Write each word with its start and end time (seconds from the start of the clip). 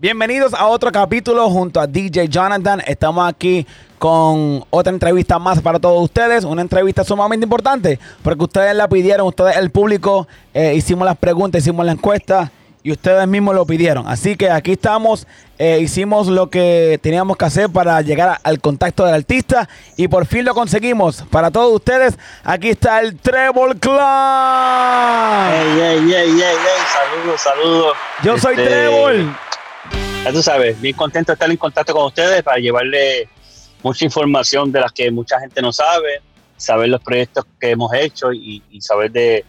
Bienvenidos 0.00 0.54
a 0.54 0.66
otro 0.66 0.90
capítulo 0.90 1.50
junto 1.50 1.78
a 1.78 1.86
DJ 1.86 2.26
Jonathan. 2.30 2.80
Estamos 2.86 3.28
aquí 3.28 3.66
con 3.98 4.64
otra 4.70 4.90
entrevista 4.94 5.38
más 5.38 5.60
para 5.60 5.78
todos 5.78 6.02
ustedes. 6.02 6.44
Una 6.44 6.62
entrevista 6.62 7.04
sumamente 7.04 7.44
importante 7.44 7.98
porque 8.22 8.44
ustedes 8.44 8.74
la 8.74 8.88
pidieron, 8.88 9.26
ustedes, 9.26 9.58
el 9.58 9.70
público, 9.70 10.26
eh, 10.54 10.72
hicimos 10.74 11.04
las 11.04 11.18
preguntas, 11.18 11.60
hicimos 11.60 11.84
la 11.84 11.92
encuesta 11.92 12.50
y 12.82 12.92
ustedes 12.92 13.28
mismos 13.28 13.54
lo 13.54 13.66
pidieron. 13.66 14.08
Así 14.08 14.36
que 14.36 14.50
aquí 14.50 14.72
estamos, 14.72 15.26
eh, 15.58 15.80
hicimos 15.82 16.28
lo 16.28 16.48
que 16.48 16.98
teníamos 17.02 17.36
que 17.36 17.44
hacer 17.44 17.68
para 17.68 18.00
llegar 18.00 18.38
al 18.42 18.58
contacto 18.58 19.04
del 19.04 19.16
artista 19.16 19.68
y 19.98 20.08
por 20.08 20.24
fin 20.24 20.46
lo 20.46 20.54
conseguimos. 20.54 21.24
Para 21.30 21.50
todos 21.50 21.74
ustedes, 21.74 22.18
aquí 22.42 22.70
está 22.70 23.00
el 23.00 23.18
Treble 23.18 23.78
Club. 23.78 24.00
Ey, 25.52 25.78
ey, 25.78 25.98
ey, 25.98 26.14
ey, 26.14 26.40
ey, 26.40 26.56
saludos, 26.90 27.40
saludos. 27.42 27.96
Yo 28.22 28.38
soy 28.38 28.54
Este, 28.54 28.66
Treble. 28.66 29.49
Ya 30.24 30.32
tú 30.32 30.42
sabes, 30.42 30.80
bien 30.80 30.94
contento 30.94 31.32
de 31.32 31.34
estar 31.34 31.50
en 31.50 31.56
contacto 31.56 31.94
con 31.94 32.04
ustedes 32.06 32.42
para 32.42 32.58
llevarle 32.58 33.28
mucha 33.82 34.04
información 34.04 34.70
de 34.70 34.80
las 34.80 34.92
que 34.92 35.10
mucha 35.10 35.40
gente 35.40 35.62
no 35.62 35.72
sabe, 35.72 36.20
saber 36.56 36.90
los 36.90 37.00
proyectos 37.00 37.46
que 37.58 37.70
hemos 37.70 37.92
hecho 37.94 38.32
y, 38.32 38.62
y 38.70 38.80
saber 38.82 39.10
de 39.10 39.44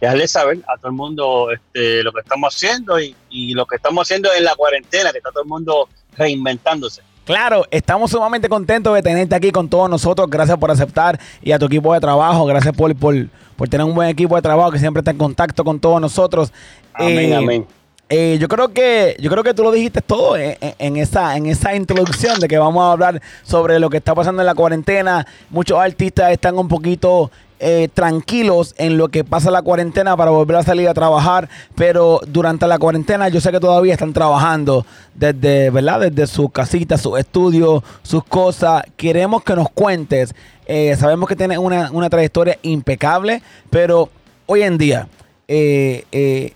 dejarles 0.00 0.32
saber 0.32 0.58
a 0.66 0.76
todo 0.78 0.88
el 0.88 0.96
mundo 0.96 1.50
este, 1.52 2.02
lo 2.02 2.12
que 2.12 2.20
estamos 2.20 2.54
haciendo 2.54 2.98
y, 2.98 3.14
y 3.28 3.54
lo 3.54 3.66
que 3.66 3.76
estamos 3.76 4.02
haciendo 4.06 4.30
en 4.36 4.44
la 4.44 4.56
cuarentena, 4.56 5.12
que 5.12 5.18
está 5.18 5.30
todo 5.30 5.44
el 5.44 5.48
mundo 5.48 5.88
reinventándose. 6.16 7.02
Claro, 7.24 7.64
estamos 7.70 8.10
sumamente 8.10 8.48
contentos 8.48 8.92
de 8.94 9.02
tenerte 9.02 9.36
aquí 9.36 9.52
con 9.52 9.68
todos 9.68 9.88
nosotros. 9.88 10.28
Gracias 10.28 10.58
por 10.58 10.72
aceptar 10.72 11.20
y 11.40 11.52
a 11.52 11.58
tu 11.60 11.66
equipo 11.66 11.94
de 11.94 12.00
trabajo. 12.00 12.44
Gracias 12.46 12.74
por, 12.74 12.96
por, 12.96 13.14
por 13.56 13.68
tener 13.68 13.86
un 13.86 13.94
buen 13.94 14.08
equipo 14.08 14.34
de 14.34 14.42
trabajo 14.42 14.72
que 14.72 14.80
siempre 14.80 15.00
está 15.00 15.12
en 15.12 15.18
contacto 15.18 15.62
con 15.62 15.78
todos 15.78 16.00
nosotros. 16.00 16.52
Amén, 16.94 17.32
Eh, 17.32 17.36
amén. 17.36 17.66
Eh, 18.10 18.36
yo 18.40 18.48
creo 18.48 18.68
que 18.74 19.16
yo 19.20 19.30
creo 19.30 19.42
que 19.44 19.54
tú 19.54 19.62
lo 19.62 19.70
dijiste 19.72 20.02
todo 20.02 20.36
en, 20.36 20.56
en- 20.60 20.74
en 20.78 20.96
esa 20.98 21.36
en 21.36 21.46
esa 21.46 21.74
introducción 21.74 22.38
de 22.40 22.48
que 22.48 22.58
vamos 22.58 22.82
a 22.82 22.92
hablar 22.92 23.22
sobre 23.42 23.78
lo 23.78 23.88
que 23.88 23.96
está 23.98 24.14
pasando 24.14 24.42
en 24.42 24.46
la 24.46 24.54
cuarentena. 24.54 25.26
Muchos 25.48 25.78
artistas 25.78 26.32
están 26.32 26.58
un 26.58 26.68
poquito 26.68 27.30
eh, 27.62 27.88
tranquilos 27.92 28.74
en 28.78 28.96
lo 28.96 29.08
que 29.08 29.22
pasa 29.22 29.50
la 29.50 29.60
cuarentena 29.62 30.16
para 30.16 30.30
volver 30.30 30.56
a 30.56 30.62
salir 30.62 30.88
a 30.88 30.94
trabajar, 30.94 31.48
pero 31.74 32.20
durante 32.26 32.66
la 32.66 32.78
cuarentena 32.78 33.28
yo 33.28 33.40
sé 33.40 33.52
que 33.52 33.60
todavía 33.60 33.92
están 33.92 34.12
trabajando 34.14 34.84
desde, 35.14 35.68
¿verdad? 35.70 36.00
Desde 36.00 36.26
sus 36.26 36.50
casitas, 36.50 37.02
sus 37.02 37.18
estudios, 37.18 37.82
sus 38.02 38.24
cosas. 38.24 38.82
Queremos 38.96 39.44
que 39.44 39.54
nos 39.54 39.68
cuentes. 39.70 40.34
eh, 40.66 40.96
sabemos 40.98 41.28
que 41.28 41.36
tienes 41.36 41.58
una, 41.58 41.90
una 41.92 42.08
trayectoria 42.08 42.58
impecable, 42.62 43.42
pero 43.68 44.08
hoy 44.46 44.62
en 44.62 44.78
día, 44.78 45.06
eh, 45.46 46.04
eh, 46.12 46.54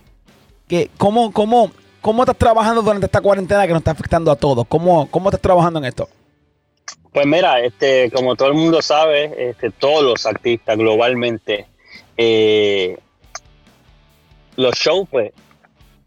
cómo, 0.97 1.33
cómo, 1.33 1.71
¿cómo 2.01 2.23
estás 2.23 2.37
trabajando 2.37 2.83
durante 2.83 3.07
esta 3.07 3.21
cuarentena 3.21 3.67
que 3.67 3.73
nos 3.73 3.81
está 3.81 3.93
afectando 3.93 4.31
a 4.31 4.37
todos? 4.37 4.67
¿Cómo, 4.69 5.11
cómo 5.11 5.29
estás 5.29 5.41
trabajando 5.41 5.79
en 5.79 5.87
esto? 5.87 6.09
Pues 7.13 7.27
mira, 7.27 7.61
este, 7.61 8.11
como 8.11 8.35
todo 8.35 8.49
el 8.49 8.55
mundo 8.55 8.83
sabe, 8.83 9.51
este, 9.51 9.71
todos 9.71 10.03
los 10.03 10.27
artistas 10.27 10.77
globalmente, 10.77 11.67
eh, 12.17 12.99
los 14.57 14.75
shows 14.75 15.09
pues 15.11 15.33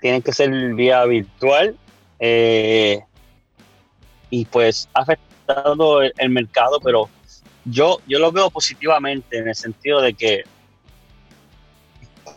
tienen 0.02 0.22
que 0.22 0.34
ser 0.34 0.50
vía 0.74 1.04
virtual 1.06 1.78
eh, 2.20 3.00
y 4.30 4.46
pues 4.46 4.90
ha 4.94 5.02
afectado 5.02 6.02
el, 6.02 6.14
el 6.18 6.30
mercado, 6.30 6.80
pero 6.82 7.10
yo, 7.66 8.00
yo 8.08 8.20
lo 8.20 8.32
veo 8.32 8.50
positivamente 8.50 9.38
en 9.38 9.48
el 9.48 9.56
sentido 9.56 10.02
de 10.02 10.14
que 10.14 10.44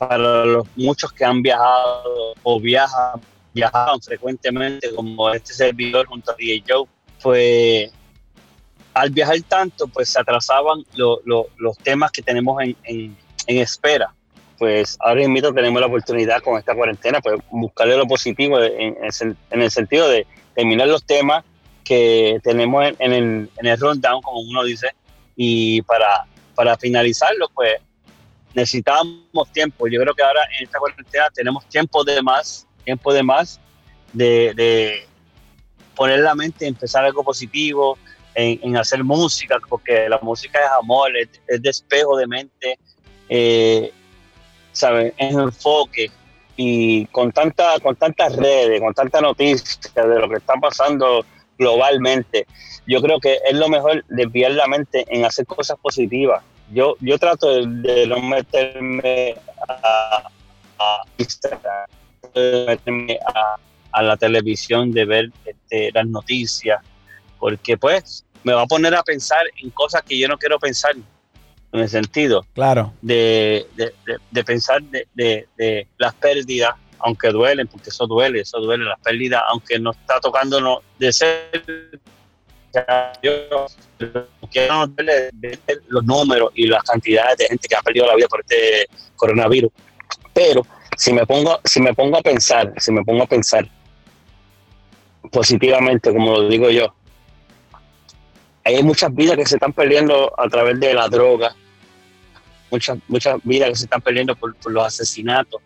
para 0.08 0.44
los 0.46 0.66
muchos 0.76 1.12
que 1.12 1.24
han 1.26 1.42
viajado 1.42 2.32
o 2.42 2.58
viajan, 2.58 3.20
viajaban 3.52 4.00
frecuentemente 4.00 4.94
como 4.94 5.30
este 5.30 5.52
servidor 5.52 6.06
junto 6.06 6.30
a 6.30 6.34
DJ 6.36 6.64
Joe, 6.66 6.86
pues 7.22 7.92
al 8.94 9.10
viajar 9.10 9.36
tanto, 9.46 9.86
pues 9.88 10.08
se 10.08 10.18
atrasaban 10.20 10.82
lo- 10.94 11.20
lo- 11.26 11.48
los 11.58 11.76
temas 11.78 12.10
que 12.12 12.22
tenemos 12.22 12.62
en, 12.62 12.74
en- 12.84 13.16
en 13.46 13.58
espera. 13.58 14.14
Pues 14.58 14.96
ahora 15.00 15.26
mismo 15.28 15.52
tenemos 15.52 15.80
la 15.80 15.86
oportunidad 15.86 16.40
con 16.42 16.58
esta 16.58 16.74
cuarentena, 16.74 17.20
pues 17.20 17.38
buscarle 17.50 17.96
lo 17.98 18.06
positivo 18.06 18.58
en, 18.62 18.96
en 18.96 19.04
el 19.04 19.10
sen- 19.12 19.36
en 19.50 19.62
el 19.62 19.70
sentido 19.70 20.08
de 20.08 20.26
terminar 20.54 20.88
los 20.88 21.04
temas 21.04 21.44
que 21.84 22.40
tenemos 22.42 22.84
en, 22.86 22.96
en 23.00 23.12
el, 23.12 23.50
en 23.58 23.66
el 23.66 23.78
rundown, 23.78 24.22
como 24.22 24.40
uno 24.40 24.64
dice, 24.64 24.88
y 25.36 25.82
para, 25.82 26.24
para 26.54 26.76
finalizarlo, 26.78 27.48
pues 27.54 27.74
necesitábamos 28.54 29.52
tiempo. 29.52 29.88
Yo 29.88 30.00
creo 30.00 30.14
que 30.14 30.22
ahora 30.22 30.40
en 30.58 30.64
esta 30.64 30.78
cuarentena 30.78 31.28
tenemos 31.34 31.66
tiempo 31.66 32.04
de 32.04 32.22
más, 32.22 32.66
tiempo 32.84 33.12
de 33.12 33.22
más 33.22 33.60
de, 34.12 35.06
poner 35.94 36.20
la 36.20 36.34
mente, 36.34 36.66
empezar 36.66 37.04
algo 37.04 37.22
positivo, 37.22 37.98
en, 38.34 38.76
hacer 38.76 39.04
música, 39.04 39.58
porque 39.68 40.08
la 40.08 40.18
música 40.22 40.58
es 40.58 40.70
amor, 40.80 41.14
es, 41.16 41.28
es 41.46 41.60
despejo 41.60 42.16
de 42.16 42.26
mente, 42.26 42.78
eh, 43.28 43.92
¿sabes? 44.72 45.12
Es 45.16 45.34
enfoque. 45.34 46.10
Y 46.56 47.06
con, 47.06 47.32
tanta, 47.32 47.78
con 47.80 47.96
tantas 47.96 48.36
redes, 48.36 48.80
con 48.80 48.92
tanta 48.94 49.20
noticia 49.20 50.04
de 50.06 50.18
lo 50.18 50.28
que 50.28 50.36
está 50.36 50.54
pasando 50.54 51.24
globalmente, 51.58 52.46
yo 52.86 53.00
creo 53.00 53.20
que 53.20 53.38
es 53.46 53.54
lo 53.54 53.68
mejor 53.68 54.04
desviar 54.08 54.52
la 54.52 54.66
mente 54.66 55.04
en 55.08 55.24
hacer 55.24 55.46
cosas 55.46 55.78
positivas. 55.80 56.42
Yo, 56.72 56.96
yo 57.00 57.18
trato 57.18 57.48
de, 57.54 57.66
de 57.66 58.06
no 58.06 58.20
meterme 58.20 59.34
a, 59.68 60.22
a 60.78 61.02
Instagram, 61.18 61.86
de 62.34 62.64
meterme 62.68 63.18
a, 63.34 63.56
a 63.92 64.02
la 64.02 64.16
televisión, 64.16 64.92
de 64.92 65.04
ver 65.04 65.30
este, 65.44 65.90
las 65.92 66.06
noticias, 66.06 66.80
porque 67.38 67.76
pues 67.76 68.24
me 68.44 68.52
va 68.52 68.62
a 68.62 68.66
poner 68.66 68.94
a 68.94 69.02
pensar 69.02 69.42
en 69.62 69.70
cosas 69.70 70.02
que 70.02 70.18
yo 70.18 70.28
no 70.28 70.38
quiero 70.38 70.58
pensar, 70.58 70.94
en 71.72 71.80
el 71.80 71.88
sentido 71.88 72.44
Claro. 72.54 72.92
de, 73.00 73.66
de- 73.76 73.92
de- 74.06 74.18
de 74.30 74.44
pensar 74.44 74.82
de, 74.82 75.06
de- 75.14 75.48
de 75.56 75.86
las 75.98 76.14
pérdidas, 76.14 76.74
aunque 76.98 77.28
duelen, 77.30 77.66
porque 77.66 77.90
eso 77.90 78.06
duele, 78.06 78.40
eso 78.40 78.58
duele, 78.60 78.84
las 78.84 78.98
pérdidas, 79.00 79.42
aunque 79.48 79.78
no 79.78 79.90
está 79.92 80.20
tocándonos 80.20 80.78
de 80.98 81.12
ser 81.12 82.00
los 85.88 86.04
números 86.04 86.52
y 86.54 86.66
las 86.66 86.82
cantidades 86.84 87.38
de 87.38 87.46
gente 87.46 87.68
que 87.68 87.76
ha 87.76 87.82
perdido 87.82 88.06
la 88.06 88.14
vida 88.14 88.28
por 88.28 88.40
este 88.40 88.86
coronavirus. 89.16 89.70
Pero 90.32 90.66
si 90.96 91.12
me 91.12 91.26
pongo, 91.26 91.60
si 91.64 91.80
me 91.80 91.94
pongo 91.94 92.18
a 92.18 92.22
pensar, 92.22 92.72
si 92.76 92.92
me 92.92 93.04
pongo 93.04 93.24
a 93.24 93.26
pensar 93.26 93.68
positivamente, 95.30 96.12
como 96.12 96.38
lo 96.38 96.48
digo 96.48 96.70
yo, 96.70 96.94
hay 98.64 98.82
muchas 98.82 99.14
vidas 99.14 99.36
que 99.36 99.46
se 99.46 99.56
están 99.56 99.72
perdiendo 99.72 100.32
a 100.38 100.48
través 100.48 100.78
de 100.78 100.94
la 100.94 101.08
droga, 101.08 101.54
muchas, 102.70 102.98
muchas 103.08 103.40
vidas 103.42 103.70
que 103.70 103.76
se 103.76 103.84
están 103.84 104.00
perdiendo 104.00 104.36
por, 104.36 104.54
por 104.56 104.72
los 104.72 104.84
asesinatos. 104.84 105.60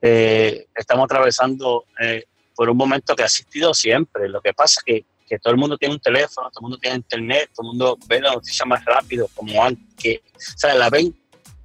Eh, 0.00 0.66
estamos 0.74 1.04
atravesando 1.04 1.84
eh, 2.00 2.24
por 2.54 2.68
un 2.68 2.76
momento 2.76 3.14
que 3.14 3.22
ha 3.22 3.26
existido 3.26 3.72
siempre. 3.74 4.28
Lo 4.28 4.40
que 4.40 4.52
pasa 4.52 4.80
es 4.80 4.84
que, 4.84 5.04
que 5.26 5.38
todo 5.38 5.52
el 5.54 5.58
mundo 5.58 5.76
tiene 5.78 5.94
un 5.94 6.00
teléfono, 6.00 6.50
todo 6.50 6.60
el 6.60 6.62
mundo 6.62 6.78
tiene 6.78 6.96
internet, 6.96 7.50
todo 7.54 7.66
el 7.66 7.68
mundo 7.68 7.98
ve 8.06 8.20
la 8.20 8.34
noticia 8.34 8.64
más 8.66 8.84
rápido, 8.84 9.28
como 9.34 9.62
antes. 9.64 9.84
Que, 9.96 10.22
o 10.34 10.58
sea, 10.58 10.74
la 10.74 10.90
ven, 10.90 11.14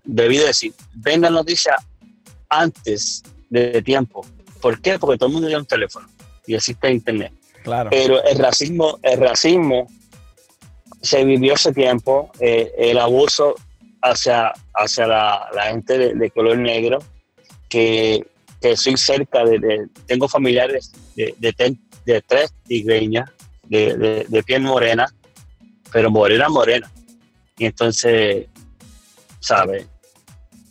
debí 0.04 0.38
decir, 0.38 0.74
ven 0.96 1.22
la 1.22 1.30
noticia 1.30 1.76
antes 2.50 3.24
de 3.50 3.82
tiempo. 3.82 4.26
¿Por 4.62 4.82
qué? 4.82 4.98
Porque 5.00 5.18
todo 5.18 5.28
el 5.28 5.34
mundo 5.34 5.48
tiene 5.48 5.62
un 5.62 5.68
teléfono 5.68 6.08
y 6.48 6.56
existe 6.56 6.92
internet. 6.92 7.34
Claro. 7.64 7.90
Pero 7.90 8.24
el 8.24 8.38
racismo, 8.38 9.00
el 9.04 9.20
racismo 9.20 9.88
se 11.02 11.24
vivió 11.24 11.54
hace 11.54 11.72
tiempo, 11.74 12.32
eh, 12.40 12.72
el 12.78 12.98
abuso 12.98 13.56
hacia, 14.02 14.54
hacia 14.74 15.08
la, 15.08 15.50
la 15.54 15.64
gente 15.66 15.98
de, 15.98 16.14
de 16.14 16.32
color 16.32 16.58
negro, 16.58 17.00
que, 17.70 18.26
que 18.62 18.76
soy 18.76 18.98
cerca 18.98 19.44
de, 19.46 19.60
de- 19.60 19.88
tengo 20.08 20.28
familiares 20.28 20.92
de, 21.16 21.36
de 21.38 22.22
tres 22.22 22.54
tigreñas, 22.66 23.30
de, 23.70 24.26
de, 24.28 24.44
piel 24.44 24.64
morena, 24.64 25.08
pero 25.92 26.10
morena, 26.10 26.50
morena. 26.50 26.92
Y 27.58 27.66
entonces, 27.66 28.48
¿sabes? 29.40 29.86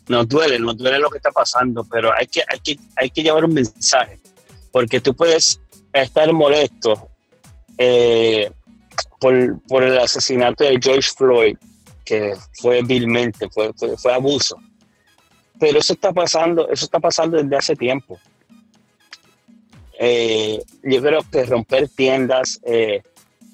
Nos 0.07 0.27
duele, 0.27 0.59
nos 0.59 0.77
duele 0.77 0.99
lo 0.99 1.09
que 1.09 1.17
está 1.17 1.31
pasando, 1.31 1.85
pero 1.85 2.13
hay 2.13 2.27
que, 2.27 2.41
hay 2.47 2.59
que, 2.59 2.79
hay 2.95 3.09
que 3.09 3.23
llevar 3.23 3.45
un 3.45 3.53
mensaje, 3.53 4.19
porque 4.71 4.99
tú 4.99 5.15
puedes 5.15 5.61
estar 5.93 6.31
molesto 6.33 7.09
eh, 7.77 8.51
por, 9.19 9.61
por 9.63 9.83
el 9.83 9.97
asesinato 9.97 10.63
de 10.63 10.79
George 10.81 11.11
Floyd, 11.15 11.57
que 12.03 12.33
fue 12.53 12.81
vilmente, 12.81 13.49
fue, 13.49 13.71
fue, 13.73 13.95
fue 13.97 14.13
abuso. 14.13 14.57
Pero 15.59 15.79
eso 15.79 15.93
está 15.93 16.11
pasando, 16.11 16.69
eso 16.69 16.85
está 16.85 16.99
pasando 16.99 17.37
desde 17.37 17.55
hace 17.55 17.75
tiempo. 17.75 18.19
Eh, 20.01 20.63
yo 20.83 21.01
creo 21.01 21.19
que 21.29 21.43
romper 21.43 21.89
tiendas, 21.89 22.59
eh, 22.65 23.01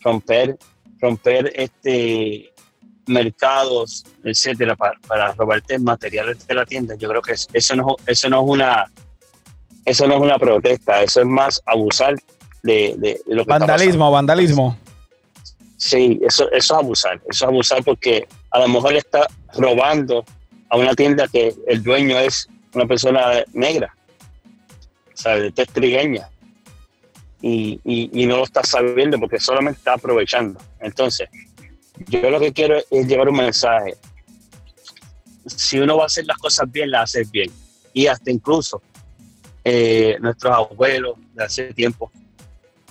romper, 0.02 0.56
romper 1.02 1.52
este 1.56 2.52
mercados, 3.08 4.04
etcétera, 4.24 4.76
para, 4.76 5.00
para 5.08 5.32
robarte 5.34 5.78
materiales 5.80 6.46
de 6.48 6.54
la 6.54 6.66
tienda, 6.66 6.96
yo 6.96 7.10
creo 7.10 7.22
que 7.22 7.34
es- 7.34 7.48
eso 7.54 7.76
no, 7.76 7.96
eso 8.06 8.30
no 8.30 8.42
es 8.44 8.50
una 8.50 8.92
eso 9.86 10.08
no 10.08 10.16
es 10.16 10.22
una 10.22 10.40
protesta, 10.40 11.04
eso 11.04 11.20
es 11.22 11.28
más 11.28 11.62
abusar 11.66 12.16
de, 12.64 12.96
de, 12.98 13.22
lo 13.28 13.44
que 13.46 13.50
Vandalismo, 13.52 14.10
vandalismo. 14.12 14.78
Sí, 15.78 16.20
eso, 16.28 16.50
eso 16.52 16.74
es 16.74 16.80
abusar, 16.80 17.16
eso 17.30 17.30
es 17.30 17.42
abusar 17.44 17.84
porque 17.84 18.28
a 18.52 18.60
lo 18.60 18.68
mejor 18.68 18.96
está 18.96 19.28
robando 19.54 20.26
a 20.70 20.78
una 20.78 20.96
tienda 20.96 21.28
que 21.28 21.54
el 21.68 21.84
dueño 21.84 22.18
es 22.18 22.48
una 22.74 22.88
persona 22.88 23.44
negra, 23.54 23.96
o 25.14 25.18
sea, 25.18 25.36
de 25.36 25.52
trigueña, 25.52 26.28
y, 27.48 28.10
y, 28.12 28.26
no 28.26 28.38
lo 28.38 28.44
está 28.44 28.64
sabiendo 28.64 29.20
porque 29.20 29.40
solamente 29.40 29.78
está 29.78 29.94
aprovechando. 29.94 30.60
Entonces, 30.80 31.30
yo 32.08 32.32
lo 32.32 32.40
que 32.40 32.52
quiero 32.52 32.78
es 32.90 33.08
llevar 33.08 33.30
un 33.30 33.38
mensaje. 33.38 33.96
Si 35.46 35.78
uno 35.78 35.98
va 35.98 36.04
a 36.04 36.06
hacer 36.08 36.26
las 36.26 36.40
cosas 36.40 36.72
bien, 36.72 36.90
las 36.90 37.04
hace 37.04 37.24
bien. 37.32 37.52
Y 37.94 38.08
hasta 38.08 38.32
incluso 38.32 38.82
eh, 39.64 40.18
nuestros 40.22 40.56
abuelos 40.56 41.18
de 41.36 41.44
hace 41.44 41.72
tiempo 41.72 42.12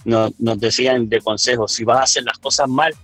nos, 0.04 0.32
decían 0.38 1.08
de 1.08 1.20
consejo, 1.20 1.66
si 1.66 1.82
vas 1.82 1.98
a 1.98 2.02
hacer 2.04 2.22
las 2.22 2.38
cosas 2.38 2.68
mal, 2.68 2.94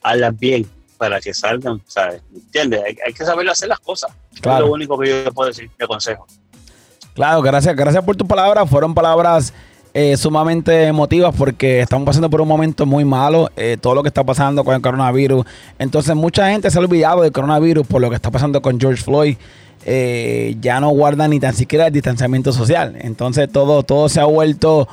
hazlas 0.00 0.38
bien 0.38 0.70
para 0.96 1.20
que 1.20 1.34
salgan, 1.34 1.82
¿sabes? 1.88 2.22
¿Entiendes? 2.32 2.82
Hay, 3.04 3.12
que 3.12 3.24
saber 3.24 3.48
hacer 3.48 3.68
las 3.68 3.80
cosas. 3.80 4.12
Es 4.32 4.44
lo 4.44 4.70
único 4.70 4.96
que 4.96 5.24
yo 5.24 5.32
puedo 5.32 5.48
decir 5.48 5.68
de 5.76 5.86
consejo. 5.88 6.24
Claro, 7.14 7.42
gracias, 7.42 7.74
gracias 7.74 8.04
por 8.04 8.14
tus 8.14 8.28
palabras. 8.28 8.70
Fueron 8.70 8.94
palabras 8.94 9.52
eh, 9.94 10.16
sumamente 10.16 10.84
emotivas 10.84 11.34
porque 11.36 11.80
estamos 11.80 12.06
pasando 12.06 12.28
por 12.28 12.40
un 12.40 12.48
momento 12.48 12.86
muy 12.86 13.04
malo, 13.04 13.50
eh, 13.56 13.76
todo 13.80 13.94
lo 13.94 14.02
que 14.02 14.08
está 14.08 14.24
pasando 14.24 14.64
con 14.64 14.74
el 14.74 14.80
coronavirus. 14.82 15.46
Entonces 15.78 16.14
mucha 16.14 16.50
gente 16.50 16.70
se 16.70 16.78
ha 16.78 16.80
olvidado 16.80 17.22
del 17.22 17.32
coronavirus 17.32 17.86
por 17.86 18.00
lo 18.00 18.10
que 18.10 18.16
está 18.16 18.30
pasando 18.30 18.60
con 18.62 18.78
George 18.78 19.02
Floyd. 19.02 19.36
Eh, 19.86 20.56
ya 20.60 20.80
no 20.80 20.90
guarda 20.90 21.28
ni 21.28 21.40
tan 21.40 21.54
siquiera 21.54 21.86
el 21.86 21.92
distanciamiento 21.92 22.52
social. 22.52 22.96
Entonces 23.00 23.50
todo, 23.50 23.82
todo 23.82 24.08
se 24.08 24.20
ha 24.20 24.24
vuelto 24.24 24.88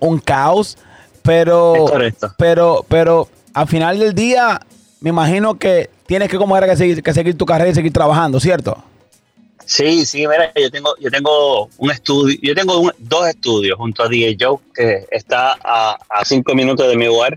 un, 0.00 0.18
caos. 0.20 0.78
Pero, 1.22 1.86
pero, 2.38 2.84
pero 2.88 3.28
al 3.52 3.66
final 3.66 3.98
del 3.98 4.14
día, 4.14 4.60
me 5.00 5.10
imagino 5.10 5.56
que 5.56 5.90
tienes 6.06 6.28
que 6.28 6.38
como 6.38 6.56
era 6.56 6.68
que 6.68 6.76
seguir, 6.76 7.02
que 7.02 7.12
seguir 7.12 7.36
tu 7.36 7.46
carrera 7.46 7.70
y 7.70 7.74
seguir 7.74 7.92
trabajando, 7.92 8.38
¿cierto? 8.38 8.76
Sí, 9.66 10.06
sí, 10.06 10.28
mira, 10.28 10.52
yo 10.54 10.70
tengo, 10.70 10.96
yo 11.00 11.10
tengo 11.10 11.68
un 11.78 11.90
estudio, 11.90 12.38
yo 12.40 12.54
tengo 12.54 12.92
dos 12.98 13.28
estudios 13.28 13.76
junto 13.76 14.04
a 14.04 14.08
DJ 14.08 14.36
Joe, 14.40 14.58
que 14.72 15.06
está 15.10 15.58
a, 15.60 15.98
cinco 16.24 16.54
minutos 16.54 16.86
de 16.88 16.96
mi 16.96 17.08
hogar, 17.08 17.36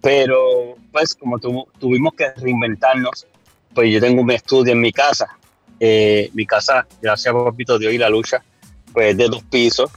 pero 0.00 0.76
pues 0.90 1.14
como 1.14 1.38
tuvimos 1.78 2.14
que 2.14 2.32
reinventarnos, 2.32 3.28
pues 3.72 3.92
yo 3.92 4.00
tengo 4.00 4.20
un 4.20 4.32
estudio 4.32 4.72
en 4.72 4.80
mi 4.80 4.90
casa. 4.90 5.28
Eh, 5.78 6.28
mi 6.34 6.44
casa, 6.44 6.88
gracias 7.00 7.32
a 7.32 7.44
Papito 7.44 7.78
Dios 7.78 7.92
y 7.92 7.98
la 7.98 8.10
lucha, 8.10 8.42
pues 8.92 9.16
de 9.16 9.28
dos 9.28 9.44
pisos. 9.44 9.92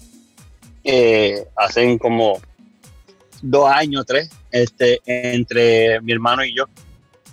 Eh, 0.84 1.44
hacen 1.56 1.98
como 1.98 2.40
dos 3.42 3.68
años, 3.68 4.06
tres, 4.06 4.30
este, 4.52 5.02
entre 5.06 6.00
mi 6.02 6.12
hermano 6.12 6.46
y 6.46 6.56
yo, 6.56 6.66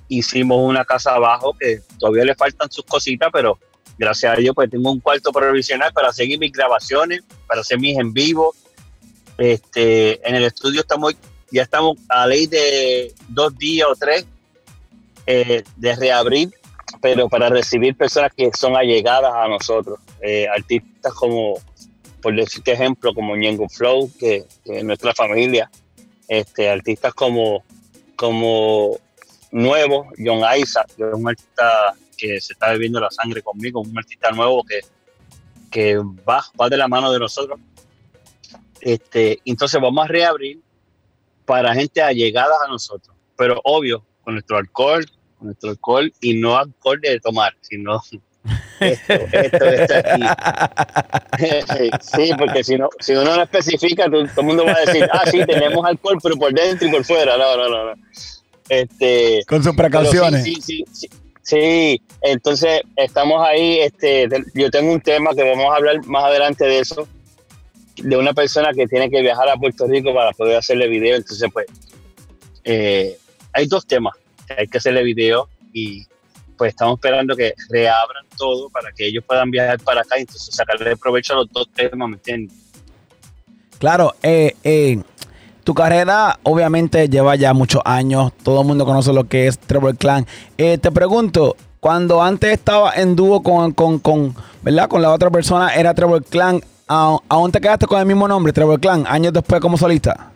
hicimos 0.08 0.58
una 0.60 0.82
casa 0.86 1.14
abajo 1.14 1.54
que 1.60 1.82
todavía 1.98 2.24
le 2.24 2.34
faltan 2.34 2.70
sus 2.70 2.86
cositas, 2.86 3.28
pero 3.30 3.58
gracias 3.98 4.32
a 4.32 4.40
Dios, 4.40 4.54
pues 4.54 4.70
tengo 4.70 4.90
un 4.90 5.00
cuarto 5.00 5.32
provisional 5.32 5.92
para 5.92 6.12
seguir 6.12 6.38
mis 6.38 6.52
grabaciones, 6.52 7.22
para 7.46 7.60
hacer 7.60 7.78
mis 7.78 7.98
en 7.98 8.12
vivo. 8.12 8.54
Este, 9.38 10.26
en 10.28 10.34
el 10.34 10.44
estudio 10.44 10.80
estamos, 10.80 11.14
ya 11.50 11.62
estamos 11.62 11.96
a 12.08 12.26
ley 12.26 12.46
de 12.46 13.14
dos 13.28 13.56
días 13.56 13.88
o 13.90 13.94
tres 13.94 14.26
eh, 15.26 15.62
de 15.76 15.96
reabrir, 15.96 16.50
pero 17.00 17.28
para 17.28 17.48
recibir 17.48 17.96
personas 17.96 18.32
que 18.36 18.50
son 18.58 18.76
allegadas 18.76 19.32
a 19.34 19.48
nosotros, 19.48 19.98
eh, 20.20 20.46
artistas 20.48 21.12
como, 21.14 21.54
por 22.20 22.34
decirte 22.34 22.72
ejemplo, 22.72 23.14
como 23.14 23.36
Ñengo 23.36 23.68
Flow, 23.68 24.10
que, 24.18 24.44
es 24.64 24.84
nuestra 24.84 25.14
familia, 25.14 25.70
este, 26.28 26.68
artistas 26.68 27.14
como, 27.14 27.64
como 28.16 28.98
Nuevo, 29.50 30.08
John 30.18 30.42
Isaac, 30.58 30.88
que 30.96 31.04
es 31.04 31.14
un 31.14 31.28
artista 31.28 31.94
que 32.22 32.40
se 32.40 32.52
está 32.52 32.70
bebiendo 32.70 33.00
la 33.00 33.10
sangre 33.10 33.42
conmigo, 33.42 33.80
un 33.80 33.98
artista 33.98 34.30
nuevo 34.30 34.62
que, 34.62 34.80
que 35.70 35.96
va, 35.96 36.44
va 36.60 36.68
de 36.68 36.76
la 36.76 36.86
mano 36.86 37.12
de 37.12 37.18
nosotros. 37.18 37.58
Este, 38.80 39.40
entonces 39.44 39.80
vamos 39.80 40.04
a 40.04 40.08
reabrir 40.08 40.60
para 41.44 41.74
gente 41.74 42.00
allegada 42.00 42.54
a 42.64 42.68
nosotros, 42.68 43.16
pero 43.36 43.60
obvio, 43.64 44.04
con 44.22 44.34
nuestro 44.34 44.56
alcohol, 44.56 45.04
con 45.36 45.48
nuestro 45.48 45.70
alcohol 45.70 46.12
y 46.20 46.34
no 46.34 46.56
alcohol 46.56 47.00
de 47.00 47.18
tomar, 47.18 47.56
sino 47.60 48.00
esto, 48.78 49.12
esto, 49.12 49.64
esto 49.64 49.94
aquí. 49.96 50.22
sí, 52.00 52.30
porque 52.38 52.62
si, 52.62 52.76
no, 52.76 52.88
si 53.00 53.12
uno 53.14 53.36
no 53.36 53.42
especifica, 53.42 54.04
todo, 54.04 54.20
el 54.20 54.44
mundo 54.44 54.64
va 54.64 54.74
a 54.74 54.80
decir, 54.80 55.08
ah, 55.12 55.24
sí, 55.28 55.44
tenemos 55.44 55.84
alcohol, 55.84 56.18
pero 56.22 56.36
por 56.36 56.52
dentro 56.54 56.86
y 56.86 56.90
por 56.92 57.04
fuera. 57.04 57.36
No, 57.36 57.56
no, 57.56 57.68
no. 57.68 57.84
no. 57.86 58.02
Este, 58.68 59.42
con 59.48 59.62
sus 59.62 59.74
precauciones. 59.74 60.44
sí, 60.44 60.56
sí, 60.62 60.84
sí, 60.92 61.08
Sí, 61.42 62.00
entonces 62.22 62.82
estamos 62.96 63.46
ahí. 63.46 63.80
Este, 63.80 64.28
yo 64.54 64.70
tengo 64.70 64.92
un 64.92 65.00
tema 65.00 65.34
que 65.34 65.42
vamos 65.42 65.72
a 65.72 65.76
hablar 65.76 66.06
más 66.06 66.24
adelante 66.24 66.64
de 66.64 66.78
eso, 66.78 67.08
de 67.96 68.16
una 68.16 68.32
persona 68.32 68.72
que 68.72 68.86
tiene 68.86 69.10
que 69.10 69.20
viajar 69.22 69.48
a 69.48 69.56
Puerto 69.56 69.86
Rico 69.86 70.14
para 70.14 70.32
poder 70.32 70.56
hacerle 70.56 70.88
video. 70.88 71.16
Entonces, 71.16 71.48
pues, 71.52 71.66
eh, 72.64 73.18
hay 73.52 73.66
dos 73.66 73.86
temas 73.86 74.14
que 74.46 74.54
hay 74.54 74.68
que 74.68 74.78
hacerle 74.78 75.02
video 75.02 75.48
y 75.72 76.06
pues 76.56 76.70
estamos 76.70 76.94
esperando 76.94 77.34
que 77.34 77.54
reabran 77.70 78.24
todo 78.36 78.68
para 78.70 78.92
que 78.92 79.06
ellos 79.06 79.24
puedan 79.26 79.50
viajar 79.50 79.80
para 79.80 80.02
acá 80.02 80.18
y 80.18 80.20
entonces 80.20 80.54
sacarle 80.54 80.96
provecho 80.96 81.32
a 81.32 81.36
los 81.36 81.50
dos 81.50 81.68
temas, 81.72 82.08
¿me 82.08 82.14
entiendes? 82.14 82.56
Claro, 83.78 84.14
eh, 84.22 84.54
eh, 84.62 85.02
tu 85.64 85.74
carrera 85.74 86.38
obviamente 86.42 87.08
lleva 87.08 87.36
ya 87.36 87.54
muchos 87.54 87.82
años, 87.84 88.32
todo 88.42 88.62
el 88.62 88.66
mundo 88.66 88.84
conoce 88.84 89.12
lo 89.12 89.24
que 89.24 89.46
es 89.46 89.58
Trevor 89.58 89.96
Clan. 89.96 90.26
Eh, 90.58 90.78
te 90.78 90.90
pregunto, 90.90 91.56
cuando 91.80 92.22
antes 92.22 92.52
estaba 92.52 92.92
en 92.94 93.16
dúo 93.16 93.42
con, 93.42 93.72
con, 93.72 94.34
¿verdad? 94.62 94.88
con 94.88 95.02
la 95.02 95.12
otra 95.12 95.30
persona, 95.30 95.74
era 95.74 95.94
Trevor 95.94 96.24
Clan, 96.24 96.60
¿aún 96.86 97.52
te 97.52 97.60
quedaste 97.60 97.86
con 97.86 98.00
el 98.00 98.06
mismo 98.06 98.28
nombre, 98.28 98.52
Trevor 98.52 98.80
Clan, 98.80 99.04
años 99.08 99.32
después 99.32 99.60
como 99.60 99.76
solista? 99.76 100.30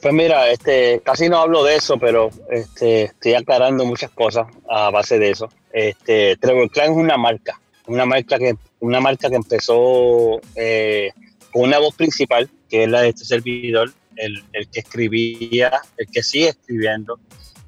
Pues 0.00 0.12
mira, 0.12 0.50
este, 0.50 1.00
casi 1.04 1.28
no 1.28 1.38
hablo 1.38 1.62
de 1.62 1.76
eso, 1.76 1.96
pero 1.96 2.30
este, 2.50 3.04
estoy 3.04 3.34
aclarando 3.34 3.84
muchas 3.84 4.10
cosas 4.10 4.48
a 4.68 4.90
base 4.90 5.18
de 5.20 5.30
eso. 5.30 5.48
Este, 5.72 6.36
Trevor 6.36 6.68
Clan 6.70 6.90
es 6.90 6.96
una 6.96 7.16
marca, 7.16 7.60
una 7.86 8.04
marca 8.04 8.38
que, 8.38 8.56
una 8.80 9.00
marca 9.00 9.30
que 9.30 9.36
empezó 9.36 10.40
eh, 10.56 11.12
con 11.14 11.31
una 11.54 11.78
voz 11.78 11.94
principal 11.94 12.48
que 12.68 12.84
es 12.84 12.88
la 12.88 13.02
de 13.02 13.10
este 13.10 13.24
servidor, 13.24 13.92
el, 14.16 14.42
que 14.72 14.80
escribía, 14.80 15.80
el 15.96 16.06
que 16.06 16.22
sigue 16.22 16.48
escribiendo 16.48 17.18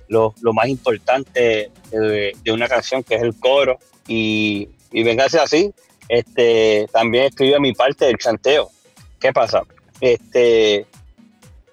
lo, 0.09 0.35
más 0.53 0.69
importante 0.69 1.71
de, 1.91 2.53
una 2.53 2.69
canción, 2.69 3.03
que 3.03 3.17
es 3.17 3.23
el 3.23 3.35
coro. 3.39 3.79
Y, 4.09 4.69
y 4.93 5.09
así, 5.19 5.73
este, 6.09 6.87
también 6.93 7.25
escribió 7.25 7.61
mi 7.61 7.73
parte 7.73 8.07
del 8.07 8.17
chanteo. 8.17 8.71
¿Qué 9.21 9.33
pasa? 9.33 9.63
Este, 10.01 10.87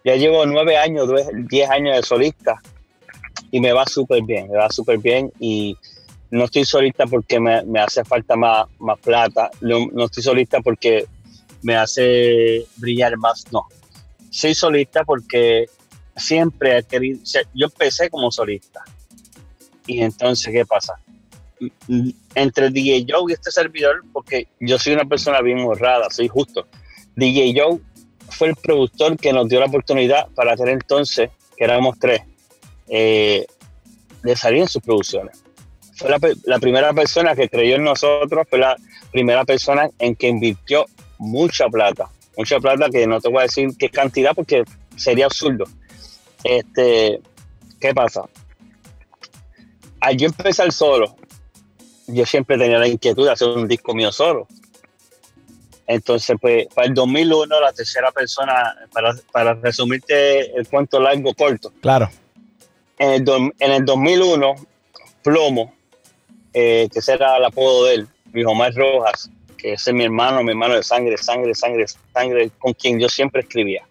ya 0.04 0.16
llevo 0.16 0.46
nueve 0.46 0.78
años, 0.78 1.10
diez 1.50 1.70
años 1.70 1.96
de 1.96 2.04
solista 2.04 2.62
y 3.52 3.60
me 3.60 3.74
va 3.74 3.86
súper 3.86 4.24
bien, 4.24 4.50
me 4.50 4.58
va 4.58 4.70
súper 4.70 4.98
bien 4.98 5.32
y 5.40 5.78
no 6.32 6.46
estoy 6.46 6.64
solista 6.66 7.06
porque 7.06 7.40
me, 7.40 7.62
hace 7.80 8.04
falta 8.06 8.36
más, 8.36 8.68
más 8.80 8.98
plata, 9.00 9.52
no, 9.60 10.06
estoy 10.06 10.24
solista 10.24 10.62
porque 10.62 11.06
me 11.62 11.76
hace 11.76 12.66
brillar 12.78 13.18
más. 13.18 13.46
No, 13.52 13.68
soy 14.30 14.54
solista 14.56 15.04
porque 15.04 15.66
siempre 16.16 16.78
he 16.78 16.84
querido, 16.84 17.20
yo 17.54 17.68
empecé 17.68 18.10
como 18.10 18.32
solista. 18.32 18.84
Y 19.86 20.02
entonces, 20.02 20.54
¿qué 20.54 20.66
pasa? 20.66 20.96
Entre 22.36 22.70
DJ 22.70 23.06
Joe 23.08 23.30
y 23.30 23.34
este 23.34 23.52
servidor, 23.52 24.04
porque 24.14 24.48
yo 24.60 24.80
soy 24.80 24.94
una 24.94 25.06
persona 25.06 25.42
bien 25.42 25.60
honrada, 25.60 26.10
soy 26.10 26.28
justo. 26.28 26.68
DJ 27.16 27.54
Joe 27.56 27.80
fue 28.30 28.50
el 28.50 28.56
productor 28.56 29.18
que 29.18 29.34
nos 29.34 29.50
dio 29.50 29.60
la 29.60 29.66
oportunidad 29.66 30.28
para 30.30 30.54
hacer 30.54 30.70
entonces, 30.70 31.30
que 31.58 31.64
éramos 31.64 32.00
tres, 32.00 32.22
eh, 32.88 33.46
de 34.24 34.36
salir 34.36 34.62
en 34.62 34.68
sus 34.68 34.82
producciones. 34.82 35.44
Fue 35.96 36.10
la, 36.10 36.20
la, 36.46 36.60
primera 36.60 36.94
persona 36.94 37.36
que 37.36 37.50
creyó 37.50 37.76
en 37.76 37.84
nosotros, 37.84 38.48
fue 38.50 38.60
la 38.60 38.76
primera 39.12 39.46
persona 39.46 39.90
en 40.00 40.16
que 40.16 40.28
invirtió 40.30 40.86
mucha 41.22 41.70
plata, 41.70 42.10
mucha 42.36 42.60
plata 42.60 42.90
que 42.90 43.06
no 43.06 43.22
te 43.22 43.30
voy 43.30 43.40
a 43.40 43.44
decir 43.44 43.70
qué 43.78 43.90
cantidad 43.90 44.34
porque 44.36 44.64
sería 44.96 45.26
absurdo. 45.26 45.66
Este, 46.44 47.22
¿qué 47.80 47.94
pasa? 47.94 48.24
Al 50.00 50.18
yo 50.18 50.26
empezar 50.26 50.72
solo, 50.72 51.16
yo 52.08 52.26
siempre 52.26 52.58
tenía 52.58 52.80
la 52.80 52.88
inquietud 52.88 53.26
de 53.26 53.34
hacer 53.34 53.50
un 53.50 53.68
disco 53.68 53.94
mío 53.94 54.12
solo. 54.12 54.48
Entonces, 55.86 56.38
pues, 56.42 56.68
para 56.74 56.88
el 56.88 56.96
2001, 56.96 57.62
la 57.62 57.72
tercera 57.72 58.12
persona, 58.12 58.76
para, 58.92 59.14
para 59.32 59.54
resumirte 59.54 60.58
el 60.58 60.68
cuento 60.68 61.00
largo 61.00 61.36
corto. 61.36 61.72
Claro. 61.82 62.10
En 62.98 63.12
el, 63.12 63.52
en 63.60 63.72
el 63.72 63.86
2001, 63.86 64.56
Plomo, 65.22 65.74
eh, 66.52 66.90
que 66.92 67.02
será 67.02 67.38
el 67.38 67.46
apodo 67.46 67.86
de 67.86 67.96
él, 67.96 68.08
mi 68.34 68.44
Omar 68.44 68.74
Rojas, 68.74 69.30
que 69.62 69.74
ese 69.74 69.92
es 69.92 69.96
mi 69.96 70.04
hermano, 70.04 70.44
mi 70.44 70.52
hermano 70.52 70.76
de 70.76 70.84
sangre, 70.84 71.18
sangre, 71.18 71.54
sangre, 71.54 71.86
sangre, 72.14 72.52
con 72.58 72.74
quien 72.74 73.00
yo 73.00 73.08
siempre 73.08 73.42
escribía. 73.42 73.86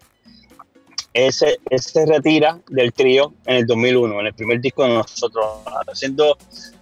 Ese, 1.13 1.59
se 1.77 2.05
retira 2.05 2.59
del 2.69 2.91
trío 2.93 3.33
en 3.45 3.57
el 3.57 3.65
2001, 3.65 4.19
en 4.19 4.27
el 4.27 4.33
primer 4.33 4.59
disco 4.59 4.83
de 4.83 4.89
nosotros, 4.89 5.45
haciendo, 5.87 6.37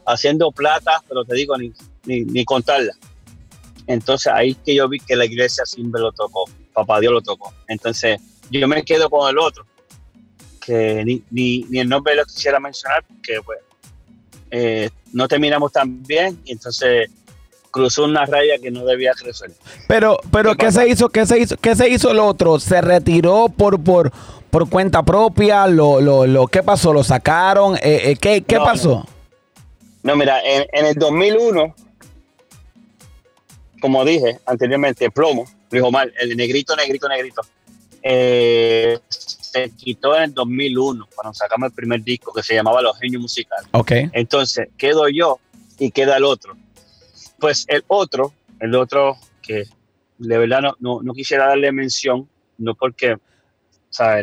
haciendo 0.05 0.51
plata, 0.51 1.03
pero 1.07 1.23
te 1.23 1.35
digo, 1.35 1.55
ni, 1.57 1.71
ni, 2.05 2.45
contarla. 2.45 2.93
Entonces 3.85 4.31
ahí 4.33 4.55
que 4.55 4.75
yo 4.75 4.87
vi 4.89 4.99
que 4.99 5.15
la 5.15 5.25
iglesia 5.25 5.65
siempre 5.65 6.01
lo 6.01 6.11
tocó, 6.11 6.45
papá 6.73 6.99
Dios 6.99 7.13
lo 7.13 7.21
tocó. 7.21 7.53
Entonces 7.67 8.19
yo 8.51 8.67
me 8.67 8.83
quedo 8.83 9.09
con 9.09 9.29
el 9.29 9.37
otro, 9.37 9.65
que 10.63 11.03
ni, 11.05 11.23
ni, 11.29 11.63
ni 11.69 11.79
el 11.79 11.89
nombre 11.89 12.15
lo 12.15 12.25
quisiera 12.25 12.59
mencionar, 12.59 13.03
porque 13.07 13.39
pues, 13.43 13.59
eh, 14.51 14.89
no 15.13 15.27
terminamos 15.27 15.71
tan 15.71 16.03
bien, 16.03 16.39
y 16.45 16.53
entonces 16.53 17.09
cruzó 17.71 18.05
una 18.05 18.25
raya 18.25 18.57
que 18.61 18.71
no 18.71 18.85
debía 18.85 19.13
crecer. 19.13 19.51
Pero, 19.87 20.19
pero 20.31 20.55
¿qué, 20.55 20.71
se 20.71 20.87
hizo? 20.87 21.09
¿Qué 21.09 21.25
se 21.25 21.39
hizo? 21.39 21.57
¿Qué 21.57 21.75
se 21.75 21.89
hizo 21.89 22.11
el 22.11 22.19
otro? 22.19 22.59
¿Se 22.59 22.81
retiró 22.81 23.49
por, 23.49 23.81
por, 23.83 24.11
por 24.49 24.69
cuenta 24.69 25.03
propia? 25.03 25.67
¿Lo, 25.67 26.01
lo, 26.01 26.25
lo, 26.25 26.47
¿Qué 26.47 26.63
pasó? 26.63 26.93
¿Lo 26.93 27.03
sacaron? 27.03 27.75
Eh, 27.77 28.11
eh, 28.11 28.15
¿Qué, 28.19 28.41
qué 28.41 28.57
pasó? 28.57 29.05
No, 30.03 30.15
mira, 30.15 30.41
en, 30.43 30.65
en, 30.71 30.85
el 30.85 30.95
2001, 30.95 31.75
como 33.81 34.05
dije 34.05 34.39
anteriormente, 34.45 35.11
plomo, 35.11 35.45
dijo 35.69 35.91
mal, 35.91 36.13
el 36.19 36.35
negrito, 36.37 36.75
negrito, 36.75 37.09
negrito, 37.09 37.41
eh, 38.01 38.97
se 39.09 39.71
quitó 39.71 40.15
en 40.15 40.23
el 40.23 40.33
2001 40.33 41.07
cuando 41.15 41.33
sacamos 41.33 41.67
el 41.69 41.73
primer 41.73 42.03
disco 42.03 42.31
que 42.33 42.43
se 42.43 42.53
llamaba 42.53 42.81
Los 42.81 42.97
Genios 42.97 43.21
Musicales. 43.21 43.67
Ok. 43.71 43.91
Entonces, 44.13 44.69
quedo 44.77 45.09
yo 45.09 45.39
y 45.77 45.91
queda 45.91 46.17
el 46.17 46.23
otro. 46.23 46.55
Pues 47.39 47.65
el 47.67 47.83
otro, 47.87 48.33
el 48.59 48.75
otro 48.75 49.17
que 49.41 49.63
de 50.17 50.37
verdad 50.37 50.61
no, 50.79 50.99
no, 51.01 51.13
quisiera 51.13 51.47
darle 51.47 51.71
mención, 51.71 52.27
no 52.57 52.75
porque 52.75 53.15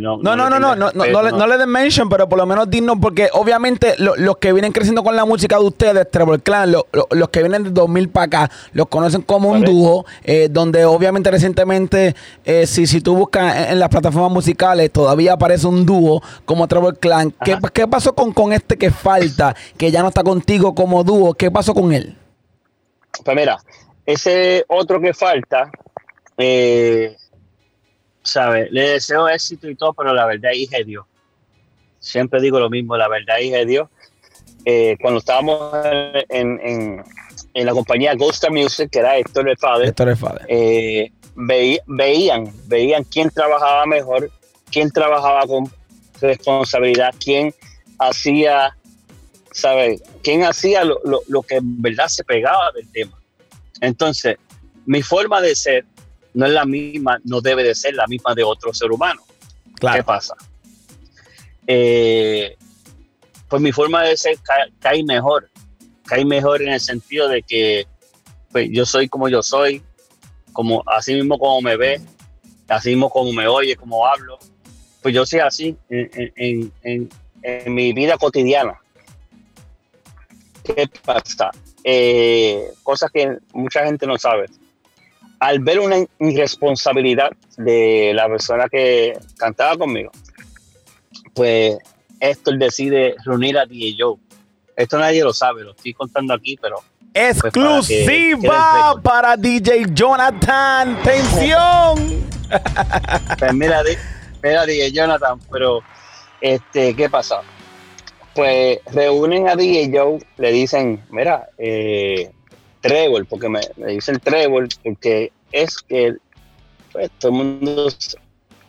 no, 0.01 0.19
no, 0.19 0.37
no, 0.37 0.49
no, 0.49 0.61
no, 0.61 0.77
no, 0.77 0.93
no, 0.93 1.47
le 1.47 1.59
den 1.59 1.69
mention, 1.69 2.09
pero 2.09 2.29
por 2.29 2.39
lo 2.39 2.47
menos 2.47 2.71
digno, 2.71 2.99
porque 3.01 3.29
obviamente 3.33 3.95
los 3.99 4.37
que 4.37 4.53
vienen 4.53 4.73
creciendo 4.73 5.03
con 5.03 5.17
la 5.17 5.25
música 5.25 5.59
de 5.59 5.65
ustedes, 5.65 6.09
Trevor 6.11 6.41
Clan, 6.41 6.73
los 6.73 7.29
que 7.31 7.41
vienen 7.41 7.65
de 7.65 7.71
2000 7.71 8.09
para 8.09 8.27
acá, 8.27 8.51
los 8.73 8.87
conocen 8.87 9.23
como 9.23 9.51
un 9.51 9.63
dúo, 9.63 10.07
eh, 10.23 10.49
donde 10.51 10.85
obviamente 10.85 11.31
recientemente, 11.31 12.15
eh, 12.45 12.67
si, 12.67 12.87
si 12.87 13.01
tú 13.01 13.17
buscas 13.17 13.71
en, 13.71 13.81
las 13.81 13.89
plataformas 13.89 14.31
musicales, 14.31 14.91
todavía 14.93 15.33
aparece 15.33 15.67
un 15.67 15.85
dúo 15.85 16.23
como 16.45 16.69
Trevor 16.69 16.97
Clan. 16.99 17.33
¿Qué, 17.45 17.59
¿Qué, 17.73 17.89
pasó 17.89 18.15
con, 18.15 18.33
con 18.33 18.53
este 18.53 18.77
que 18.77 18.91
falta, 18.91 19.57
que 19.77 19.91
ya 19.91 20.01
no 20.01 20.09
está 20.09 20.23
contigo 20.23 20.75
como 20.75 21.03
dúo? 21.03 21.35
¿Qué 21.35 21.51
pasó 21.51 21.75
con 21.75 21.93
él? 21.93 22.17
Pues 23.25 23.37
mira, 23.37 23.59
ese 24.05 24.65
otro 24.69 25.01
que 25.01 25.13
falta, 25.13 25.71
eh, 26.39 27.17
¿sabes? 28.23 28.71
Le 28.71 28.91
deseo 28.91 29.29
éxito 29.29 29.69
y 29.69 29.75
todo, 29.75 29.93
pero 29.95 30.15
la 30.15 30.27
verdad, 30.27 30.53
hija 30.53 30.79
de 30.79 30.85
Dios. 30.85 31.07
Siempre 31.99 32.41
digo 32.41 32.61
lo 32.61 32.71
mismo, 32.71 32.97
la 32.97 33.09
verdad, 33.09 33.39
hija 33.39 33.59
de 33.59 33.67
Dios. 33.67 33.89
Eh, 34.65 34.97
cuando 35.01 35.21
estábamos 35.21 35.73
en, 36.29 37.03
la 37.55 37.73
compañía 37.73 38.15
Ghost 38.15 38.45
Music, 38.51 38.91
que 38.91 38.99
era 38.99 39.17
Héctor 39.17 39.49
el 39.49 39.57
Padre, 39.57 39.89
Héctor 39.89 40.09
el 40.09 40.17
Padre. 40.17 40.45
Eh, 40.49 41.13
veían, 41.37 42.53
veían 42.67 43.05
quién 43.05 43.31
trabajaba 43.31 43.87
mejor, 43.87 44.31
quién 44.71 44.91
trabajaba 44.91 45.47
con 45.47 45.71
responsabilidad, 46.21 47.15
quién 47.23 47.55
hacía 47.99 48.77
¿sabes? 49.57 50.03
¿Quién 50.23 50.45
hacía 50.45 50.85
lo, 50.85 51.43
que 51.43 51.57
en 51.57 51.81
verdad 51.81 52.09
se 52.09 52.23
pegaba 52.25 52.71
del 52.75 52.87
tema? 52.93 53.19
Entonces, 53.81 54.37
mi 54.85 55.03
forma 55.03 55.41
de 55.41 55.55
ser 55.57 55.87
no 56.35 56.45
es 56.45 56.53
la 56.53 56.67
misma, 56.67 57.19
no 57.25 57.41
debe 57.41 57.65
de 57.65 57.75
ser 57.75 57.95
la 57.95 58.07
misma 58.07 58.35
de 58.35 58.45
otro 58.45 58.75
ser 58.75 58.93
humano. 58.93 59.23
¿Qué 59.81 60.03
pasa? 60.05 60.35
Eh, 61.67 62.55
pues 63.49 63.63
mi 63.63 63.73
forma 63.73 64.03
de 64.03 64.19
ser 64.19 64.37
cae, 64.79 65.03
mejor, 65.05 65.49
cae 66.05 66.27
mejor 66.27 66.61
en 66.61 66.73
el 66.73 66.81
sentido 66.81 67.27
de 67.27 67.43
que 67.43 67.87
pues, 68.53 68.69
yo 68.71 68.85
soy 68.85 69.09
como 69.09 69.31
yo 69.31 69.43
soy, 69.43 69.83
como 70.53 70.83
así 70.87 71.15
mismo 71.15 71.39
como 71.39 71.63
me 71.63 71.79
ve, 71.79 71.99
así 72.69 72.91
mismo 72.91 73.09
como 73.09 73.33
me 73.33 73.49
oye, 73.49 73.75
como 73.75 74.07
hablo, 74.07 74.39
pues 75.01 75.15
yo 75.15 75.25
soy 75.25 75.41
así 75.41 75.77
en, 75.89 76.71
en 76.83 77.75
mi 77.75 77.95
vida 77.95 78.19
cotidiana. 78.19 78.83
¿Qué 80.67 80.89
pasa? 81.05 81.51
Eh, 81.85 82.73
cosas 82.83 83.11
que 83.13 83.39
mucha 83.53 83.85
gente 83.85 84.07
no 84.07 84.19
sabe. 84.19 84.47
Al 85.39 85.61
ver 85.61 85.81
una 85.81 85.97
irresponsabilidad 86.19 87.31
de 87.57 88.13
la 88.15 88.27
persona 88.27 88.69
que 88.69 89.19
cantaba 89.37 89.77
conmigo, 89.77 90.11
pues 91.35 91.77
Héctor 92.21 92.59
decide 92.59 93.15
reunir 93.25 93.59
a 93.59 93.67
DJ 93.67 93.97
Joe. 93.99 94.17
Esto 94.75 94.99
nadie 94.99 95.23
lo 95.23 95.33
sabe, 95.33 95.63
lo 95.63 95.73
estoy 95.73 95.95
contando 95.95 96.35
aquí, 96.35 96.59
pero... 96.61 96.83
Pues, 97.13 97.37
Exclusiva 97.45 98.95
para, 99.03 99.37
DJ 99.37 99.87
Jonathan. 99.93 101.01
¡Tensión! 101.03 102.27
pues 103.39 103.55
mira, 103.55 103.83
mira, 104.43 104.67
DJ 104.67 104.93
Jonathan, 104.93 105.41
pero 105.51 105.81
este, 106.41 106.95
¿qué 106.95 107.09
pasa? 107.09 107.41
Pues 108.37 108.79
reúnen 108.93 109.49
a 109.49 109.57
DJ 109.57 109.91
Joe, 109.93 110.19
le 110.37 110.53
dicen, 110.53 111.03
mira, 111.11 111.49
eh, 111.57 112.31
Trevor, 112.83 113.27
porque 113.27 113.49
me, 113.49 113.61
dicen 113.89 114.21
Trevor, 114.21 114.69
porque 114.85 115.33
es 115.51 115.79
que 115.79 116.15
pues, 116.93 117.11
todo 117.19 117.33
el 117.33 117.39
mundo 117.39 117.89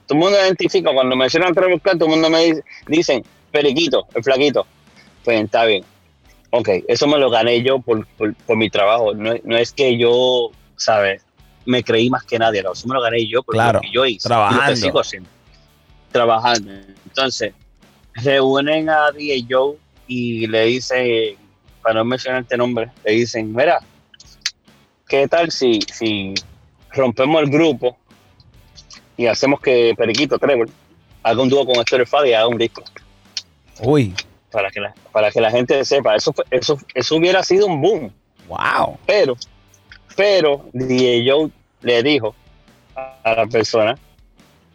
todo 0.07 0.17
el 0.17 0.23
mundo 0.23 0.37
identifica, 0.39 0.93
cuando 0.93 1.17
mencionan 1.17 1.53
Trevor 1.53 1.81
todo 1.81 2.05
el 2.05 2.11
mundo 2.11 2.29
me 2.29 2.45
dice, 2.45 2.63
dicen, 2.87 3.23
Periquito, 3.51 4.07
el 4.15 4.23
flaquito. 4.23 4.65
Pues 5.23 5.43
está 5.43 5.65
bien. 5.65 5.83
Ok, 6.51 6.69
eso 6.87 7.07
me 7.07 7.17
lo 7.17 7.29
gané 7.29 7.61
yo 7.61 7.79
por, 7.79 8.07
mi 8.55 8.69
trabajo. 8.69 9.13
No, 9.13 9.57
es 9.57 9.73
que 9.73 9.97
yo, 9.97 10.51
¿sabes? 10.77 11.25
Me 11.65 11.83
creí 11.83 12.09
más 12.09 12.23
que 12.23 12.39
nadie, 12.39 12.63
no, 12.63 12.71
eso 12.71 12.87
me 12.87 12.93
lo 12.93 13.01
gané 13.01 13.27
yo 13.27 13.43
por 13.43 13.57
lo 13.57 13.81
que 13.81 13.91
yo 13.91 14.05
hice. 14.05 14.29
Trabajando. 14.29 15.03
Trabajando. 16.11 16.71
Entonces, 17.05 17.53
reúnen 18.23 18.89
a 18.89 19.11
DJ 19.11 19.45
Joe 19.49 19.77
y 20.07 20.47
le 20.47 20.65
dicen, 20.65 21.37
para 21.81 21.95
no 21.95 22.05
mencionar 22.05 22.41
este 22.41 22.57
nombre, 22.57 22.89
le 23.05 23.11
dicen, 23.11 23.53
mira, 23.53 23.79
¿qué 25.07 25.27
tal 25.27 25.51
si, 25.51 25.79
si 25.81 26.33
rompemos 26.91 27.41
el 27.41 27.49
grupo 27.49 27.97
y 29.15 29.27
hacemos 29.27 29.59
que 29.59 29.93
Periquito 29.97 30.37
Trevor 30.37 30.69
haga 31.23 31.41
un 31.41 31.49
dúo 31.49 31.65
con 31.65 31.75
Héctor 31.75 32.07
Fadi 32.07 32.29
y 32.29 32.33
haga 32.33 32.47
un 32.47 32.57
disco? 32.57 32.83
Uy. 33.81 34.13
Para 34.51 34.69
que 34.71 34.79
la, 34.79 34.93
para 35.11 35.29
que 35.29 35.41
la 35.41 35.51
gente 35.51 35.83
sepa, 35.83 36.15
eso, 36.15 36.33
eso, 36.51 36.79
eso 36.93 37.15
hubiera 37.15 37.43
sido 37.43 37.67
un 37.67 37.81
boom. 37.81 38.13
Wow. 38.47 38.97
Pero, 39.05 39.35
pero 40.15 40.65
DJ 40.73 41.29
Joe 41.29 41.51
le 41.81 42.01
dijo 42.01 42.33
a 42.95 43.33
la 43.35 43.45
persona, 43.45 43.97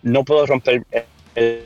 no 0.02 0.24
puedo 0.24 0.46
romper 0.46 0.84
el 1.34 1.64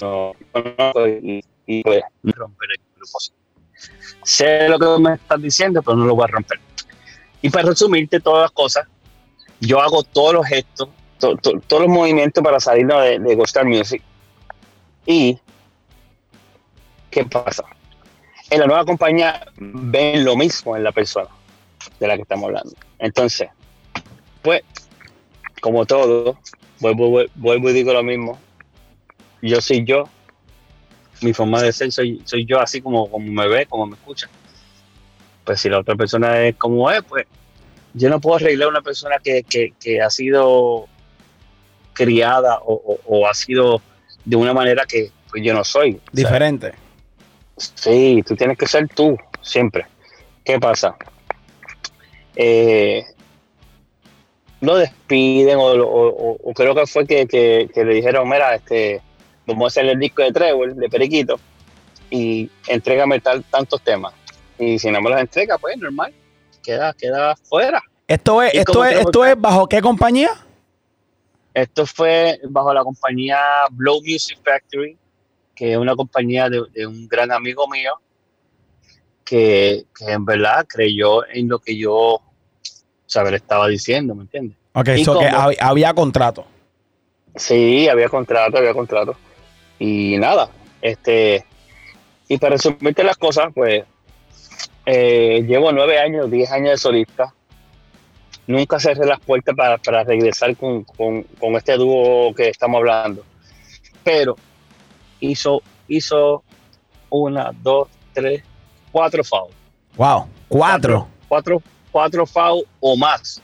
no 0.00 0.34
y, 1.06 1.42
y 1.66 1.82
romper 2.32 2.68
el. 2.72 2.80
Sé 4.24 4.68
lo 4.68 4.78
que 4.78 5.02
me 5.02 5.14
estás 5.14 5.40
diciendo, 5.40 5.82
pero 5.82 5.96
no 5.96 6.06
lo 6.06 6.14
voy 6.14 6.24
a 6.24 6.28
romper. 6.28 6.58
Y 7.42 7.50
para 7.50 7.68
resumirte 7.68 8.20
todas 8.20 8.42
las 8.42 8.50
cosas, 8.50 8.86
yo 9.60 9.80
hago 9.80 10.02
todos 10.02 10.34
los 10.34 10.46
gestos, 10.46 10.88
todos 11.18 11.82
los 11.82 11.88
movimientos 11.88 12.42
para 12.42 12.58
salirnos 12.58 13.02
de, 13.02 13.18
de 13.18 13.34
Ghost 13.34 13.56
Music. 13.64 14.02
Y, 15.04 15.38
¿qué 17.10 17.24
pasa? 17.24 17.64
En 18.50 18.60
la 18.60 18.66
nueva 18.66 18.84
compañía 18.84 19.46
ven 19.56 20.24
lo 20.24 20.36
mismo 20.36 20.76
en 20.76 20.84
la 20.84 20.92
persona 20.92 21.28
de 22.00 22.08
la 22.08 22.16
que 22.16 22.22
estamos 22.22 22.46
hablando. 22.46 22.72
Entonces, 22.98 23.48
pues, 24.42 24.62
como 25.60 25.86
todo, 25.86 26.38
vuelvo, 26.80 27.24
vuelvo 27.34 27.70
y 27.70 27.72
digo 27.72 27.92
lo 27.92 28.02
mismo, 28.02 28.38
yo 29.46 29.60
soy 29.60 29.84
yo, 29.84 30.04
mi 31.22 31.32
forma 31.32 31.62
de 31.62 31.72
ser 31.72 31.92
soy, 31.92 32.20
soy 32.24 32.44
yo 32.44 32.60
así 32.60 32.80
como, 32.80 33.10
como 33.10 33.26
me 33.26 33.48
ve, 33.48 33.66
como 33.66 33.86
me 33.86 33.94
escucha. 33.94 34.28
Pues 35.44 35.60
si 35.60 35.68
la 35.68 35.78
otra 35.78 35.94
persona 35.94 36.42
es 36.42 36.56
como 36.56 36.90
es, 36.90 37.02
pues 37.04 37.26
yo 37.94 38.10
no 38.10 38.20
puedo 38.20 38.36
arreglar 38.36 38.66
a 38.66 38.70
una 38.70 38.82
persona 38.82 39.16
que, 39.22 39.44
ha 40.02 40.10
sido 40.10 40.86
criada 41.94 42.58
o, 42.62 43.26
ha 43.26 43.32
sido 43.32 43.80
de 44.24 44.36
una 44.36 44.52
manera 44.52 44.84
que 44.86 45.10
pues, 45.30 45.42
yo 45.42 45.54
no 45.54 45.64
soy. 45.64 46.00
Diferente. 46.12 46.72
sí, 47.56 48.22
tú 48.26 48.36
tienes 48.36 48.58
que 48.58 48.66
ser 48.66 48.88
tú, 48.88 49.16
siempre. 49.40 49.86
¿Qué 50.44 50.60
pasa? 50.60 50.96
Eh, 52.34 53.04
lo 54.60 54.76
despiden 54.76 55.58
o, 55.60 56.52
creo 56.54 56.74
que 56.74 56.86
fue 56.86 57.06
que, 57.06 57.26
que, 57.26 57.84
le 57.84 57.94
dijeron, 57.94 58.28
mira, 58.28 58.54
este, 58.54 59.00
vamos 59.46 59.64
a 59.64 59.66
hacer 59.68 59.86
el 59.86 59.98
disco 59.98 60.22
de 60.22 60.32
Trevor, 60.32 60.74
de 60.74 60.88
Periquito, 60.88 61.38
y 62.10 62.50
entrégame 62.66 63.20
tal, 63.20 63.44
tantos 63.44 63.80
temas. 63.82 64.12
y 64.58 64.78
si 64.78 64.90
no 64.90 65.00
me 65.00 65.10
las 65.10 65.20
entrega, 65.20 65.58
pues 65.58 65.76
normal, 65.76 66.12
queda, 66.62 66.92
queda 66.94 67.36
fuera. 67.36 67.82
Esto 68.06 68.42
es, 68.42 68.54
¿Y 68.54 68.58
esto 68.58 68.84
es, 68.84 69.00
esto 69.00 69.24
es 69.24 69.40
bajo 69.40 69.68
qué 69.68 69.80
compañía? 69.80 70.30
Esto 71.52 71.86
fue 71.86 72.38
bajo 72.48 72.72
la 72.72 72.84
compañía 72.84 73.38
Blow 73.70 74.00
Music 74.02 74.38
Factory, 74.44 74.96
que 75.54 75.72
es 75.72 75.78
una 75.78 75.96
compañía 75.96 76.48
de, 76.50 76.62
de 76.72 76.86
un 76.86 77.08
gran 77.08 77.32
amigo 77.32 77.66
mío, 77.68 77.94
que, 79.24 79.86
que 79.98 80.12
en 80.12 80.24
verdad 80.24 80.66
creyó 80.68 81.26
en 81.26 81.48
lo 81.48 81.58
que 81.58 81.76
yo 81.76 82.20
saber 83.06 83.34
estaba 83.34 83.66
diciendo, 83.68 84.14
¿me 84.14 84.22
entiendes? 84.22 84.56
Ok, 84.74 84.88
había 85.58 85.94
contrato. 85.94 86.46
Sí, 87.34 87.88
había 87.88 88.08
contrato, 88.08 88.58
había 88.58 88.74
contrato. 88.74 89.16
Y 89.78 90.16
nada, 90.18 90.48
este, 90.80 91.44
y 92.28 92.38
para 92.38 92.56
resumirte 92.56 93.04
las 93.04 93.16
cosas, 93.16 93.46
pues 93.54 93.84
eh, 94.86 95.44
llevo 95.46 95.72
nueve 95.72 95.98
años, 95.98 96.30
diez 96.30 96.50
años 96.50 96.70
de 96.70 96.76
solista. 96.78 97.34
Nunca 98.46 98.78
cerré 98.78 99.04
las 99.06 99.18
puertas 99.20 99.54
para, 99.56 99.76
para 99.78 100.04
regresar 100.04 100.56
con, 100.56 100.84
con- 100.84 101.24
con 101.40 101.56
este 101.56 101.76
dúo 101.76 102.32
que 102.34 102.48
estamos 102.48 102.78
hablando. 102.78 103.24
Pero 104.04 104.36
hizo, 105.18 105.62
hizo 105.88 106.44
una, 107.10 107.50
dos, 107.60 107.88
tres, 108.12 108.44
cuatro 108.92 109.24
fouls. 109.24 109.52
Wow, 109.96 110.28
cuatro. 110.48 111.08
Cuatro, 111.26 111.60
cuatro 111.90 112.24
fouls 112.24 112.64
o 112.78 112.96
más. 112.96 113.42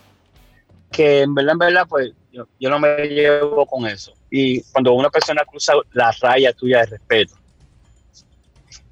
Que 0.92 1.22
en 1.22 1.34
verdad, 1.34 1.52
en 1.54 1.58
verdad, 1.58 1.86
pues 1.88 2.12
yo, 2.30 2.46
yo 2.60 2.70
no 2.70 2.78
me 2.78 2.96
llevo 3.08 3.66
con 3.66 3.86
eso. 3.88 4.12
Y 4.34 4.62
cuando 4.72 4.94
una 4.94 5.10
persona 5.10 5.44
cruza 5.44 5.74
la 5.92 6.10
raya 6.22 6.54
tuya 6.54 6.78
de 6.78 6.86
respeto, 6.86 7.34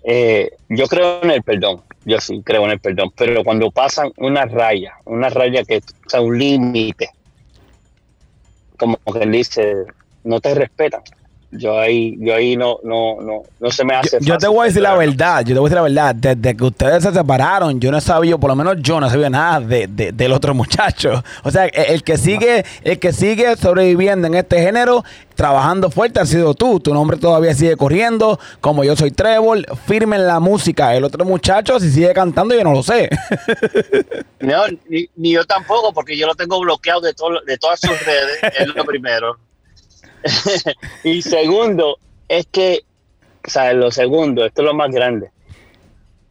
eh, 0.04 0.50
yo 0.68 0.86
creo 0.86 1.22
en 1.22 1.30
el 1.30 1.42
perdón. 1.42 1.82
Yo 2.04 2.20
sí 2.20 2.42
creo 2.44 2.66
en 2.66 2.72
el 2.72 2.78
perdón. 2.78 3.10
Pero 3.16 3.42
cuando 3.42 3.70
pasan 3.70 4.12
una 4.18 4.44
raya, 4.44 4.96
una 5.06 5.30
raya 5.30 5.64
que 5.64 5.80
sea, 6.06 6.20
un 6.20 6.38
límite, 6.38 7.08
como 8.78 8.98
que 8.98 9.20
él 9.20 9.32
dice, 9.32 9.86
no 10.24 10.40
te 10.40 10.54
respetan. 10.54 11.00
Yo 11.52 11.80
ahí, 11.80 12.16
yo 12.20 12.32
ahí 12.34 12.56
no, 12.56 12.78
no, 12.84 13.20
no, 13.20 13.42
no 13.58 13.70
se 13.72 13.84
me 13.84 13.94
Yo, 13.94 13.98
hace 14.00 14.18
yo 14.20 14.38
te 14.38 14.46
voy 14.46 14.60
a 14.60 14.64
decir 14.66 14.82
la 14.82 14.94
verdad, 14.94 15.40
yo 15.44 15.54
te 15.54 15.58
voy 15.58 15.66
a 15.66 15.74
decir 15.74 15.94
la 15.96 16.02
verdad. 16.04 16.14
Desde 16.14 16.56
que 16.56 16.64
ustedes 16.64 17.02
se 17.02 17.12
separaron, 17.12 17.80
yo 17.80 17.90
no 17.90 18.00
sabía, 18.00 18.38
por 18.38 18.50
lo 18.50 18.56
menos 18.56 18.76
yo 18.80 19.00
no 19.00 19.10
sabía 19.10 19.30
nada 19.30 19.58
de, 19.60 19.88
de- 19.88 20.12
del 20.12 20.32
otro 20.32 20.54
muchacho. 20.60 21.24
O 21.42 21.50
sea, 21.50 21.64
el, 21.66 21.72
el 21.94 22.02
que 22.04 22.16
sigue, 22.18 22.64
el 22.84 23.00
que 23.00 23.12
sigue 23.12 23.56
sobreviviendo 23.56 24.28
en 24.28 24.34
este 24.34 24.60
género, 24.62 25.04
trabajando 25.34 25.90
fuerte, 25.90 26.20
ha 26.20 26.26
sido 26.26 26.54
tú. 26.54 26.78
Tu 26.78 26.94
nombre 26.94 27.16
todavía 27.16 27.52
sigue 27.52 27.76
corriendo, 27.76 28.38
como 28.60 28.84
yo 28.84 28.94
soy 28.94 29.10
Trevor, 29.10 29.64
firme 29.86 30.16
en 30.16 30.28
la 30.28 30.38
música. 30.38 30.94
El 30.94 31.02
otro 31.02 31.24
muchacho, 31.24 31.80
si 31.80 31.90
sigue 31.90 32.12
cantando, 32.12 32.54
yo 32.54 32.62
no 32.62 32.72
lo 32.72 32.82
sé. 32.84 33.10
No, 34.40 34.62
ni, 34.88 35.08
ni 35.16 35.32
yo 35.32 35.44
tampoco, 35.44 35.92
porque 35.92 36.16
yo 36.16 36.26
lo 36.26 36.34
tengo 36.34 36.60
bloqueado 36.60 37.00
de, 37.00 37.12
todo, 37.12 37.40
de 37.44 37.58
todas 37.58 37.80
sus 37.80 37.90
redes, 38.06 38.38
es 38.58 38.68
lo 38.68 38.84
primero. 38.84 39.36
y 41.04 41.22
segundo, 41.22 41.98
es 42.28 42.46
que, 42.46 42.80
o 43.46 43.50
sea, 43.50 43.72
lo 43.72 43.90
segundo, 43.90 44.44
esto 44.44 44.62
es 44.62 44.66
lo 44.66 44.74
más 44.74 44.90
grande. 44.90 45.30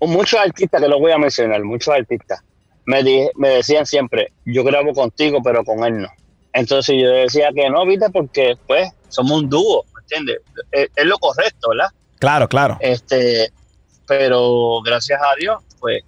Muchos 0.02 0.40
artistas, 0.40 0.82
que 0.82 0.88
lo 0.88 1.00
voy 1.00 1.12
a 1.12 1.18
mencionar, 1.18 1.64
muchos 1.64 1.94
artistas, 1.94 2.42
me, 2.86 3.04
di- 3.04 3.30
me 3.36 3.50
decían 3.50 3.86
siempre, 3.86 4.32
yo 4.46 4.64
grabo 4.64 4.94
contigo, 4.94 5.40
pero 5.44 5.64
con 5.64 5.84
él 5.84 6.02
no. 6.02 6.10
Entonces 6.54 6.96
yo 7.02 7.10
decía 7.10 7.50
que 7.54 7.70
no, 7.70 7.86
viste, 7.86 8.10
porque 8.10 8.56
pues 8.66 8.90
somos 9.10 9.42
un 9.44 9.50
dúo, 9.50 9.84
¿me 9.94 10.02
entiendes? 10.02 10.38
Es, 10.72 10.90
es 10.96 11.06
lo 11.06 11.18
correcto, 11.18 11.70
¿verdad? 11.70 11.90
Claro, 12.20 12.48
claro. 12.48 12.78
Este, 12.80 13.52
pero 14.08 14.82
gracias 14.84 15.20
a 15.22 15.36
Dios, 15.40 15.62
pues 15.80 16.04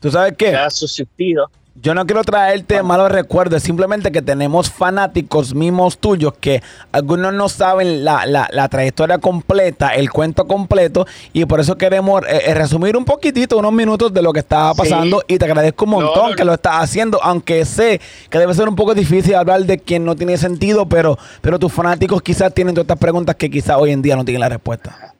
¿Tú 0.00 0.10
sabes 0.10 0.34
qué? 0.36 0.50
se 0.50 0.56
ha 0.56 0.70
subsistido. 0.70 1.50
Yo 1.82 1.92
no 1.92 2.06
quiero 2.06 2.22
traerte 2.22 2.80
malos 2.84 3.10
recuerdos, 3.10 3.60
simplemente 3.64 4.12
que 4.12 4.22
tenemos 4.22 4.70
fanáticos 4.70 5.54
mismos 5.56 5.98
tuyos 5.98 6.32
que 6.40 6.62
algunos 6.92 7.34
no 7.34 7.48
saben 7.48 8.04
la, 8.04 8.24
la- 8.26 8.48
la 8.52 8.68
trayectoria 8.68 9.18
completa, 9.18 9.88
el 9.88 10.08
cuento 10.10 10.46
completo, 10.46 11.04
y 11.32 11.44
por 11.46 11.58
eso 11.58 11.76
queremos 11.76 12.22
eh, 12.28 12.42
eh, 12.46 12.54
resumir 12.54 12.96
un 12.96 13.04
poquitito, 13.04 13.58
unos 13.58 13.72
minutos 13.72 14.14
de 14.14 14.22
lo 14.22 14.32
que 14.32 14.38
estaba 14.38 14.72
Sí. 14.72 14.78
pasando, 14.82 15.22
y 15.26 15.36
te 15.36 15.46
agradezco 15.46 15.84
un 15.86 15.90
montón 15.90 16.30
no, 16.30 16.36
que 16.36 16.44
lo 16.44 16.54
estás 16.54 16.74
haciendo, 16.80 17.20
aunque 17.20 17.64
sé 17.64 18.00
que 18.30 18.38
debe 18.38 18.54
ser 18.54 18.68
un 18.68 18.76
poco 18.76 18.94
difícil 18.94 19.34
hablar 19.34 19.64
de 19.64 19.78
quien 19.78 20.04
no 20.04 20.14
tiene 20.14 20.36
sentido, 20.38 20.86
pero, 20.88 21.18
pero 21.40 21.58
tus 21.58 21.72
fanáticos 21.72 22.22
quizás 22.22 22.54
tienen 22.54 22.74
todas 22.74 22.84
estas 22.84 22.98
preguntas 22.98 23.34
que 23.34 23.50
quizás 23.50 23.76
hoy 23.80 23.90
en 23.90 24.00
día 24.00 24.14
no 24.14 24.24
tienen 24.24 24.40
la 24.42 24.48
respuesta. 24.48 25.13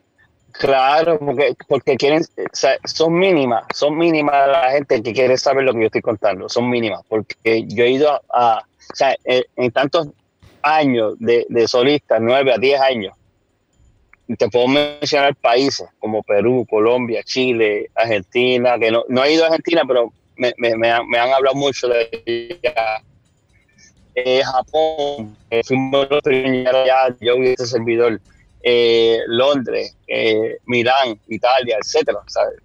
Claro, 0.59 1.19
porque, 1.19 1.53
porque 1.67 1.97
quieren, 1.97 2.23
son 2.85 3.13
mínimas, 3.19 3.63
son 3.73 3.97
mínimas 3.97 4.47
la 4.47 4.71
gente 4.71 5.03
que 5.03 5.13
quiere 5.13 5.37
saber 5.37 5.65
lo 5.65 5.73
que 5.73 5.81
yo 5.81 5.85
estoy 5.87 6.01
contando, 6.01 6.47
son 6.47 6.69
mínimas, 6.69 7.01
porque 7.09 7.65
yo 7.67 7.83
he 7.83 7.89
ido 7.91 8.21
a, 8.33 8.59
o 8.59 8.95
sea, 8.95 9.15
en, 9.25 9.71
tantos 9.71 10.07
años 10.61 11.15
de, 11.19 11.45
de 11.49 11.67
solista, 11.67 12.19
nueve 12.19 12.53
a 12.53 12.57
diez 12.57 12.79
años, 12.79 13.13
te 14.37 14.49
puedo 14.49 14.67
mencionar 14.67 15.35
países 15.35 15.87
como 15.99 16.23
Perú, 16.23 16.65
Colombia, 16.69 17.21
Chile, 17.23 17.87
Argentina, 17.93 18.79
que 18.79 18.91
no, 18.91 19.03
no 19.09 19.23
he 19.23 19.33
ido 19.33 19.43
a 19.43 19.47
Argentina, 19.47 19.83
pero 19.87 20.13
me, 20.37 20.53
me- 20.57 20.75
me 20.77 20.89
han, 20.89 21.07
me 21.07 21.19
han 21.19 21.31
hablado 21.31 21.55
mucho 21.55 21.87
de 21.89 22.09
ella. 22.25 22.73
Eh, 24.15 24.41
Japón, 24.43 25.37
eh, 25.49 25.61
fuimos 25.65 26.07
los 26.09 26.21
primeros 26.21 26.73
allá, 26.73 27.15
yo 27.19 27.35
y 27.35 27.49
ese 27.49 27.67
servidor 27.67 28.19
eh, 28.67 29.19
Londres, 29.27 29.95
eh, 30.07 30.57
Milán, 30.65 31.21
Italia, 31.27 31.77
etcétera, 31.79 32.19
¿sabes? 32.27 32.55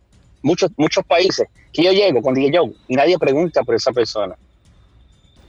Muchos, 0.42 0.70
muchos 0.78 1.04
países 1.04 1.46
que 1.70 1.84
yo 1.84 1.92
llego 1.92 2.22
con 2.22 2.32
DJ 2.32 2.56
Joe 2.58 2.72
nadie 2.88 3.18
pregunta 3.18 3.62
por 3.62 3.74
esa 3.74 3.92
persona. 3.92 4.34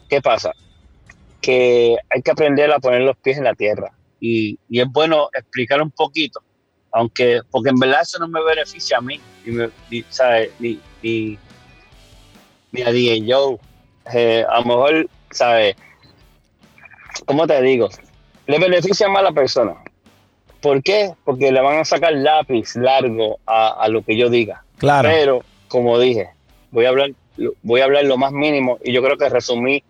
¿Qué 0.10 0.22
pasa? 0.22 0.52
Que 1.42 1.96
hay 2.10 2.22
que 2.22 2.32
aprender 2.32 2.70
a 2.70 2.80
poner 2.80 3.02
los 3.02 3.18
pies 3.20 3.38
en 3.38 3.46
la 3.46 3.56
tierra 3.56 3.90
y, 4.20 4.60
es 4.70 4.86
bueno 4.92 5.30
explicar 5.34 5.82
un 5.82 5.92
poquito, 5.92 6.42
aunque, 6.92 7.40
porque 7.50 7.70
en 7.70 7.80
verdad 7.80 8.02
eso 8.02 8.20
no 8.20 8.28
me 8.28 8.44
beneficia 8.44 8.98
a 8.98 9.02
mí, 9.02 9.24
ni, 9.46 9.54
me- 9.54 9.72
ni, 9.90 10.06
ni, 10.60 10.84
ni, 11.02 11.40
ni 12.74 12.82
a 12.82 12.92
DJ. 12.92 13.58
Eh, 14.14 14.46
a 14.50 14.60
lo 14.60 14.66
mejor, 14.66 15.10
¿sabes? 15.32 15.76
¿Cómo 17.26 17.48
te 17.48 17.62
digo? 17.62 17.88
Le 18.48 18.60
beneficia 18.60 19.08
más 19.08 19.22
a 19.22 19.24
la 19.24 19.32
persona. 19.32 19.82
¿Por 20.62 20.82
qué? 20.84 21.12
Porque 21.26 21.52
le 21.52 21.60
van 21.62 21.80
a 21.80 21.86
sacar 21.86 22.14
lápiz 22.14 22.76
largo 22.76 23.40
a, 23.46 23.70
a 23.84 23.88
lo 23.88 24.04
que 24.04 24.16
yo 24.18 24.30
diga. 24.30 24.64
Claro. 24.78 25.10
Pero, 25.12 25.42
como 25.68 26.00
dije, 26.00 26.30
voy 26.72 26.86
a 26.86 26.90
hablar, 26.90 27.12
voy 27.64 27.82
a 27.82 27.86
hablar 27.86 28.06
lo 28.06 28.18
más 28.18 28.32
mínimo 28.32 28.78
y 28.84 28.92
yo 28.94 29.02
creo 29.02 29.18
que 29.18 29.28
resumí 29.30 29.84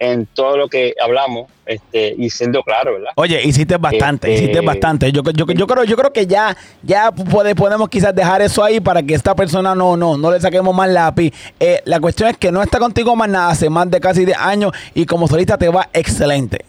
en 0.00 0.26
todo 0.26 0.56
lo 0.58 0.68
que 0.68 0.92
hablamos 1.02 1.48
este, 1.66 2.14
y 2.18 2.28
siendo 2.28 2.62
claro, 2.62 2.94
¿verdad? 2.94 3.10
Oye, 3.14 3.40
hiciste 3.42 3.76
bastante, 3.76 4.32
Este- 4.34 4.44
hiciste 4.44 4.60
bastante. 4.60 5.12
Yo, 5.12 5.22
yo, 5.34 5.46
yo 5.46 5.66
creo, 5.66 5.84
yo 5.84 5.96
creo 5.96 6.12
que 6.12 6.26
ya, 6.26 6.54
ya 6.82 7.10
puede- 7.12 7.54
podemos 7.54 7.88
quizás 7.88 8.14
dejar 8.14 8.42
eso 8.42 8.62
ahí 8.62 8.80
para 8.80 9.02
que 9.02 9.14
esta 9.14 9.34
persona 9.34 9.74
no, 9.74 9.96
no, 9.96 10.18
no 10.18 10.30
le 10.32 10.40
saquemos 10.40 10.74
más 10.74 10.90
lápiz. 10.90 11.32
Eh, 11.60 11.80
la 11.86 12.00
cuestión 12.00 12.28
es 12.28 12.36
que 12.36 12.50
no 12.52 12.60
está 12.62 12.78
contigo 12.78 13.14
más 13.16 13.28
nada 13.28 13.50
hace 13.50 13.70
más 13.70 13.88
de 13.90 14.00
casi 14.00 14.24
10 14.26 14.36
años 14.36 14.72
y 14.94 15.06
como 15.06 15.28
solista 15.28 15.56
te 15.56 15.68
va 15.68 15.88
excelente. 15.92 16.64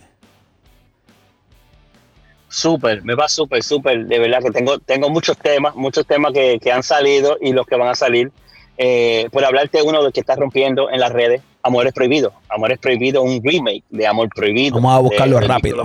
Súper, 2.56 3.04
me 3.04 3.16
va 3.16 3.28
súper, 3.28 3.62
súper. 3.62 4.06
De 4.06 4.18
verdad 4.18 4.40
que 4.42 4.50
tengo, 4.50 4.80
tengo 4.80 5.10
muchos 5.10 5.38
temas, 5.38 5.76
muchos 5.76 6.08
temas 6.08 6.32
que, 6.32 6.58
que 6.58 6.72
han 6.72 6.84
salido 6.84 7.38
y 7.42 7.52
los 7.52 7.66
que 7.66 7.76
van 7.76 7.90
a 7.90 7.96
salir. 7.96 8.32
Eh, 8.78 9.28
por 9.30 9.44
hablarte 9.44 9.80
de 9.80 9.84
uno 9.84 10.02
de 10.02 10.14
que 10.14 10.22
está 10.22 10.38
rompiendo 10.38 10.90
en 10.90 11.02
las 11.02 11.12
redes, 11.12 11.42
Amores 11.64 11.92
Prohibido. 11.92 12.32
Amores 12.48 12.80
Prohibido, 12.80 13.24
un 13.24 13.42
remake 13.44 13.84
de 13.90 14.08
Amor 14.08 14.30
Prohibido. 14.34 14.76
Vamos 14.76 14.96
a 14.96 15.00
buscarlo 15.00 15.40
de- 15.40 15.48
rápido. 15.48 15.84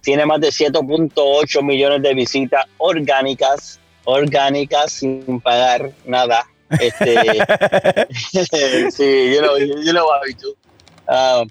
Tiene 0.00 0.26
más 0.26 0.40
de 0.40 0.48
7.8 0.50 1.60
millones 1.64 2.02
de 2.02 2.14
visitas 2.14 2.64
orgánicas, 2.78 3.80
orgánicas 4.04 4.92
sin 4.92 5.40
pagar 5.40 5.90
nada. 6.04 6.46
Este, 6.78 7.16
sí, 8.92 9.34
you 9.34 9.40
know, 9.40 9.58
you 9.58 9.90
know. 9.90 10.06
Um, 11.08 11.48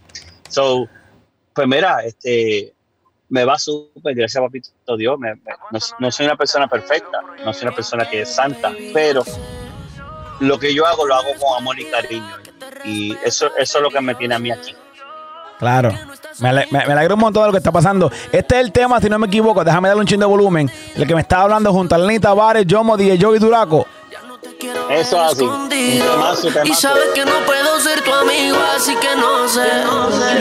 so, 0.47 0.87
pues 1.53 1.67
mira, 1.67 2.05
este, 2.05 2.73
me 3.31 3.43
va 3.45 3.57
súper, 3.57 4.13
gracias 4.13 4.41
papito 4.43 4.69
Dios. 4.97 5.17
Me- 5.17 5.33
me- 5.35 5.41
no, 5.71 5.79
no 5.99 6.11
soy 6.11 6.25
una 6.27 6.35
persona 6.35 6.67
perfecta, 6.67 7.19
no 7.43 7.51
soy 7.53 7.63
una 7.67 7.75
persona 7.75 8.07
que 8.07 8.21
es 8.21 8.29
santa, 8.35 8.71
pero 8.93 9.23
lo 10.39 10.59
que 10.59 10.73
yo 10.73 10.85
hago 10.85 11.05
lo 11.07 11.15
hago 11.15 11.29
con 11.39 11.57
amor 11.57 11.79
y 11.79 11.85
cariño. 11.85 12.35
Y 12.85 13.15
eso, 13.23 13.47
eso 13.57 13.77
es 13.77 13.83
lo 13.83 13.89
que 13.89 14.01
me 14.01 14.15
tiene 14.15 14.35
a 14.35 14.39
mí 14.39 14.51
aquí. 14.51 14.75
Claro. 15.59 15.91
Me, 16.39 16.49
ale- 16.49 16.67
me, 16.71 16.85
me 16.85 16.93
alegra 16.93 17.13
un 17.13 17.19
montón 17.19 17.43
de 17.43 17.47
lo 17.47 17.51
que 17.53 17.59
está 17.59 17.71
pasando. 17.71 18.11
Este 18.31 18.55
es 18.55 18.61
el 18.65 18.71
tema, 18.71 18.99
si 18.99 19.09
no 19.09 19.19
me 19.19 19.27
equivoco, 19.27 19.63
déjame 19.63 19.87
darle 19.89 20.01
un 20.01 20.07
chin 20.07 20.19
de 20.19 20.25
volumen. 20.25 20.71
El 20.95 21.05
que 21.07 21.13
me 21.13 21.21
estaba 21.21 21.43
hablando 21.43 21.71
junto 21.71 21.93
a 21.95 21.97
Lenita 21.99 22.29
Tavares, 22.29 22.65
Yomo, 22.65 22.97
DJ 22.97 23.19
Joe 23.21 23.37
y 23.37 23.39
Duraco. 23.39 23.85
Eso 24.63 25.25
es 25.25 25.31
así. 25.33 25.43
Un 25.43 25.69
temazo, 25.69 26.47
Y 26.49 26.51
temazo. 26.53 26.81
sabes 26.81 27.09
que 27.15 27.25
no 27.25 27.39
puedo 27.45 27.79
ser 27.79 28.01
tu 28.01 28.13
amigo, 28.13 28.57
así 28.75 28.95
que 28.95 29.15
no 29.15 29.47
sé, 29.47 29.83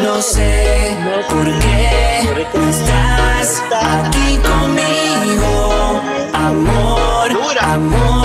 no 0.03 0.21
sé 0.23 0.97
por 1.29 1.59
qué 1.59 2.47
estás 2.69 3.63
aquí 3.71 4.39
conmigo. 4.39 6.03
Amor, 6.35 7.59
amor 7.61 8.20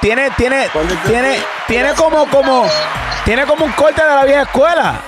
tiene, 0.00 0.30
tiene, 0.36 0.68
tiene, 1.06 1.36
tiene 1.66 1.92
como, 1.94 2.26
como, 2.30 2.66
tiene 3.24 3.44
como 3.46 3.64
un 3.64 3.72
corte 3.72 4.00
de 4.02 4.08
la 4.08 4.24
vieja 4.24 4.42
escuela. 4.42 5.00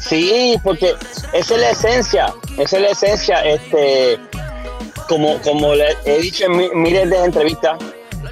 Sí, 0.00 0.58
porque 0.62 0.94
esa 1.32 1.54
es 1.54 1.60
la 1.60 1.70
esencia, 1.70 2.34
esa 2.56 2.76
es 2.76 2.82
la 2.82 2.88
esencia, 2.88 3.40
este, 3.44 4.18
como, 5.08 5.38
como 5.42 5.74
le 5.74 5.96
he 6.04 6.18
dicho 6.20 6.44
en 6.46 6.56
mi- 6.56 6.70
miles 6.70 7.10
de 7.10 7.24
entrevistas, 7.24 7.78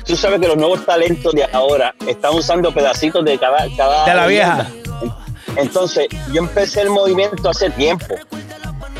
tú 0.04 0.16
sabes 0.16 0.40
que 0.40 0.46
los 0.48 0.56
nuevos 0.56 0.84
talentos 0.86 1.32
de 1.34 1.44
ahora 1.52 1.94
están 2.06 2.34
usando 2.34 2.72
pedacitos 2.72 3.24
de 3.24 3.38
cada, 3.38 3.66
cada 3.76 4.04
De 4.06 4.14
la 4.14 4.26
vieja. 4.26 4.66
Entonces, 5.56 6.06
yo 6.32 6.40
empecé 6.42 6.82
el 6.82 6.90
movimiento 6.90 7.48
hace 7.50 7.70
tiempo. 7.70 8.14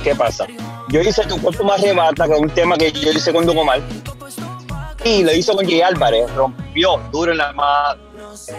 ¿Qué 0.02 0.14
pasa? 0.14 0.46
Yo 0.88 1.00
hice 1.00 1.22
Tu 1.26 1.40
cuerpo 1.40 1.64
más 1.64 1.80
arrebata, 1.82 2.26
que 2.26 2.32
es 2.35 2.40
un 2.40 2.50
tema 2.50 2.76
que 2.76 2.92
yo 2.92 3.11
hice 3.11 3.32
con 3.32 3.44
Don 3.46 3.59
Omar, 3.59 3.80
y 5.07 5.23
lo 5.25 5.33
hizo 5.35 5.55
con 5.55 5.64
Jay 5.64 5.81
Álvarez, 5.83 6.31
rompió 6.35 6.99
duro 7.12 7.33
en 7.33 7.38
la, 7.38 7.53
ma- 7.53 7.97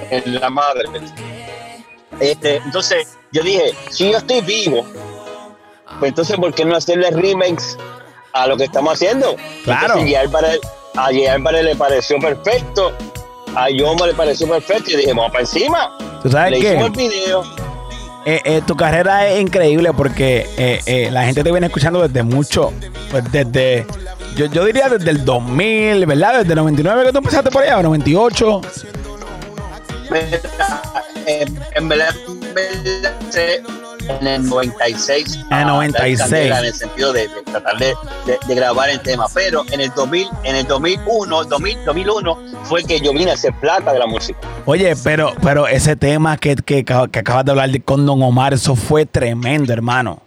en 0.10 0.40
la 0.40 0.50
madre. 0.50 0.86
Este, 2.20 2.58
entonces, 2.58 3.18
yo 3.32 3.44
dije, 3.44 3.74
si 3.90 4.12
yo 4.12 4.18
estoy 4.18 4.42
vivo, 4.42 4.86
pues 6.00 6.10
entonces, 6.10 6.36
¿por 6.38 6.54
qué 6.54 6.66
no 6.66 6.76
hacerle 6.76 7.10
remakes 7.12 7.78
a 8.34 8.48
lo 8.48 8.58
que 8.58 8.64
estamos 8.66 8.94
haciendo? 8.94 9.36
Claro. 9.64 9.86
Entonces, 10.00 10.04
Jay 10.14 10.26
Álvarez- 10.28 10.60
a 10.96 11.04
Jay 11.06 11.28
Álvarez 11.28 11.64
le 11.64 11.76
pareció 11.76 12.20
perfecto, 12.20 12.92
a 13.56 13.70
Yoma 13.70 14.08
le 14.08 14.14
pareció 14.14 14.48
perfecto, 14.48 14.92
y 14.92 14.96
dije, 14.98 15.10
vamos 15.10 15.32
para 15.32 15.42
encima. 15.42 15.96
¿Tú 16.24 16.30
sabes 16.32 16.52
Le 16.52 16.60
qué? 16.60 16.68
hicimos 16.70 16.86
el 16.88 16.92
video. 16.94 17.44
Eh, 18.26 18.42
eh, 18.44 18.62
tu 18.68 18.76
carrera 18.76 19.28
es 19.30 19.40
increíble 19.40 19.94
porque 19.94 20.46
eh, 20.58 20.82
eh, 20.86 21.10
la 21.12 21.24
gente 21.24 21.44
te 21.46 21.52
viene 21.52 21.68
escuchando 21.68 22.06
desde 22.06 22.24
mucho, 22.24 22.74
pues 23.10 23.24
desde, 23.32 23.86
yo, 24.38 24.46
yo 24.46 24.66
diría 24.66 24.88
desde 24.90 25.10
el 25.12 25.26
2000, 25.26 26.06
¿verdad? 26.06 26.40
Desde 26.40 26.54
el 26.54 26.58
99 26.58 27.06
que 27.06 27.12
tú 27.12 27.18
empezaste 27.18 27.50
por 27.52 27.64
allá, 27.64 27.80
o 27.80 27.84
98. 27.84 28.62
En, 31.26 31.60
en 31.76 31.90
verdad, 31.90 32.16
en 34.20 34.28
el 34.28 34.50
96. 34.50 35.40
En 35.50 35.58
el 35.58 35.68
96. 35.68 36.22
a 36.22 36.22
dar 36.22 36.30
candela 36.30 36.60
En 36.60 36.66
el 36.66 36.74
sentido 36.74 37.12
de, 37.12 37.28
de 37.28 37.42
tratar 37.44 37.78
de, 37.78 37.88
de- 38.26 38.38
de 38.48 38.56
grabar 38.56 38.90
el 38.90 39.02
tema. 39.02 39.26
Pero 39.34 39.64
en 39.72 39.82
el 39.82 39.90
2000, 39.94 40.28
en 40.44 40.56
el 40.56 40.66
2001, 40.66 41.44
2000, 41.44 41.86
2001 41.86 42.40
fue 42.64 42.84
que 42.86 43.00
yo 43.02 43.12
vine 43.12 43.32
a 43.32 43.34
hacer 43.34 43.54
plata 43.60 43.92
de 43.92 44.00
la 44.00 44.08
música. 44.08 44.40
Oye, 44.66 44.96
pero, 45.04 45.34
pero 45.42 45.68
ese 45.68 45.96
tema 45.98 46.38
que, 46.38 46.56
que, 46.56 46.86
que 46.86 46.94
acabas 46.94 47.44
de 47.44 47.52
hablar 47.52 47.70
de- 47.70 47.82
con 47.82 48.06
Don 48.06 48.22
Omar, 48.24 48.54
eso 48.54 48.76
fue 48.78 49.06
tremendo, 49.06 49.74
hermano. 49.74 50.22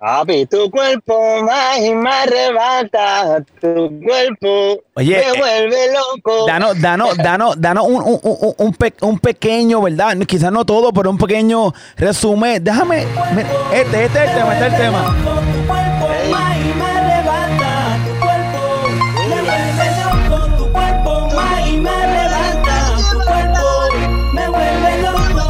Papi, 0.00 0.46
tu 0.46 0.70
cuerpo 0.70 1.42
más 1.42 1.78
y 1.78 1.94
más 1.94 2.26
arrebata, 2.26 3.42
tu 3.60 3.90
cuerpo 4.04 4.82
Oye, 4.94 5.16
me 5.16 5.20
eh, 5.22 5.32
vuelve 5.38 5.76
loco. 5.92 6.46
Danos, 6.46 6.80
danos, 6.80 7.16
danos, 7.16 7.60
danos 7.60 7.84
un, 7.86 8.02
un, 8.02 8.20
un, 8.22 8.54
un 8.58 8.74
pe- 8.74 8.94
un 9.02 9.18
pequeño, 9.18 9.82
¿verdad? 9.82 10.16
Quizás 10.26 10.52
no 10.52 10.64
todo, 10.64 10.92
pero 10.92 11.10
un 11.10 11.18
pequeño 11.18 11.72
resumen. 11.96 12.62
Déjame. 12.62 13.06
me- 13.34 13.46
Este, 13.78 14.04
este 14.04 14.24
es 14.24 14.30
el 14.30 14.34
tema, 14.36 14.52
este 14.54 14.66
es 14.66 14.72
el 14.72 14.78
tema. 14.78 15.85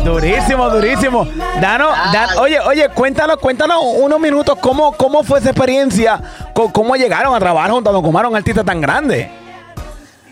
Durísimo, 0.07 0.71
durísimo. 0.71 1.27
Danos, 1.61 1.91
dan- 2.13 2.39
oye, 2.39 2.61
oye, 2.61 2.89
cuéntanos, 2.91 3.39
cuéntanos 3.39 3.79
unos 3.83 4.21
minutos 4.21 4.57
cómo, 4.61 4.93
cómo 4.93 5.25
fue 5.25 5.41
esa 5.41 5.51
experiencia, 5.51 6.21
cómo, 6.55 6.95
llegaron 6.95 7.35
a 7.35 7.41
trabajar 7.41 7.73
junto 7.73 7.91
a 7.91 7.99
un 7.99 8.37
artista 8.37 8.63
tan 8.63 8.81
grande. 8.81 9.29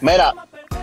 Mira, 0.00 0.32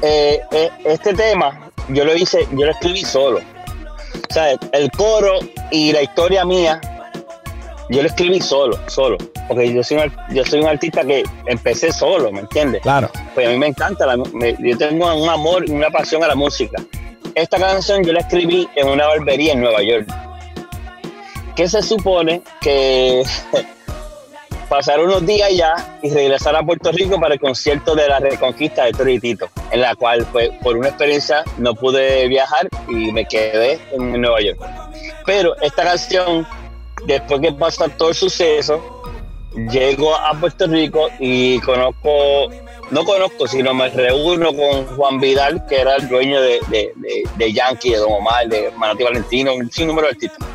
eh, 0.02 0.42
eh, 0.52 0.70
este 0.84 1.14
tema 1.14 1.70
yo 1.88 2.04
lo 2.04 2.14
hice, 2.16 2.46
yo 2.52 2.66
lo 2.66 2.72
escribí 2.72 3.06
solo. 3.06 3.40
O 3.40 4.34
sea, 4.34 4.52
el 4.74 4.92
coro 4.92 5.40
y 5.72 5.94
la 5.94 6.02
historia 6.02 6.44
mía, 6.44 6.82
yo 7.90 8.02
lo 8.02 8.08
escribí 8.10 8.42
solo, 8.42 8.78
solo. 8.88 9.18
Porque 9.48 9.74
yo 9.74 9.84
soy 9.84 9.98
un, 9.98 10.14
yo 10.36 10.44
soy 10.46 10.60
un 10.60 10.68
artista 10.68 11.04
que 11.06 11.24
empecé 11.46 11.94
solo, 11.94 12.30
¿me 12.32 12.42
entiendes? 12.42 12.82
Claro. 12.82 13.10
Pues 13.36 13.48
a 13.48 13.52
mí 13.52 13.58
me 13.58 13.68
encanta, 13.68 14.06
la 14.06 14.18
mu- 14.18 14.26
me- 14.34 14.56
yo 14.60 14.78
tengo 14.78 15.14
un 15.16 15.30
amor 15.30 15.64
y 15.68 15.72
una 15.72 15.90
pasión 15.90 16.24
a 16.24 16.28
la 16.28 16.36
música. 16.36 16.82
Esta 17.36 17.58
canción 17.58 18.04
yo 18.04 18.12
la 18.12 18.20
escribí 18.20 18.68
en 18.76 18.88
una 18.88 19.08
barbería 19.08 19.54
en 19.54 19.62
Nueva 19.62 19.82
York. 19.82 20.08
Que 21.56 21.68
se 21.68 21.82
supone 21.82 22.42
que 22.60 23.24
pasar 24.70 25.00
unos 25.00 25.26
días 25.26 25.50
allá 25.50 25.76
y 26.02 26.10
regresar 26.10 26.56
a 26.56 26.64
Puerto 26.64 26.92
Rico 26.92 27.20
para 27.20 27.36
el 27.36 27.40
concierto 27.40 27.96
de 27.96 28.08
la 28.08 28.20
Reconquista 28.20 28.86
de 28.86 28.92
Toritito, 28.92 29.50
en 29.72 29.82
la 29.82 29.96
cual 29.96 30.26
pues, 30.32 30.50
por 30.62 30.78
una 30.78 30.90
experiencia 30.90 31.44
no 31.58 31.74
pude 31.74 32.28
viajar 32.28 32.68
y 32.90 33.12
me 33.12 33.26
quedé 33.26 33.80
en 33.92 34.20
Nueva 34.20 34.42
York. 34.42 34.60
Pero 35.26 35.56
esta 35.62 35.84
canción, 35.84 36.48
después 37.06 37.42
que 37.42 37.54
pasa 37.54 37.88
todo 37.90 38.10
el 38.10 38.16
suceso, 38.16 39.04
llego 39.70 40.16
a 40.16 40.34
Puerto 40.40 40.68
Rico 40.68 41.10
y 41.20 41.60
conozco, 41.60 42.50
no 42.92 43.06
conozco, 43.06 43.48
sino 43.48 43.74
me 43.74 43.90
reúno 43.90 44.54
con 44.54 44.86
Juan 44.96 45.20
Vidal, 45.20 45.66
que 45.68 45.80
era 45.80 45.96
el 45.96 46.08
dueño 46.08 46.42
de, 46.42 46.60
de, 46.70 47.24
de, 47.36 47.54
Yankee, 47.54 47.92
de 47.92 47.98
Don 47.98 48.12
Omar, 48.12 48.48
de 48.48 48.72
Manati 48.78 49.04
Valentino, 49.04 49.56
un 49.56 49.72
sinnúmero 49.72 50.08
de 50.08 50.14
artistas. 50.14 50.48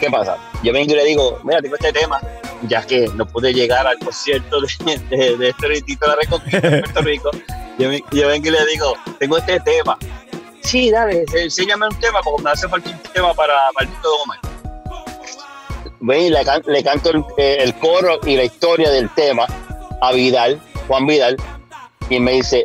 ¿Qué 0.00 0.10
pasa? 0.10 0.36
Yo 0.62 0.72
vengo 0.72 0.92
y 0.92 0.96
le 0.96 1.04
digo, 1.04 1.40
mira, 1.44 1.60
tengo 1.60 1.76
este 1.76 1.92
tema, 1.92 2.20
ya 2.62 2.86
que 2.86 3.08
no 3.14 3.26
pude 3.26 3.52
llegar 3.52 3.86
al 3.86 3.98
concierto 3.98 4.60
de, 4.60 4.98
de, 5.10 5.36
de 5.36 5.48
este 5.48 5.68
de 5.68 6.06
la 6.06 6.16
Reconquista 6.16 6.58
en 6.58 6.80
Puerto 6.82 7.00
Rico. 7.02 7.30
Yo, 7.78 7.90
yo 8.10 8.28
vengo 8.28 8.48
y 8.48 8.50
le 8.50 8.66
digo, 8.66 8.94
tengo 9.18 9.38
este 9.38 9.60
tema. 9.60 9.96
Sí, 10.62 10.90
dale, 10.90 11.24
enséñame 11.32 11.86
un 11.86 11.98
tema, 12.00 12.20
porque 12.22 12.42
me 12.42 12.50
hace 12.50 12.68
falta 12.68 12.90
un 12.90 12.98
tema 13.12 13.32
para, 13.34 13.54
de 13.80 13.86
Don 14.02 14.20
Omar 14.24 14.38
ven 16.00 16.22
y 16.22 16.30
le, 16.30 16.40
le 16.66 16.84
canto 16.84 17.10
el, 17.10 17.24
eh, 17.36 17.58
el 17.60 17.74
coro 17.74 18.20
y 18.24 18.36
la 18.36 18.44
historia 18.44 18.90
del 18.90 19.08
tema 19.10 19.46
a 20.00 20.12
Vidal, 20.12 20.60
Juan 20.86 21.06
Vidal, 21.06 21.36
y 22.10 22.20
me 22.20 22.32
dice, 22.32 22.62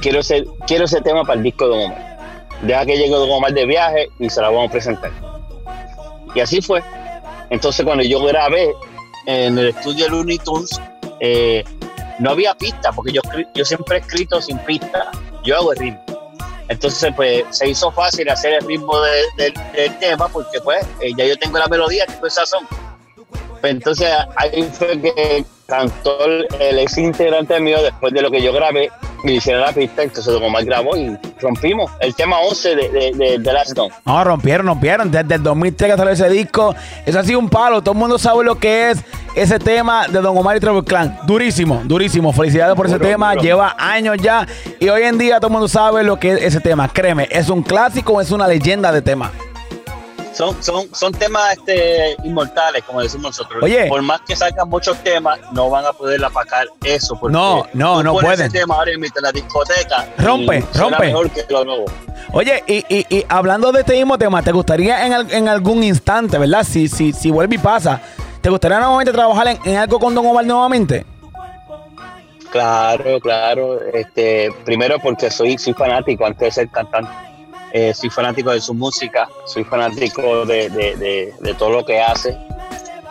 quiero 0.00 0.20
ese, 0.20 0.44
quiero 0.66 0.84
ese 0.84 1.00
tema 1.00 1.22
para 1.22 1.34
el 1.34 1.42
disco 1.42 1.64
de 1.68 1.70
Don 1.76 1.90
Omar. 1.92 2.18
Deja 2.62 2.86
que 2.86 2.96
llegue 2.96 3.10
Don 3.10 3.30
Omar 3.30 3.52
de 3.52 3.66
viaje 3.66 4.08
y 4.18 4.28
se 4.30 4.40
la 4.40 4.48
vamos 4.50 4.68
a 4.68 4.72
presentar. 4.72 5.10
Y 6.34 6.40
así 6.40 6.60
fue. 6.60 6.82
Entonces 7.50 7.84
cuando 7.84 8.04
yo 8.04 8.22
grabé 8.24 8.72
en 9.26 9.58
el 9.58 9.68
estudio 9.68 10.08
Looney 10.08 10.38
Tunes, 10.38 10.80
eh, 11.20 11.64
no 12.18 12.30
había 12.30 12.54
pista, 12.54 12.92
porque 12.92 13.12
yo, 13.12 13.20
yo 13.54 13.64
siempre 13.64 13.96
he 13.96 14.00
escrito 14.00 14.40
sin 14.42 14.58
pista, 14.58 15.10
yo 15.44 15.56
hago 15.56 15.72
el 15.72 15.78
ritmo. 15.78 16.04
Entonces, 16.68 17.10
pues 17.16 17.44
se 17.50 17.68
hizo 17.68 17.90
fácil 17.92 18.28
hacer 18.28 18.52
el 18.54 18.66
ritmo 18.66 18.92
de- 19.00 19.52
del 19.74 19.98
tema 19.98 20.28
porque, 20.28 20.60
pues, 20.60 20.84
eh, 21.00 21.12
ya 21.16 21.24
yo 21.24 21.36
tengo 21.38 21.58
la 21.58 21.66
melodía, 21.66 22.04
tengo 22.06 22.26
el 22.26 22.30
sazón. 22.30 22.66
Pues, 23.60 23.72
entonces, 23.72 24.06
ahí 24.36 24.64
fue 24.72 25.00
que 25.00 25.44
cantó 25.78 26.24
el, 26.24 26.46
el 26.60 26.78
ex 26.78 26.96
integrante 26.96 27.60
mío 27.60 27.82
después 27.82 28.14
de 28.14 28.22
lo 28.22 28.30
que 28.30 28.40
yo 28.40 28.54
grabé 28.54 28.90
le 29.24 29.34
hicieron 29.34 29.60
la 29.60 29.72
pista. 29.72 30.02
Entonces, 30.02 30.32
Don 30.32 30.42
Omar 30.42 30.64
grabó 30.64 30.96
y 30.96 31.14
rompimos 31.40 31.90
el 32.00 32.14
tema 32.14 32.38
11 32.38 32.74
de, 32.76 32.88
de, 32.88 33.12
de, 33.14 33.38
de 33.38 33.52
Last. 33.52 33.76
No, 34.06 34.24
rompieron, 34.24 34.66
rompieron. 34.66 35.10
Desde 35.10 35.34
el 35.34 35.42
2003 35.42 35.90
que 35.90 35.96
salió 35.98 36.12
ese 36.12 36.30
disco. 36.30 36.74
Eso 37.04 37.18
ha 37.18 37.24
sido 37.24 37.38
un 37.38 37.50
palo. 37.50 37.82
Todo 37.82 37.92
el 37.92 37.98
mundo 37.98 38.18
sabe 38.18 38.44
lo 38.44 38.54
que 38.58 38.90
es 38.92 39.04
ese 39.34 39.58
tema 39.58 40.08
de 40.08 40.20
Don 40.22 40.38
Omar 40.38 40.56
y 40.56 40.60
Trevor 40.60 40.84
Clan. 40.86 41.18
Durísimo, 41.26 41.82
durísimo. 41.84 42.32
Felicidades 42.32 42.74
por 42.74 42.86
ese 42.86 42.96
Duro, 42.96 43.08
tema. 43.10 43.32
duro. 43.32 43.42
Lleva 43.42 43.76
años 43.78 44.16
ya. 44.22 44.46
Y 44.80 44.88
hoy 44.88 45.02
en 45.02 45.18
día 45.18 45.36
todo 45.38 45.48
el 45.48 45.52
mundo 45.52 45.68
sabe 45.68 46.02
lo 46.02 46.18
que 46.18 46.32
es 46.32 46.42
ese 46.44 46.60
tema. 46.60 46.88
Créeme, 46.88 47.28
es 47.30 47.50
un 47.50 47.62
clásico, 47.62 48.20
es 48.22 48.30
una 48.30 48.48
leyenda 48.48 48.90
de 48.90 49.02
tema. 49.02 49.32
Son, 50.38 50.62
son, 50.62 50.88
son 50.94 51.12
temas 51.12 51.54
este, 51.56 52.14
inmortales, 52.22 52.84
como 52.84 53.00
decimos 53.00 53.36
nosotros. 53.36 53.60
Oye. 53.60 53.86
Por 53.88 54.00
más 54.02 54.20
que 54.20 54.36
salgan 54.36 54.68
muchos 54.68 54.96
temas, 55.02 55.40
no 55.50 55.68
van 55.68 55.84
a 55.84 55.92
poder 55.92 56.24
apacar 56.24 56.68
eso. 56.84 57.16
Porque 57.18 57.32
No, 57.32 57.66
no, 57.72 58.04
no 58.04 58.12
pueden. 58.12 58.42
ese 58.42 58.50
tema 58.50 58.76
ahora 58.76 58.92
en 58.92 59.00
la 59.20 59.32
discoteca. 59.32 60.06
Rompe, 60.16 60.62
rompe. 60.76 61.06
mejor 61.06 61.28
que 61.30 61.44
lo 61.48 61.64
nuevo. 61.64 61.86
Oye, 62.30 62.62
y, 62.68 62.84
y- 62.88 63.04
y 63.10 63.26
hablando 63.28 63.72
de 63.72 63.80
este 63.80 63.94
mismo 63.94 64.16
tema, 64.16 64.40
¿te 64.40 64.52
gustaría 64.52 65.04
en, 65.06 65.28
en 65.32 65.48
algún 65.48 65.82
instante, 65.82 66.38
verdad? 66.38 66.62
Si, 66.62 66.86
si, 66.86 67.12
si 67.12 67.32
vuelve 67.32 67.56
y 67.56 67.58
pasa, 67.58 68.00
¿te 68.40 68.48
gustaría 68.48 68.78
nuevamente 68.78 69.10
trabajar 69.12 69.48
en, 69.48 69.58
en 69.64 69.76
algo 69.76 69.98
con 69.98 70.14
Don 70.14 70.24
Omar 70.24 70.44
nuevamente? 70.46 71.04
Claro, 72.52 73.18
claro. 73.20 73.80
Este, 73.92 74.50
primero 74.64 74.98
porque 75.02 75.30
soy, 75.30 75.58
soy 75.58 75.74
fanático 75.74 76.24
antes 76.24 76.40
de 76.46 76.52
ser 76.52 76.68
cantante. 76.70 77.10
Eh, 77.72 77.92
soy 77.94 78.08
fanático 78.10 78.50
de 78.50 78.60
su 78.60 78.72
música, 78.74 79.28
soy 79.46 79.64
fanático 79.64 80.46
de, 80.46 80.70
de- 80.70 80.96
de- 80.96 81.34
de 81.38 81.54
todo 81.54 81.70
lo 81.70 81.84
que 81.84 82.00
hace. 82.00 82.36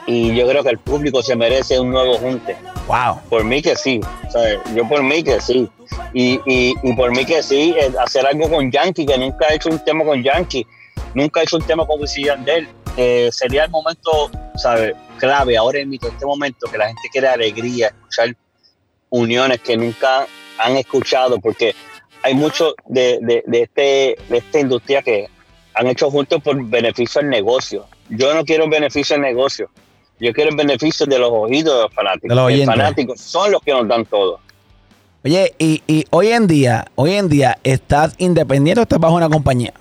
Y 0.07 0.33
yo 0.35 0.47
creo 0.47 0.63
que 0.63 0.69
el 0.69 0.77
público 0.79 1.21
se 1.21 1.35
merece 1.35 1.79
un 1.79 1.91
nuevo 1.91 2.17
junte. 2.17 2.55
Wow. 2.87 3.19
Por 3.29 3.43
mí 3.43 3.61
que 3.61 3.75
sí. 3.75 3.99
Yo 4.73 4.87
por 4.87 5.03
mí 5.03 5.21
que 5.21 5.39
sí. 5.41 5.69
Y, 6.13 6.39
y, 6.45 6.73
y 6.81 6.93
por 6.93 7.11
mí 7.11 7.25
que 7.25 7.43
sí, 7.43 7.75
eh, 7.77 7.91
hacer 7.99 8.25
algo 8.25 8.49
con 8.49 8.71
Yankee, 8.71 9.05
que 9.05 9.17
nunca 9.17 9.47
ha 9.49 9.53
hecho 9.53 9.69
un 9.69 9.79
tema 9.83 10.05
con 10.05 10.23
Yankee, 10.23 10.65
nunca 11.13 11.41
ha 11.41 11.43
hecho 11.43 11.57
un 11.57 11.63
tema 11.63 11.85
con 11.85 11.99
Wisin 11.99 12.25
Yandel. 12.25 12.67
Eh, 12.95 13.29
sería 13.33 13.65
el 13.65 13.69
momento, 13.69 14.31
¿sabes? 14.55 14.95
Clave 15.17 15.57
ahora 15.57 15.79
en 15.79 15.93
este 15.93 16.25
momento 16.25 16.67
que 16.71 16.77
la 16.77 16.87
gente 16.87 17.09
quiere 17.11 17.27
alegría, 17.27 17.87
escuchar 17.87 18.35
uniones 19.09 19.59
que 19.61 19.75
nunca 19.77 20.25
han 20.57 20.77
escuchado, 20.77 21.37
porque 21.39 21.75
hay 22.27 22.35
mucho 22.35 22.75
de, 22.87 23.19
de, 23.21 23.43
de 23.45 23.61
este, 23.61 24.17
de 24.29 24.37
esta 24.37 24.59
industria 24.59 25.01
que 25.01 25.29
han 25.73 25.87
hecho 25.87 26.11
juntos 26.11 26.41
por 26.43 26.61
beneficio 26.65 27.21
del 27.21 27.29
negocio. 27.29 27.85
Yo 28.09 28.33
no 28.33 28.43
quiero 28.43 28.67
beneficio 28.67 29.15
del 29.15 29.21
negocio. 29.21 29.69
Yo 30.19 30.33
quiero 30.33 30.49
el 30.49 30.57
beneficio 30.57 31.05
de 31.05 31.19
los 31.19 31.29
oídos 31.31 31.75
de 31.75 31.81
los 31.83 31.93
fanáticos. 31.93 32.29
De 32.29 32.57
los 32.57 32.65
fanáticos 32.65 33.21
son 33.21 33.51
los 33.51 33.61
que 33.61 33.71
nos 33.71 33.87
dan 33.87 34.05
todo. 34.05 34.39
Oye, 35.23 35.53
y, 35.57 35.81
y 35.87 36.03
hoy 36.09 36.29
en 36.29 36.47
día, 36.47 36.85
hoy 36.95 37.13
en 37.13 37.29
día, 37.29 37.57
¿estás 37.63 38.13
independiente 38.17 38.81
o 38.81 38.83
estás 38.83 38.99
bajo 38.99 39.15
una 39.15 39.29
compañía? 39.29 39.73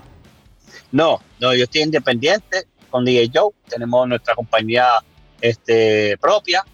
No, 0.93 1.21
no, 1.41 1.53
yo 1.53 1.65
estoy 1.65 1.83
independiente 1.83 2.65
con 2.91 3.05
DJ 3.05 3.31
Joe. 3.35 3.51
Tenemos 3.69 4.07
nuestra 4.07 4.37
compañía 4.37 4.87
este, 5.41 6.17
propia. 6.19 6.65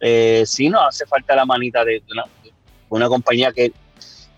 Eh, 0.00 0.44
sí 0.46 0.70
nos 0.70 0.88
hace 0.88 1.04
falta 1.04 1.36
la 1.36 1.44
manita 1.44 1.84
de 1.84 2.02
una, 2.10 2.24
una 2.88 3.08
compañía 3.08 3.52
que, 3.52 3.72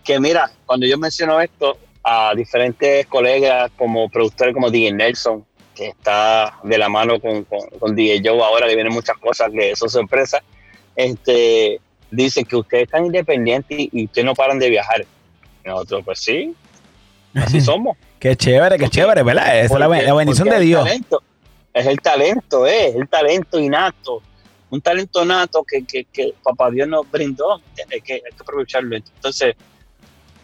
que, 0.07 0.21
mira, 0.21 0.49
cuando 0.65 0.87
yo 0.87 0.97
menciono 0.97 1.41
esto 1.41 1.77
a 2.01 2.33
diferentes 2.33 3.05
colegas 3.07 3.69
como 3.77 4.07
productores 4.07 4.53
como 4.53 4.71
DJ 4.71 4.93
Nelson, 4.93 5.45
que 5.75 5.89
está 5.89 6.57
de 6.63 6.77
la 6.77 6.87
mano 6.87 7.19
con, 7.19 7.43
con, 7.43 7.59
con 7.77 7.93
DJ 7.93 8.21
Joe 8.23 8.41
ahora, 8.41 8.67
que 8.67 8.75
vienen 8.75 8.93
muchas 8.93 9.17
cosas 9.17 9.51
que 9.51 9.75
son 9.75 9.89
sorpresas, 9.89 10.41
este, 10.95 11.81
dicen 12.09 12.45
que 12.45 12.55
ustedes 12.55 12.83
están 12.85 13.05
independientes 13.05 13.77
y, 13.77 13.89
y 13.91 14.05
ustedes 14.05 14.23
no 14.25 14.33
paran 14.33 14.57
de 14.57 14.69
viajar. 14.69 15.05
Y 15.65 15.67
nosotros, 15.67 16.03
pues 16.05 16.19
sí, 16.19 16.55
así 17.35 17.59
somos. 17.59 17.97
Qué 18.17 18.37
chévere, 18.37 18.77
qué 18.77 18.87
chévere, 18.87 19.23
¿verdad? 19.23 19.59
Esa 19.59 19.73
es 19.73 19.79
la, 19.79 19.89
la 19.89 20.13
bendición 20.13 20.49
de 20.49 20.59
Dios. 20.61 20.85
talento, 20.85 21.21
es 21.73 21.85
el 21.85 21.99
talento, 21.99 22.65
es 22.65 22.95
el 22.95 23.09
talento 23.09 23.59
innato. 23.59 24.23
Un 24.69 24.79
talento 24.79 25.25
nato 25.25 25.65
que, 25.65 25.85
que, 25.85 26.05
que 26.05 26.33
papá 26.41 26.71
Dios 26.71 26.87
nos 26.87 27.09
brindó, 27.11 27.59
¿entiendes? 27.69 28.03
Que 28.03 28.13
hay 28.13 28.21
que 28.21 28.41
aprovecharlo. 28.41 28.95
Entonces, 28.95 29.55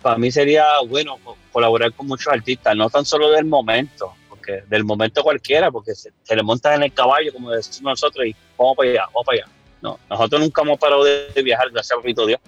para 0.03 0.17
mí 0.17 0.29
sería 0.29 0.65
bueno 0.87 1.17
co- 1.23 1.37
colaborar 1.51 1.91
con 1.93 2.05
muchos 2.05 2.31
artistas, 2.31 2.75
no 2.75 2.89
tan 2.89 3.05
solo 3.05 3.31
del 3.31 3.45
momento, 3.45 4.13
porque 4.29 4.61
del 4.67 4.83
momento 4.83 5.23
cualquiera, 5.23 5.71
porque 5.71 5.95
se, 5.95 6.11
le 6.35 6.43
montan 6.43 6.75
en 6.75 6.83
el 6.83 6.93
caballo, 6.93 7.33
como 7.33 7.49
decimos 7.49 7.93
nosotros, 7.93 8.27
y 8.27 8.35
vamos 8.57 8.77
para 8.77 8.89
allá, 8.89 9.05
vamos 9.07 9.25
para 9.25 9.37
allá. 9.39 9.51
No, 9.81 9.99
nosotros 10.09 10.41
nunca 10.41 10.61
hemos 10.61 10.77
parado 10.77 11.03
de, 11.03 11.41
viajar, 11.41 11.71
gracias 11.71 11.97
a 11.97 12.25
Dios, 12.25 12.39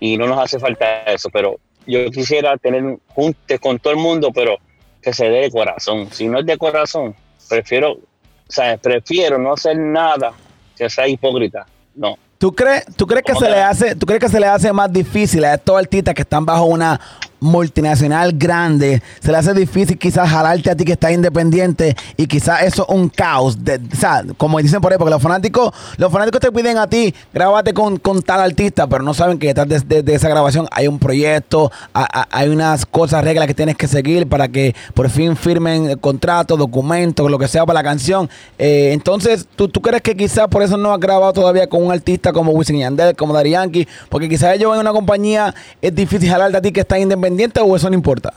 y 0.00 0.16
no 0.16 0.26
nos 0.26 0.38
hace 0.38 0.58
falta 0.58 1.04
eso, 1.04 1.30
pero 1.30 1.58
yo 1.86 2.10
quisiera 2.10 2.56
tener 2.58 2.82
un 2.82 3.00
junte 3.08 3.58
con 3.58 3.78
todo 3.78 3.92
el 3.92 3.98
mundo, 3.98 4.30
pero 4.34 4.58
que 5.00 5.12
se 5.12 5.28
dé 5.28 5.40
de 5.42 5.50
corazón. 5.50 6.08
Si 6.12 6.28
no 6.28 6.38
es 6.38 6.46
de 6.46 6.58
corazón, 6.58 7.14
prefiero, 7.48 7.92
o 7.92 8.00
sea, 8.48 8.76
prefiero 8.76 9.38
no 9.38 9.54
hacer 9.54 9.76
nada 9.76 10.32
que 10.76 10.88
sea 10.88 11.08
hipócrita. 11.08 11.66
No. 11.94 12.18
¿Tú 12.42 12.52
crees, 12.52 12.84
tú 12.96 13.06
crees 13.06 13.22
que 13.24 13.34
¿Cómo 13.34 13.46
se 13.46 13.52
le 13.52 13.62
hace, 13.62 13.94
tú 13.94 14.04
crees 14.04 14.20
que 14.20 14.28
se 14.28 14.40
le 14.40 14.48
hace 14.48 14.72
más 14.72 14.92
difícil 14.92 15.44
a 15.44 15.54
estos 15.54 15.78
artistas 15.78 16.12
que 16.12 16.22
están 16.22 16.44
bajo 16.44 16.64
una 16.64 17.00
multinacional 17.42 18.32
grande? 18.32 19.02
Se 19.20 19.32
le 19.32 19.38
hace 19.38 19.52
difícil 19.52 19.98
quizás 19.98 20.30
jalarte 20.30 20.70
a 20.70 20.76
ti 20.76 20.84
que 20.84 20.92
estás 20.92 21.10
independiente 21.10 21.96
y 22.16 22.26
quizás 22.26 22.62
eso 22.62 22.86
es 22.88 22.94
un 22.94 23.08
caos. 23.08 23.62
De, 23.62 23.80
o 23.92 23.96
sea, 23.96 24.24
como 24.36 24.58
dicen 24.60 24.80
por 24.80 24.92
ahí, 24.92 24.98
porque 24.98 25.10
los 25.10 25.22
fanáticos, 25.22 25.74
los 25.96 26.10
fanáticos 26.10 26.40
te 26.40 26.52
piden 26.52 26.78
a 26.78 26.86
ti, 26.86 27.14
grábate 27.34 27.74
con, 27.74 27.98
con 27.98 28.22
tal 28.22 28.40
artista, 28.40 28.86
pero 28.86 29.02
no 29.02 29.12
saben 29.12 29.38
que 29.38 29.48
detrás 29.48 29.88
de, 29.88 30.04
esa 30.06 30.28
grabación 30.28 30.68
hay 30.70 30.86
un 30.86 30.98
proyecto, 30.98 31.72
hay 31.92 32.48
unas 32.48 32.86
cosas, 32.86 33.24
reglas 33.24 33.48
que 33.48 33.54
tienes 33.54 33.76
que 33.76 33.88
seguir 33.88 34.28
para 34.28 34.48
que 34.48 34.74
por 34.94 35.10
fin 35.10 35.36
firmen 35.36 35.98
contratos, 35.98 36.58
documentos, 36.58 37.28
lo 37.30 37.38
que 37.38 37.48
sea 37.48 37.66
para 37.66 37.80
la 37.80 37.84
canción. 37.84 38.30
Eh, 38.58 38.90
entonces, 38.92 39.46
¿tú, 39.56 39.68
¿tú 39.68 39.82
crees 39.82 40.02
que 40.02 40.16
quizás 40.16 40.46
por 40.46 40.62
eso 40.62 40.76
no 40.76 40.92
has 40.92 41.00
grabado 41.00 41.32
todavía 41.32 41.66
con 41.66 41.84
un 41.84 41.90
artista 41.90 42.32
como 42.32 42.52
Wisin 42.52 42.78
Yandel, 42.78 43.16
como 43.16 43.34
Daddy 43.34 43.50
Yankee? 43.50 43.88
Porque 44.08 44.28
quizás 44.28 44.54
ellos 44.54 44.72
en 44.74 44.80
una 44.80 44.92
compañía 44.92 45.54
es 45.80 45.94
difícil 45.94 46.28
jalarte 46.28 46.58
a 46.58 46.62
ti 46.62 46.70
que 46.70 46.80
estás 46.80 47.00
independiente 47.00 47.31
o 47.62 47.76
eso 47.76 47.88
no 47.90 47.94
importa. 47.94 48.32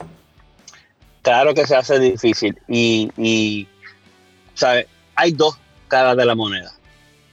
Claro 1.21 1.53
que 1.53 1.65
se 1.65 1.75
hace 1.75 1.99
difícil 1.99 2.57
y, 2.67 3.09
y 3.17 3.67
¿sabes? 4.53 4.85
hay 5.15 5.31
dos 5.31 5.57
caras 5.87 6.15
de 6.17 6.25
la 6.25 6.35
moneda. 6.35 6.71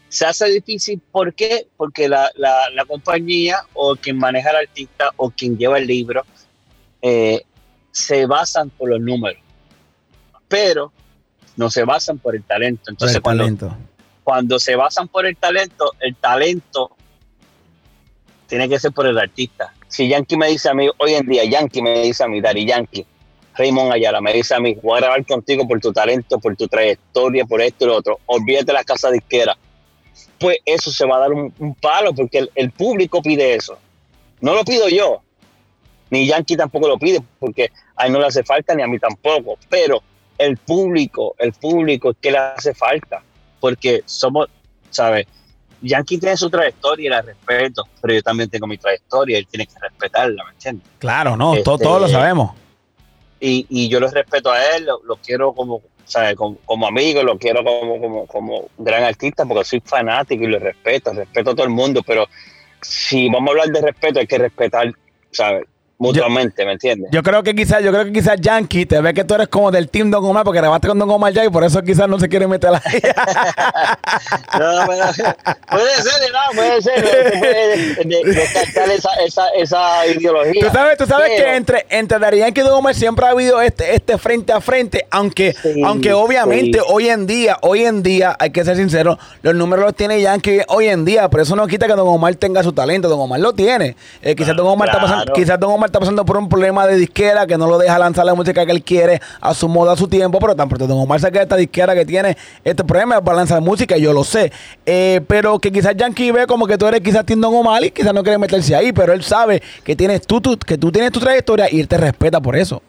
Se 0.08 0.26
hace 0.26 0.46
difícil, 0.50 1.00
¿por 1.10 1.32
qué? 1.34 1.68
Porque 1.76 2.08
la, 2.08 2.30
la- 2.36 2.68
la 2.70 2.84
compañía 2.84 3.58
o 3.74 3.96
quien 3.96 4.18
maneja 4.18 4.50
al 4.50 4.56
artista 4.56 5.10
o 5.16 5.30
quien 5.30 5.56
lleva 5.56 5.78
el 5.78 5.86
libro 5.86 6.24
eh, 7.00 7.42
se 7.90 8.26
basan 8.26 8.70
por 8.70 8.90
los 8.90 9.00
números, 9.00 9.40
pero 10.48 10.92
no 11.56 11.70
se 11.70 11.84
basan 11.84 12.18
por 12.18 12.34
el 12.36 12.42
talento. 12.44 12.90
Entonces, 12.90 13.16
el 13.16 13.22
cuando, 13.22 13.44
talento. 13.44 13.76
cuando 14.24 14.58
se 14.58 14.76
basan 14.76 15.08
por 15.08 15.26
el 15.26 15.36
talento, 15.36 15.92
el 16.00 16.14
talento 16.16 16.96
tiene 18.46 18.68
que 18.68 18.78
ser 18.78 18.92
por 18.92 19.06
el 19.06 19.18
artista. 19.18 19.72
Si 19.92 20.08
Yankee 20.08 20.38
me 20.38 20.48
dice 20.48 20.70
a 20.70 20.74
mí, 20.74 20.88
hoy 20.96 21.12
en 21.12 21.26
día 21.26 21.44
Yankee 21.44 21.82
me 21.82 22.00
dice 22.00 22.24
a 22.24 22.26
mí, 22.26 22.40
Dari 22.40 22.64
Yankee, 22.64 23.04
Raymond 23.54 23.92
Ayala 23.92 24.22
me 24.22 24.32
dice 24.32 24.54
a 24.54 24.58
mí, 24.58 24.74
voy 24.82 24.96
a 24.96 25.00
grabar 25.02 25.26
contigo 25.26 25.68
por 25.68 25.80
tu 25.80 25.92
talento, 25.92 26.38
por 26.38 26.56
tu 26.56 26.66
trayectoria, 26.66 27.44
por 27.44 27.60
esto 27.60 27.84
y 27.84 27.88
lo 27.88 27.96
otro, 27.96 28.18
olvídate 28.24 28.64
de 28.64 28.72
la 28.72 28.84
casa 28.84 29.10
disquera. 29.10 29.54
Pues 30.38 30.56
eso 30.64 30.90
se 30.90 31.04
va 31.04 31.16
a 31.16 31.20
dar 31.20 31.32
un, 31.32 31.52
un 31.58 31.74
palo 31.74 32.14
porque 32.14 32.38
el, 32.38 32.50
el 32.54 32.70
público 32.70 33.20
pide 33.20 33.54
eso. 33.54 33.76
No 34.40 34.54
lo 34.54 34.64
pido 34.64 34.88
yo, 34.88 35.20
ni 36.08 36.26
Yankee 36.26 36.56
tampoco 36.56 36.88
lo 36.88 36.98
pide 36.98 37.20
porque 37.38 37.70
a 37.94 38.06
él 38.06 38.14
no 38.14 38.18
le 38.18 38.28
hace 38.28 38.42
falta 38.44 38.74
ni 38.74 38.82
a 38.82 38.86
mí 38.86 38.98
tampoco, 38.98 39.58
pero 39.68 40.02
el 40.38 40.56
público, 40.56 41.34
el 41.38 41.52
público 41.52 42.12
es 42.12 42.16
que 42.18 42.30
le 42.30 42.38
hace 42.38 42.72
falta 42.72 43.22
porque 43.60 44.04
somos, 44.06 44.48
¿sabes? 44.88 45.26
Yankee 45.82 46.18
tiene 46.18 46.36
su 46.36 46.48
trayectoria 46.48 47.06
y 47.06 47.10
la 47.10 47.22
respeto, 47.22 47.84
pero 48.00 48.14
yo 48.14 48.22
también 48.22 48.48
tengo 48.48 48.66
mi 48.66 48.78
trayectoria 48.78 49.36
y 49.36 49.40
él 49.40 49.46
tiene 49.48 49.66
que 49.66 49.74
respetarla, 49.80 50.44
¿me 50.44 50.50
entiendes? 50.52 50.86
Claro, 50.98 51.36
no, 51.36 51.54
Este- 51.54 51.64
todos 51.64 52.00
lo 52.00 52.08
sabemos. 52.08 52.52
Y, 53.40 53.66
y 53.68 53.88
yo 53.88 53.98
lo 53.98 54.08
respeto 54.08 54.52
a 54.52 54.76
él, 54.76 54.86
lo, 54.86 55.02
lo 55.04 55.16
quiero 55.16 55.52
como, 55.52 55.82
¿sabes? 56.04 56.36
Como, 56.36 56.58
como 56.64 56.86
amigo, 56.86 57.24
lo 57.24 57.36
quiero 57.38 57.64
como, 57.64 58.00
como, 58.00 58.26
como 58.26 58.68
gran 58.78 59.02
artista 59.02 59.44
porque 59.44 59.64
soy 59.64 59.82
fanático 59.84 60.44
y 60.44 60.46
lo 60.46 60.60
respeto, 60.60 61.12
respeto 61.12 61.50
a 61.50 61.54
todo 61.54 61.64
el 61.64 61.72
mundo, 61.72 62.02
pero 62.06 62.28
si 62.80 63.28
vamos 63.28 63.48
a 63.48 63.50
hablar 63.50 63.68
de 63.68 63.80
respeto 63.80 64.20
hay 64.20 64.26
que 64.28 64.38
respetar, 64.38 64.92
¿sabes? 65.32 65.64
Mutuamente, 66.02 66.64
¿me 66.66 66.72
entiendes? 66.72 67.10
Yo 67.12 67.22
creo 67.22 67.42
que 67.42 67.54
quizás, 67.54 67.82
yo 67.82 67.92
creo 67.92 68.04
que 68.04 68.12
quizás 68.12 68.36
Yankee 68.40 68.86
te 68.86 69.00
ve 69.00 69.14
que 69.14 69.24
tú 69.24 69.34
eres 69.34 69.48
como 69.48 69.70
del 69.70 69.88
team 69.88 70.10
Don 70.10 70.24
Omar 70.24 70.44
porque 70.44 70.58
grabaste 70.60 70.88
con 70.88 70.98
Don 70.98 71.08
Omar 71.10 71.32
ya 71.32 71.44
y 71.44 71.48
por 71.48 71.62
eso 71.64 71.80
quizás 71.82 72.08
no 72.08 72.18
se 72.18 72.28
quiere 72.28 72.46
meter 72.46 72.70
ahí. 72.74 72.80
No, 74.58 74.86
pero- 74.86 75.36
puede 75.70 75.92
ser, 76.02 76.32
no, 76.32 76.54
puede 76.54 76.82
ser, 76.82 76.94
se 77.06 77.38
puede 77.38 77.76
de- 77.76 78.04
de- 78.04 78.34
descartar 78.34 78.90
esa, 78.90 79.10
esa, 79.26 79.48
esa 79.56 80.06
ideología. 80.06 80.66
Tú 80.66 80.72
sabes, 80.72 80.98
tú 80.98 81.06
sabes 81.06 81.30
Pero- 81.36 81.44
que 81.50 81.56
entre, 81.56 81.86
entre 81.88 82.18
Daddy 82.18 82.38
Yankee 82.38 82.60
y 82.60 82.64
Don 82.64 82.74
Omar 82.74 82.94
siempre 82.94 83.26
ha 83.26 83.30
habido 83.30 83.60
este, 83.62 83.94
este 83.94 84.18
frente 84.18 84.52
a 84.52 84.60
frente, 84.60 85.06
aunque, 85.10 85.52
Sí, 85.54 85.80
aunque 85.84 86.12
obviamente 86.12 86.78
sí. 86.78 86.84
hoy 86.88 87.08
en 87.08 87.26
día, 87.26 87.56
hoy 87.62 87.84
en 87.84 88.02
día, 88.02 88.36
hay 88.38 88.50
que 88.50 88.64
ser 88.64 88.76
sincero, 88.76 89.18
los 89.42 89.54
números 89.54 89.84
los 89.86 89.94
tiene 89.94 90.20
Yankee 90.20 90.60
hoy 90.68 90.88
en 90.88 91.04
día, 91.04 91.28
pero 91.30 91.42
eso 91.44 91.56
no 91.56 91.66
quita 91.66 91.86
que 91.86 91.94
Don 91.94 92.08
Omar 92.08 92.34
tenga 92.36 92.62
su 92.62 92.72
talento, 92.72 93.08
Don 93.08 93.20
Omar 93.20 93.40
lo 93.40 93.52
tiene. 93.52 93.96
Eh, 94.20 94.34
quizás, 94.34 94.56
Don 94.56 94.66
Omar 94.66 94.88
está 94.88 95.00
pasando, 95.00 95.32
quizás 95.32 95.58
Don 95.58 95.72
Omar 95.72 95.90
está 95.92 96.00
pasando 96.00 96.24
por 96.24 96.38
un 96.38 96.48
problema 96.48 96.86
de 96.86 96.96
disquera 96.96 97.46
que 97.46 97.58
no 97.58 97.66
lo 97.68 97.76
deja 97.76 97.98
lanzar 97.98 98.24
la 98.24 98.34
música 98.34 98.64
que 98.64 98.72
él 98.72 98.82
quiere 98.82 99.20
a 99.42 99.52
su 99.52 99.68
modo, 99.68 99.90
a 99.90 99.96
su 99.96 100.08
tiempo, 100.08 100.38
pero 100.38 100.56
tan 100.56 100.66
pronto 100.68 100.86
Don 100.86 100.98
Omar 100.98 101.20
saca 101.20 101.42
esta 101.42 101.54
disquera 101.56 101.94
que 101.94 102.06
tiene 102.06 102.34
este 102.64 102.82
problema 102.82 103.22
para 103.22 103.36
lanzar 103.36 103.60
música, 103.60 103.98
yo 103.98 104.14
lo 104.14 104.24
sé. 104.24 104.50
Eh, 104.86 105.20
pero 105.28 105.58
que 105.58 105.70
quizás 105.70 105.94
Yankee 105.94 106.30
ve 106.30 106.46
como 106.46 106.66
que 106.66 106.78
tú 106.78 106.86
eres 106.86 107.02
quizás 107.02 107.26
Tim 107.26 107.38
Don 107.42 107.54
Omar 107.54 107.84
y 107.84 107.90
quizás 107.90 108.14
no 108.14 108.22
quiere 108.22 108.38
meterse 108.38 108.74
ahí, 108.74 108.90
pero 108.90 109.12
él 109.12 109.22
sabe 109.22 109.62
que 109.84 109.94
tienes 109.94 110.26
tú, 110.26 110.40
tú- 110.40 110.56
que 110.58 110.78
tú 110.78 110.90
tienes 110.90 111.12
tu 111.12 111.20
trayectoria 111.20 111.70
y 111.70 111.80
él 111.80 111.88
te 111.88 111.98
respeta 111.98 112.40
por 112.40 112.56
eso. 112.56 112.82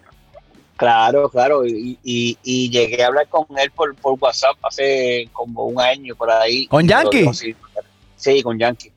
Claro, 0.78 1.30
claro, 1.30 1.66
y, 1.68 2.00
y, 2.06 2.38
y 2.42 2.70
llegué 2.70 3.04
a 3.04 3.08
hablar 3.08 3.28
con 3.28 3.46
él 3.58 3.70
por, 3.72 3.94
por 3.96 4.18
WhatsApp 4.18 4.56
hace 4.64 5.28
como 5.34 5.66
un 5.66 5.82
año 5.82 6.16
por 6.16 6.32
ahí. 6.32 6.68
¿Con 6.68 6.84
lo 6.84 6.90
Yankee? 6.90 7.30
sí, 8.16 8.42
con 8.42 8.58
Yankee. 8.58 8.93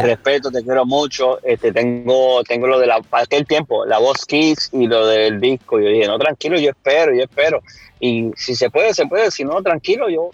Te 0.00 0.02
respeto, 0.02 0.50
te 0.50 0.62
quiero 0.62 0.84
mucho. 0.84 1.38
Este, 1.42 1.72
tengo, 1.72 2.42
tengo 2.44 2.66
lo 2.66 2.78
de 2.78 2.86
la, 2.86 3.00
para 3.00 3.24
aquel 3.24 3.46
tiempo, 3.46 3.84
la 3.86 3.98
voz 3.98 4.24
Kiss 4.26 4.70
y 4.72 4.86
lo 4.86 5.06
del 5.06 5.40
disco. 5.40 5.78
Yo 5.80 5.88
dije, 5.88 6.06
no, 6.06 6.18
tranquilo, 6.18 6.58
yo 6.58 6.70
espero, 6.70 7.14
yo 7.14 7.22
espero. 7.22 7.62
Y 8.00 8.30
si 8.36 8.54
se 8.56 8.70
puede, 8.70 8.92
se 8.94 9.06
puede. 9.06 9.30
Si 9.30 9.44
no, 9.44 9.62
tranquilo, 9.62 10.08
yo, 10.08 10.30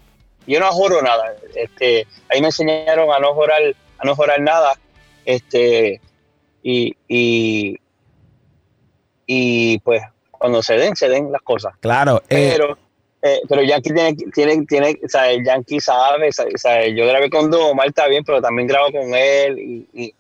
yo 0.47 0.61
no 0.61 0.71
joro 0.73 1.03
nada. 1.03 1.35
Este, 1.55 2.07
ahí 2.31 2.41
me 2.41 2.47
enseñaron 2.49 3.11
a 3.13 3.19
no 3.19 3.35
jorar, 3.35 3.61
a 3.99 4.05
no 4.05 4.15
jorar 4.17 4.41
nada. 4.41 4.75
Este, 5.25 6.01
y, 6.63 6.97
y, 7.07 7.79
y 9.27 9.79
pues 9.81 10.03
cuando 10.31 10.63
se 10.63 10.75
den, 10.75 10.97
se 10.97 11.09
den 11.09 11.31
las 11.33 11.43
cosas 11.43 11.75
Claro. 11.81 12.23
eh, 12.29 12.51
pero 12.57 12.73
eh, 12.73 12.77
pero 13.21 13.63
Yankee 13.63 13.93
tiene 13.93 14.15
tiene 14.33 14.67
tiene 14.67 14.99
o 15.05 15.09
sea, 15.09 15.31
el 15.31 15.45
Yankee 15.45 15.81
sabe, 15.81 16.31
sabe, 16.31 16.57
sabe, 16.57 16.95
yo 16.95 17.05
grabé 17.07 17.29
con 17.29 17.51
Don 17.51 17.73
Omar 17.73 17.89
está 17.89 18.07
bien 18.07 18.23
pero 18.25 18.41
también 18.41 18.69
grabo 18.69 18.93
con 18.93 19.13
él 19.13 19.59
y, 19.59 19.89
y 19.93 20.15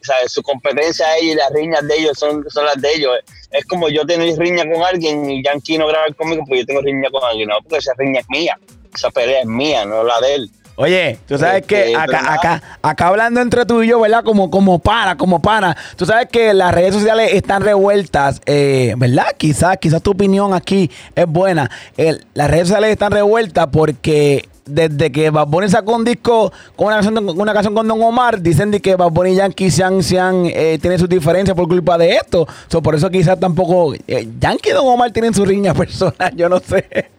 sea, 0.00 0.16
su 0.26 0.42
competencia 0.42 1.06
a 1.06 1.16
ellos 1.16 1.34
y 1.34 1.36
las 1.36 1.52
riñas 1.52 1.88
de 1.88 1.96
ellos 1.96 2.18
son, 2.18 2.48
son 2.50 2.66
las 2.66 2.80
de 2.80 2.92
ellos. 2.92 3.12
Es 3.50 3.64
como 3.66 3.88
yo 3.88 4.04
tener 4.06 4.36
riña 4.38 4.64
con 4.70 4.82
alguien 4.82 5.28
y 5.28 5.42
Yankee 5.42 5.78
no 5.78 5.88
grabar 5.88 6.14
conmigo 6.14 6.44
porque 6.46 6.60
yo 6.60 6.66
tengo 6.66 6.80
riña 6.82 7.10
con 7.10 7.24
alguien 7.24 7.48
no 7.48 7.56
porque 7.62 7.78
esa 7.78 7.92
riña 7.96 8.20
es 8.20 8.26
mía 8.28 8.58
esa 8.94 9.10
pelea 9.10 9.40
es 9.40 9.46
mía 9.46 9.84
no 9.84 10.04
la 10.04 10.20
de 10.20 10.34
él 10.34 10.50
Oye, 10.76 11.18
tú 11.28 11.38
sabes 11.38 11.64
que 11.66 11.94
acá, 11.94 12.32
acá, 12.34 12.62
acá 12.82 13.06
hablando 13.06 13.40
entre 13.40 13.64
tú 13.64 13.82
y 13.82 13.88
yo, 13.88 14.00
¿verdad? 14.00 14.24
Como, 14.24 14.50
como 14.50 14.80
pana, 14.80 15.16
como 15.16 15.40
pana. 15.40 15.76
Tú 15.96 16.04
sabes 16.04 16.26
que 16.28 16.52
las 16.52 16.74
redes 16.74 16.94
sociales 16.94 17.32
están 17.32 17.62
revueltas, 17.62 18.40
eh, 18.46 18.94
¿verdad? 18.96 19.26
Quizás, 19.38 19.76
quizás 19.80 20.02
tu 20.02 20.10
opinión 20.10 20.52
aquí 20.52 20.90
es 21.14 21.26
buena. 21.26 21.70
El- 21.96 22.24
las 22.34 22.50
redes 22.50 22.66
sociales 22.68 22.90
están 22.90 23.12
revueltas 23.12 23.68
porque 23.70 24.48
desde 24.66 25.12
que 25.12 25.30
Bad 25.30 25.46
Bunny 25.46 25.68
sacó 25.68 25.96
un 25.96 26.04
disco 26.04 26.52
con 26.76 26.86
una 26.86 27.52
canción, 27.52 27.74
con 27.74 27.86
Don 27.86 28.02
Omar, 28.02 28.40
dicen 28.40 28.70
de 28.70 28.80
que 28.80 28.96
Bad 28.96 29.10
Bunny 29.10 29.32
y 29.32 29.36
Yankee 29.36 29.70
se 29.70 29.82
han, 29.82 30.00
eh, 30.46 30.78
tienen 30.80 30.98
sus 30.98 31.08
diferencias 31.08 31.56
por 31.56 31.68
culpa 31.68 31.98
de 31.98 32.16
esto. 32.16 32.46
So, 32.68 32.82
por 32.82 32.94
eso 32.94 33.10
quizás 33.10 33.38
tampoco 33.38 33.94
eh, 34.06 34.28
Yankee 34.38 34.70
y 34.70 34.72
Don 34.72 34.86
Omar 34.86 35.12
tienen 35.12 35.34
su 35.34 35.44
riña 35.44 35.74
personal, 35.74 36.34
yo 36.34 36.48
no 36.48 36.60
sé. 36.60 37.10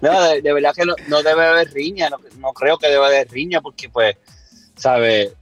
No, 0.00 0.22
de, 0.22 0.52
verdad 0.52 0.74
que 0.74 0.84
no, 0.84 1.22
debe 1.22 1.44
haber 1.44 1.72
riña, 1.72 2.08
no, 2.08 2.18
no 2.38 2.52
creo 2.52 2.78
que 2.78 2.88
debe 2.88 3.04
haber 3.04 3.28
riña 3.30 3.60
porque 3.60 3.88
pues, 3.88 4.16
¿sabes? 4.76 5.32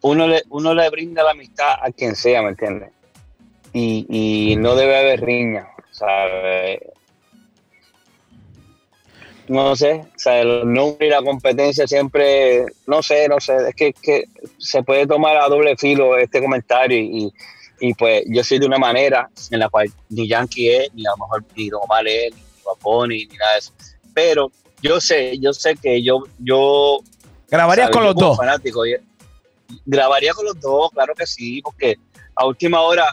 Uno 0.00 0.28
le, 0.28 0.42
uno 0.50 0.74
le 0.74 0.88
brinda 0.90 1.22
la 1.22 1.32
amistad 1.32 1.74
a 1.82 1.90
quien 1.90 2.14
sea, 2.14 2.42
¿me 2.42 2.50
entiendes? 2.50 2.90
Y, 3.72 4.06
y 4.08 4.56
no 4.56 4.74
debe 4.74 4.96
haber 4.96 5.20
riña, 5.20 5.68
¿sabes? 5.90 6.80
No 9.48 9.74
sé, 9.76 10.04
¿sabes? 10.16 10.44
Los 10.44 10.66
nombres 10.66 11.08
y 11.08 11.10
la 11.10 11.22
competencia 11.22 11.86
siempre, 11.86 12.66
no 12.86 13.02
sé, 13.02 13.28
no 13.28 13.40
sé, 13.40 13.56
es 13.68 13.74
que, 13.74 13.92
que 13.94 14.24
se 14.58 14.82
puede 14.82 15.06
tomar 15.06 15.38
a 15.38 15.48
doble 15.48 15.74
filo 15.76 16.18
este 16.18 16.40
comentario 16.40 16.98
y, 16.98 17.32
y, 17.80 17.94
pues 17.94 18.24
yo 18.26 18.44
soy 18.44 18.58
de 18.58 18.66
una 18.66 18.78
manera 18.78 19.30
en 19.50 19.60
la 19.60 19.70
cual 19.70 19.90
ni 20.10 20.28
Yankee 20.28 20.68
es, 20.68 20.92
ni 20.92 21.06
a 21.06 21.10
lo 21.10 21.24
mejor 21.24 21.44
ni 21.56 21.70
Omar 21.72 22.06
es, 22.06 22.34
ni 22.34 22.42
Bad 22.62 22.76
Bunny, 22.82 23.26
ni 23.26 23.36
nada 23.36 23.52
de 23.52 23.58
eso. 23.58 23.72
Pero 24.12 24.52
yo 24.82 25.00
sé, 25.00 25.38
yo 25.38 25.54
sé 25.54 25.76
que 25.76 26.02
yo, 26.02 26.24
yo 26.38 26.98
Grabarías 27.50 27.88
con 27.88 28.04
los 28.04 28.14
dos. 28.14 28.36
fanático, 28.36 28.82
grabaría 29.86 30.34
con 30.34 30.44
los 30.44 30.60
dos, 30.60 30.90
claro 30.90 31.14
que 31.14 31.26
sí, 31.26 31.62
porque 31.62 31.96
a 32.34 32.44
última 32.44 32.82
hora 32.82 33.06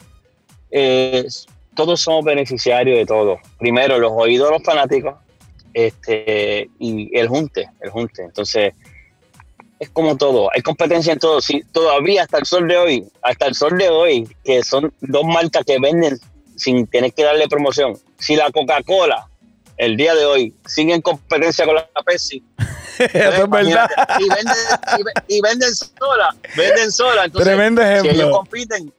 eh, 0.69 1.25
todos 1.73 2.01
somos 2.01 2.25
beneficiarios 2.25 2.97
de 2.97 3.05
todo. 3.05 3.37
Primero, 3.57 3.97
los 3.99 4.11
oídos 4.13 4.49
de 4.49 4.57
los 4.57 4.63
fanáticos 4.63 5.15
este, 5.75 6.69
y 6.79 7.15
el 7.17 7.27
junte, 7.27 7.69
el 7.81 7.89
junte. 7.91 8.23
Entonces, 8.23 8.73
es 9.77 9.89
como 9.89 10.15
todo, 10.15 10.49
hay 10.55 10.61
competencia 10.61 11.11
en 11.11 11.19
todo. 11.19 11.41
Si 11.41 11.61
todavía 11.73 12.23
hasta 12.23 12.37
el 12.37 12.45
sol 12.45 12.65
de 12.67 12.77
hoy, 12.77 13.05
hasta 13.21 13.45
el 13.47 13.55
sol 13.55 13.77
de 13.77 13.89
hoy, 13.89 14.35
que 14.45 14.63
son 14.63 14.93
dos 15.01 15.25
marcas 15.25 15.65
que 15.65 15.77
venden 15.79 16.17
sin 16.55 16.87
tener 16.87 17.13
que 17.13 17.23
darle 17.23 17.49
promoción. 17.49 17.97
Si 18.17 18.37
la 18.37 18.49
Coca-Cola, 18.51 19.27
el 19.75 19.97
día 19.97 20.15
de 20.15 20.25
hoy, 20.25 20.53
sigue 20.65 20.93
en 20.93 21.01
competencia 21.01 21.65
con 21.65 21.75
la 21.75 21.85
Pepsi, 22.05 22.41
Eso 22.97 23.43
es 23.43 23.49
verdad. 23.49 23.89
Y 24.21 24.29
venden, 24.29 24.55
y, 24.97 25.03
ve- 25.03 25.11
y 25.27 25.41
venden 25.41 25.75
sola, 25.75 26.33
venden 26.55 26.89
sola. 26.93 27.25
Entonces, 27.25 27.49
Tremendo 27.53 27.81
si 27.81 27.87
ejemplo. 27.89 28.11
ellos 28.13 28.29
compiten, 28.31 28.93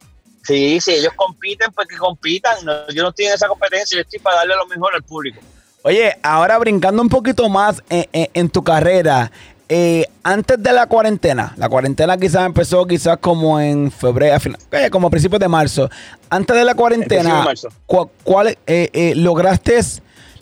sí, 0.45 0.79
si 0.83 0.93
ellos 0.93 1.15
compiten, 1.17 1.73
pues 1.73 1.89
que 1.89 1.97
compitan. 1.97 2.63
No, 2.67 2.87
yo 2.91 3.03
no 3.03 3.09
estoy 3.09 3.25
en 3.25 3.33
esa 3.33 3.49
competencia, 3.49 3.97
yo 3.97 4.03
estoy 4.03 4.19
para 4.19 4.37
darle 4.37 4.55
lo 4.57 4.67
mejor 4.67 4.95
al 4.95 5.03
público. 5.03 5.41
Oye, 5.87 6.17
ahora 6.25 6.59
brincando 6.59 7.01
un 7.01 7.09
poquito 7.09 7.49
más 7.49 7.81
en, 7.89 8.07
en- 8.13 8.29
en 8.35 8.49
tu 8.51 8.65
carrera, 8.65 9.31
eh, 9.69 10.05
antes 10.25 10.61
de 10.61 10.73
la 10.73 10.87
cuarentena, 10.87 11.55
la 11.57 11.69
cuarentena 11.69 12.17
quizás 12.19 12.45
empezó 12.45 12.85
quizás 12.87 13.19
como 13.19 13.61
en 13.61 13.93
febrero, 13.93 14.37
eh, 14.73 14.91
como 14.91 15.07
a 15.07 15.11
principios 15.11 15.39
de 15.39 15.47
marzo. 15.47 15.89
Antes 16.29 16.57
de 16.57 16.65
la 16.65 16.75
cuarentena, 16.75 17.39
de 17.39 17.45
marzo. 17.45 17.69
¿cu- 17.87 18.11
¿cuál, 18.25 18.49
eh, 18.67 18.91
eh, 18.93 19.13
lograste, 19.15 19.79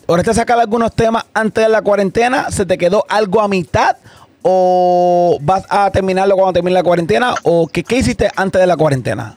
lograste 0.08 0.32
sacar 0.32 0.58
algunos 0.58 0.94
temas 0.94 1.26
antes 1.34 1.62
de 1.62 1.68
la 1.68 1.82
cuarentena? 1.82 2.50
¿Se 2.50 2.64
te 2.64 2.78
quedó 2.78 3.04
algo 3.10 3.42
a 3.42 3.48
mitad? 3.48 3.98
¿O 4.40 5.36
vas 5.42 5.64
a 5.68 5.90
terminarlo 5.90 6.36
cuando 6.36 6.54
termine 6.54 6.72
la 6.74 6.82
cuarentena? 6.82 7.34
¿O 7.42 7.66
qué, 7.66 7.84
qué 7.84 7.96
hiciste 7.98 8.30
antes 8.34 8.58
de 8.62 8.66
la 8.66 8.78
cuarentena? 8.78 9.36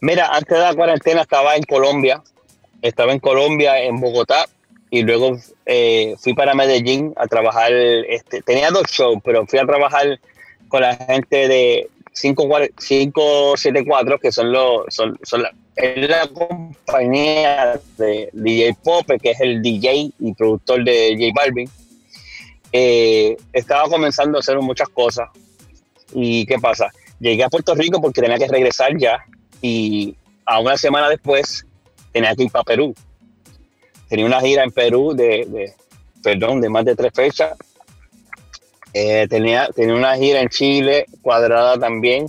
Mira, 0.00 0.28
antes 0.28 0.54
de 0.58 0.62
la 0.62 0.74
cuarentena 0.74 1.22
estaba 1.22 1.56
en 1.56 1.62
Colombia, 1.62 2.22
estaba 2.82 3.12
en 3.12 3.20
Colombia, 3.20 3.78
en 3.78 3.98
Bogotá, 4.00 4.44
y 4.92 5.02
luego 5.02 5.36
eh, 5.64 6.14
fui 6.18 6.34
para 6.34 6.54
Medellín 6.54 7.14
a 7.16 7.26
trabajar. 7.26 7.72
Este, 7.72 8.42
tenía 8.42 8.70
dos 8.70 8.84
shows, 8.88 9.22
pero 9.24 9.46
fui 9.46 9.58
a 9.58 9.64
trabajar 9.64 10.20
con 10.68 10.82
la 10.82 10.94
gente 10.96 11.48
de 11.48 11.88
574, 12.20 14.18
que 14.18 14.30
son 14.30 14.52
los. 14.52 14.82
Son, 14.90 15.18
son 15.22 15.44
la, 15.44 15.54
es 15.76 16.10
la 16.10 16.28
compañía 16.28 17.80
de 17.96 18.28
DJ 18.34 18.76
Pope, 18.84 19.18
que 19.18 19.30
es 19.30 19.40
el 19.40 19.62
DJ 19.62 20.12
y 20.18 20.34
productor 20.34 20.84
de 20.84 21.16
J 21.18 21.32
Balvin. 21.34 21.70
Eh, 22.70 23.34
estaba 23.54 23.88
comenzando 23.88 24.36
a 24.36 24.40
hacer 24.40 24.58
muchas 24.58 24.90
cosas. 24.90 25.30
¿Y 26.12 26.44
qué 26.44 26.58
pasa? 26.58 26.90
Llegué 27.18 27.42
a 27.44 27.48
Puerto 27.48 27.74
Rico 27.74 27.98
porque 27.98 28.20
tenía 28.20 28.36
que 28.36 28.46
regresar 28.46 28.94
ya 28.98 29.24
y 29.62 30.14
a 30.44 30.60
una 30.60 30.76
semana 30.76 31.08
después 31.08 31.64
tenía 32.12 32.36
que 32.36 32.42
ir 32.42 32.50
para 32.50 32.64
Perú. 32.64 32.94
Tenía 34.12 34.26
una 34.26 34.42
gira 34.42 34.62
en 34.62 34.70
Perú 34.70 35.14
de, 35.14 35.46
de- 35.48 35.74
perdón, 36.22 36.60
de 36.60 36.68
más 36.68 36.84
de 36.84 36.94
tres 36.94 37.12
fechas. 37.14 37.56
Eh, 38.92 39.26
tenía, 39.30 39.70
tenía 39.74 39.94
una 39.94 40.14
gira 40.18 40.42
en 40.42 40.50
Chile 40.50 41.06
cuadrada 41.22 41.78
también, 41.78 42.26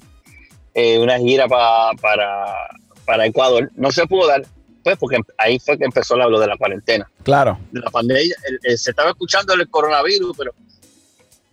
eh, 0.74 0.98
una 0.98 1.20
gira 1.20 1.46
pa- 1.50 1.92
para, 2.00 2.70
para 3.04 3.26
Ecuador. 3.26 3.70
No 3.76 3.92
se 3.92 4.08
pudo 4.08 4.28
dar, 4.28 4.46
pues, 4.82 4.96
porque 4.98 5.18
ahí 5.38 5.60
fue 5.60 5.78
que 5.78 5.84
empezó 5.84 6.16
la- 6.16 6.28
lo 6.30 6.40
de 6.40 6.48
la 6.48 6.56
cuarentena 6.56 7.06
Claro. 7.24 7.60
de 7.74 7.82
la 7.82 7.90
pandemia, 7.90 8.34
se 8.78 8.92
estaba 8.92 9.10
escuchando 9.10 9.54
el 9.54 9.68
coronavirus, 9.70 10.38
pero, 10.38 10.54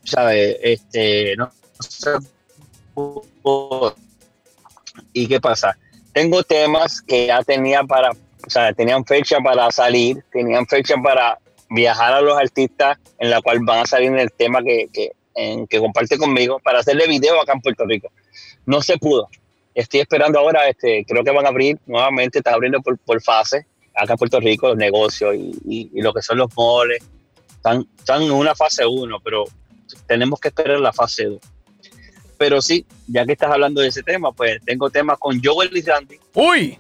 ¿sabes? 0.05 0.59
Este, 0.63 1.35
no 1.37 1.51
se 1.81 2.11
pudo. 2.95 3.97
¿Y 5.13 5.27
qué 5.27 5.41
pasa? 5.41 5.77
Tengo 6.13 6.45
temas 6.45 7.03
que 7.03 7.27
ya 7.27 7.43
tenía 7.43 7.83
para, 7.83 8.11
o 8.47 8.51
sea, 8.51 8.73
tenían 8.73 9.05
fecha 9.05 9.39
para 9.41 9.71
salir, 9.71 10.23
tenían 10.33 10.67
fecha 10.67 10.95
para 11.03 11.39
viajar 11.69 12.13
a 12.15 12.21
los 12.21 12.37
artistas 12.37 12.99
en 13.19 13.31
la 13.31 13.41
cual 13.41 13.61
van 13.63 13.81
a 13.81 13.87
salir 13.87 14.09
en 14.09 14.19
el 14.19 14.33
tema 14.33 14.63
que, 14.63 14.89
que, 14.93 15.13
comparte 15.79 16.19
conmigo 16.19 16.59
para 16.59 16.81
hacerle 16.81 17.07
video 17.07 17.41
acá 17.41 17.53
en 17.55 17.61
Puerto 17.61 17.85
Rico. 17.87 18.11
No 18.67 18.83
se 18.83 18.99
pudo. 18.99 19.29
Estoy 19.75 20.01
esperando 20.01 20.39
ahora, 20.39 20.69
este, 20.69 21.05
creo 21.07 21.23
que 21.25 21.31
van 21.31 21.47
a 21.47 21.51
abrir 21.51 21.79
nuevamente, 21.87 22.39
está 22.39 22.53
abriendo 22.53 22.81
por, 22.83 22.99
por 22.99 23.23
fase 23.23 23.67
acá 23.95 24.13
en 24.15 24.19
Puerto 24.19 24.41
Rico 24.41 24.69
los 24.69 24.77
negocios 24.77 25.35
y, 25.35 25.53
y- 25.67 25.91
y 25.95 26.03
lo 26.03 26.13
que 26.13 26.23
son 26.23 26.39
los 26.39 26.55
moles. 26.57 27.03
Están, 27.57 27.87
están 27.99 28.23
en 28.23 28.33
una 28.33 28.55
fase 28.55 28.85
1, 28.87 29.21
pero 29.23 29.45
tenemos 30.07 30.41
que 30.41 30.49
esperar 30.49 30.81
la 30.81 30.93
fase 30.93 31.25
2. 31.25 31.39
Pero 32.39 32.61
sí, 32.63 32.87
ya 33.07 33.25
que 33.27 33.33
estás 33.33 33.51
hablando 33.53 33.81
de 33.83 33.89
ese 33.89 34.03
tema, 34.03 34.33
pues 34.33 34.61
tengo 34.65 34.89
temas 34.91 35.19
con 35.19 35.41
Joel 35.43 35.77
y 35.77 35.83
Randy. 35.83 36.19
¡Uy! 36.35 36.79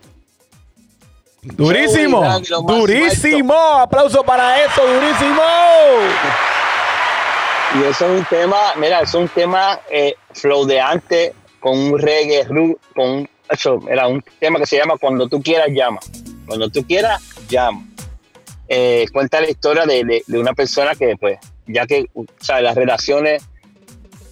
Durísimo, 1.43 2.23
durísimo. 2.67 3.55
Aplauso 3.55 4.23
para 4.23 4.63
eso, 4.65 4.83
durísimo. 4.87 5.43
Y 7.73 7.85
eso 7.85 8.05
es 8.13 8.19
un 8.21 8.25
tema, 8.25 8.57
mira, 8.77 9.01
es 9.03 9.15
un 9.15 9.29
tema 9.29 9.79
eh, 9.89 10.15
flow 10.35 10.67
de 10.67 10.81
antes, 10.81 11.33
con 11.61 11.79
un 11.79 11.99
reggae, 12.01 12.45
con 12.97 13.09
un- 13.09 13.29
eso, 13.49 13.81
era 13.89 14.09
un 14.09 14.21
tema 14.41 14.59
que 14.59 14.67
se 14.67 14.77
llama 14.77 14.95
Cuando 15.01 15.29
tú 15.29 15.41
quieras 15.41 15.69
llama. 15.71 16.01
Cuando 16.47 16.69
tú 16.69 16.85
quieras 16.85 17.23
llama. 17.49 17.87
Eh, 18.67 19.07
cuenta 19.13 19.41
la 19.41 19.49
historia 19.49 19.87
de, 19.87 20.03
de- 20.05 20.25
de 20.27 20.39
una 20.41 20.53
persona 20.53 20.97
que, 20.97 21.17
pues, 21.17 21.39
ya 21.69 21.87
que, 21.87 22.07
o 22.15 22.25
sea, 22.41 22.61
las 22.61 22.75
relaciones 22.75 23.45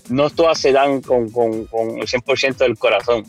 no 0.09 0.31
todas 0.31 0.59
se 0.59 0.73
dan 0.73 1.01
con, 1.01 1.31
con, 1.31 1.65
con 1.67 1.91
el 1.97 2.09
100% 2.09 2.57
del 2.57 2.77
corazón, 2.77 3.25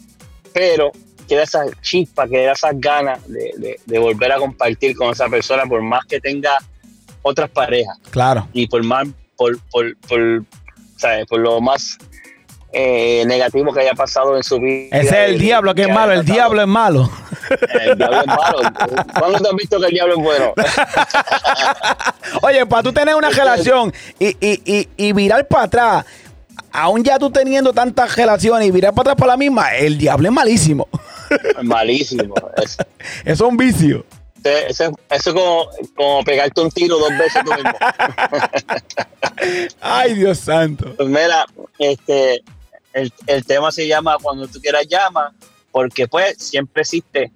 pero 0.53 0.91
queda 1.29 1.43
esa 1.43 1.61
chispa, 1.81 2.27
queda 2.27 2.51
esas 2.51 2.71
ganas 2.75 3.25
de, 3.27 3.53
de- 3.57 3.79
de 3.85 3.99
volver 3.99 4.31
a 4.33 4.37
compartir 4.37 4.95
con 4.97 5.11
esa 5.11 5.29
persona, 5.29 5.63
por 5.65 5.81
más 5.81 6.03
que 6.05 6.19
tenga 6.19 6.57
otras 7.21 7.49
parejas 7.49 7.97
Claro. 8.11 8.47
y 8.51 8.67
por 8.67 8.83
más 8.83 9.07
por, 9.37 9.57
por, 9.71 9.95
por, 10.07 10.43
¿sabes? 10.97 11.25
por 11.27 11.39
lo 11.39 11.61
más 11.61 11.97
eh, 12.73 13.23
negativo 13.25 13.73
que 13.73 13.79
haya 13.81 13.93
pasado 13.93 14.35
en 14.37 14.43
su 14.43 14.59
vida. 14.59 14.89
Ese 14.97 15.07
es 15.25 15.29
el 15.31 15.39
diablo 15.39 15.73
que 15.73 15.83
es 15.83 15.89
malo, 15.89 16.11
el 16.13 16.25
diablo 16.25 16.61
es 16.61 16.67
malo. 16.67 17.09
El 17.81 17.97
diablo 17.97 18.19
es 18.21 18.27
malo. 18.27 18.59
¿Cuándo 19.17 19.39
te 19.39 19.47
has 19.49 19.55
visto 19.55 19.79
que 19.79 19.85
el 19.87 19.91
diablo 19.93 20.15
es 20.17 20.23
bueno? 20.23 20.53
Oye, 22.41 22.65
para 22.65 22.83
tú 22.83 22.93
tener 22.93 23.15
una 23.15 23.29
relación 23.29 23.91
y, 24.19 24.27
y, 24.39 24.61
y, 24.65 24.87
y 24.97 25.13
virar 25.13 25.47
para 25.47 25.63
atrás, 25.63 26.05
aún 26.71 27.03
ya 27.03 27.17
tú 27.17 27.31
teniendo 27.31 27.73
tantas 27.73 28.15
relaciones 28.15 28.67
y 28.67 28.71
virar 28.71 28.93
para 28.93 29.11
atrás 29.11 29.15
para 29.19 29.31
la 29.33 29.37
misma, 29.37 29.75
el 29.75 29.97
diablo 29.97 30.27
es 30.27 30.33
malísimo. 30.33 30.87
Malísimo. 31.63 32.33
Es- 32.57 32.77
Eso 33.25 33.27
es 33.33 33.41
un 33.41 33.57
vicio. 33.57 34.05
Eso, 34.43 34.91
es 35.09 35.23
como, 35.25 35.67
como 35.95 36.23
pegarte 36.23 36.61
un 36.61 36.71
tiro 36.71 36.97
dos 36.97 37.09
veces 37.09 37.43
tú 37.43 37.51
mismo. 37.53 37.71
Ay, 39.81 40.13
Dios 40.15 40.39
santo. 40.39 40.93
Pues 40.95 41.09
mira, 41.09 41.45
este, 41.77 42.41
el, 42.93 43.11
el 43.27 43.45
tema 43.45 43.71
se 43.71 43.87
llama 43.87 44.17
Cuando 44.21 44.47
tú 44.47 44.59
quieras 44.61 44.87
llama, 44.87 45.33
porque 45.71 46.07
pues 46.07 46.35
siempre 46.37 46.81
existe 46.81 47.31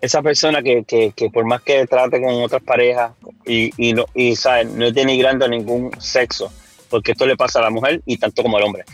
esa 0.00 0.22
persona 0.22 0.62
que, 0.62 0.84
que, 0.84 1.12
que 1.12 1.30
por 1.30 1.44
más 1.44 1.62
que 1.62 1.86
trate 1.86 2.20
con 2.22 2.34
otras 2.42 2.62
parejas 2.62 3.12
y, 3.46 3.70
y, 3.76 3.94
no, 3.94 4.04
y 4.14 4.36
¿sabes? 4.36 4.68
no 4.68 4.86
es 4.86 4.94
denigrando 4.94 5.46
a 5.46 5.48
ningún 5.48 5.90
sexo, 6.00 6.52
porque 6.90 7.12
esto 7.12 7.26
le 7.26 7.36
pasa 7.36 7.58
a 7.58 7.62
la 7.62 7.70
mujer 7.70 8.02
y 8.04 8.18
tanto 8.18 8.42
como 8.42 8.56
al 8.58 8.64
hombre. 8.64 8.84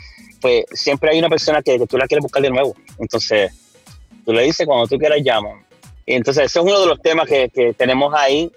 Pues 0.40 0.64
siempre 0.72 1.10
hay 1.10 1.18
una 1.18 1.28
persona 1.28 1.62
que, 1.62 1.78
que 1.78 1.86
tú 1.86 1.98
la 1.98 2.06
quieres 2.06 2.22
buscar 2.22 2.42
de 2.42 2.50
nuevo. 2.50 2.74
Entonces, 2.98 3.52
tú 4.24 4.32
le 4.32 4.42
dices 4.42 4.66
cuando 4.66 4.86
tú 4.86 4.98
quieras 4.98 5.18
llama. 5.24 5.50
Y 6.06 6.14
entonces, 6.14 6.44
ese 6.46 6.58
es 6.58 6.64
uno 6.64 6.80
de 6.80 6.86
los 6.86 7.00
temas 7.00 7.28
que, 7.28 7.48
que 7.50 7.72
tenemos 7.74 8.12
ahí 8.14 8.50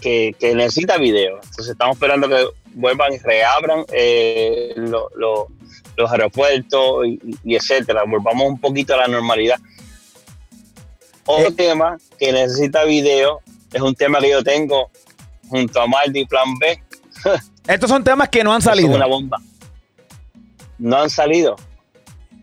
que, 0.00 0.34
que 0.38 0.54
necesita 0.54 0.96
video. 0.96 1.34
Entonces, 1.42 1.68
estamos 1.68 1.96
esperando 1.96 2.28
que 2.28 2.46
vuelvan 2.74 3.12
y 3.12 3.18
reabran 3.18 3.84
eh, 3.92 4.72
lo- 4.76 5.08
lo- 5.16 5.48
los 5.96 6.12
aeropuertos 6.12 7.06
y, 7.06 7.18
y 7.42 7.56
etcétera. 7.56 8.04
Volvamos 8.06 8.46
un 8.46 8.60
poquito 8.60 8.94
a 8.94 8.98
la 8.98 9.08
normalidad. 9.08 9.58
Otro 11.26 11.48
Eh. 11.48 11.52
tema 11.52 11.98
que 12.18 12.32
necesita 12.32 12.84
video 12.84 13.40
es 13.72 13.80
un 13.82 13.94
tema 13.94 14.20
que 14.20 14.30
yo 14.30 14.42
tengo 14.44 14.90
junto 15.48 15.80
a 15.80 15.86
Maldi 15.88 16.24
Plan 16.26 16.54
B. 16.58 16.80
Estos 17.66 17.90
son 17.90 18.04
temas 18.04 18.28
que 18.28 18.44
no 18.44 18.52
han 18.52 18.60
Eso 18.60 18.70
es 18.70 18.76
salido. 18.76 18.94
una 18.94 19.06
bomba. 19.06 19.38
No 20.78 20.96
han 20.98 21.10
salido. 21.10 21.56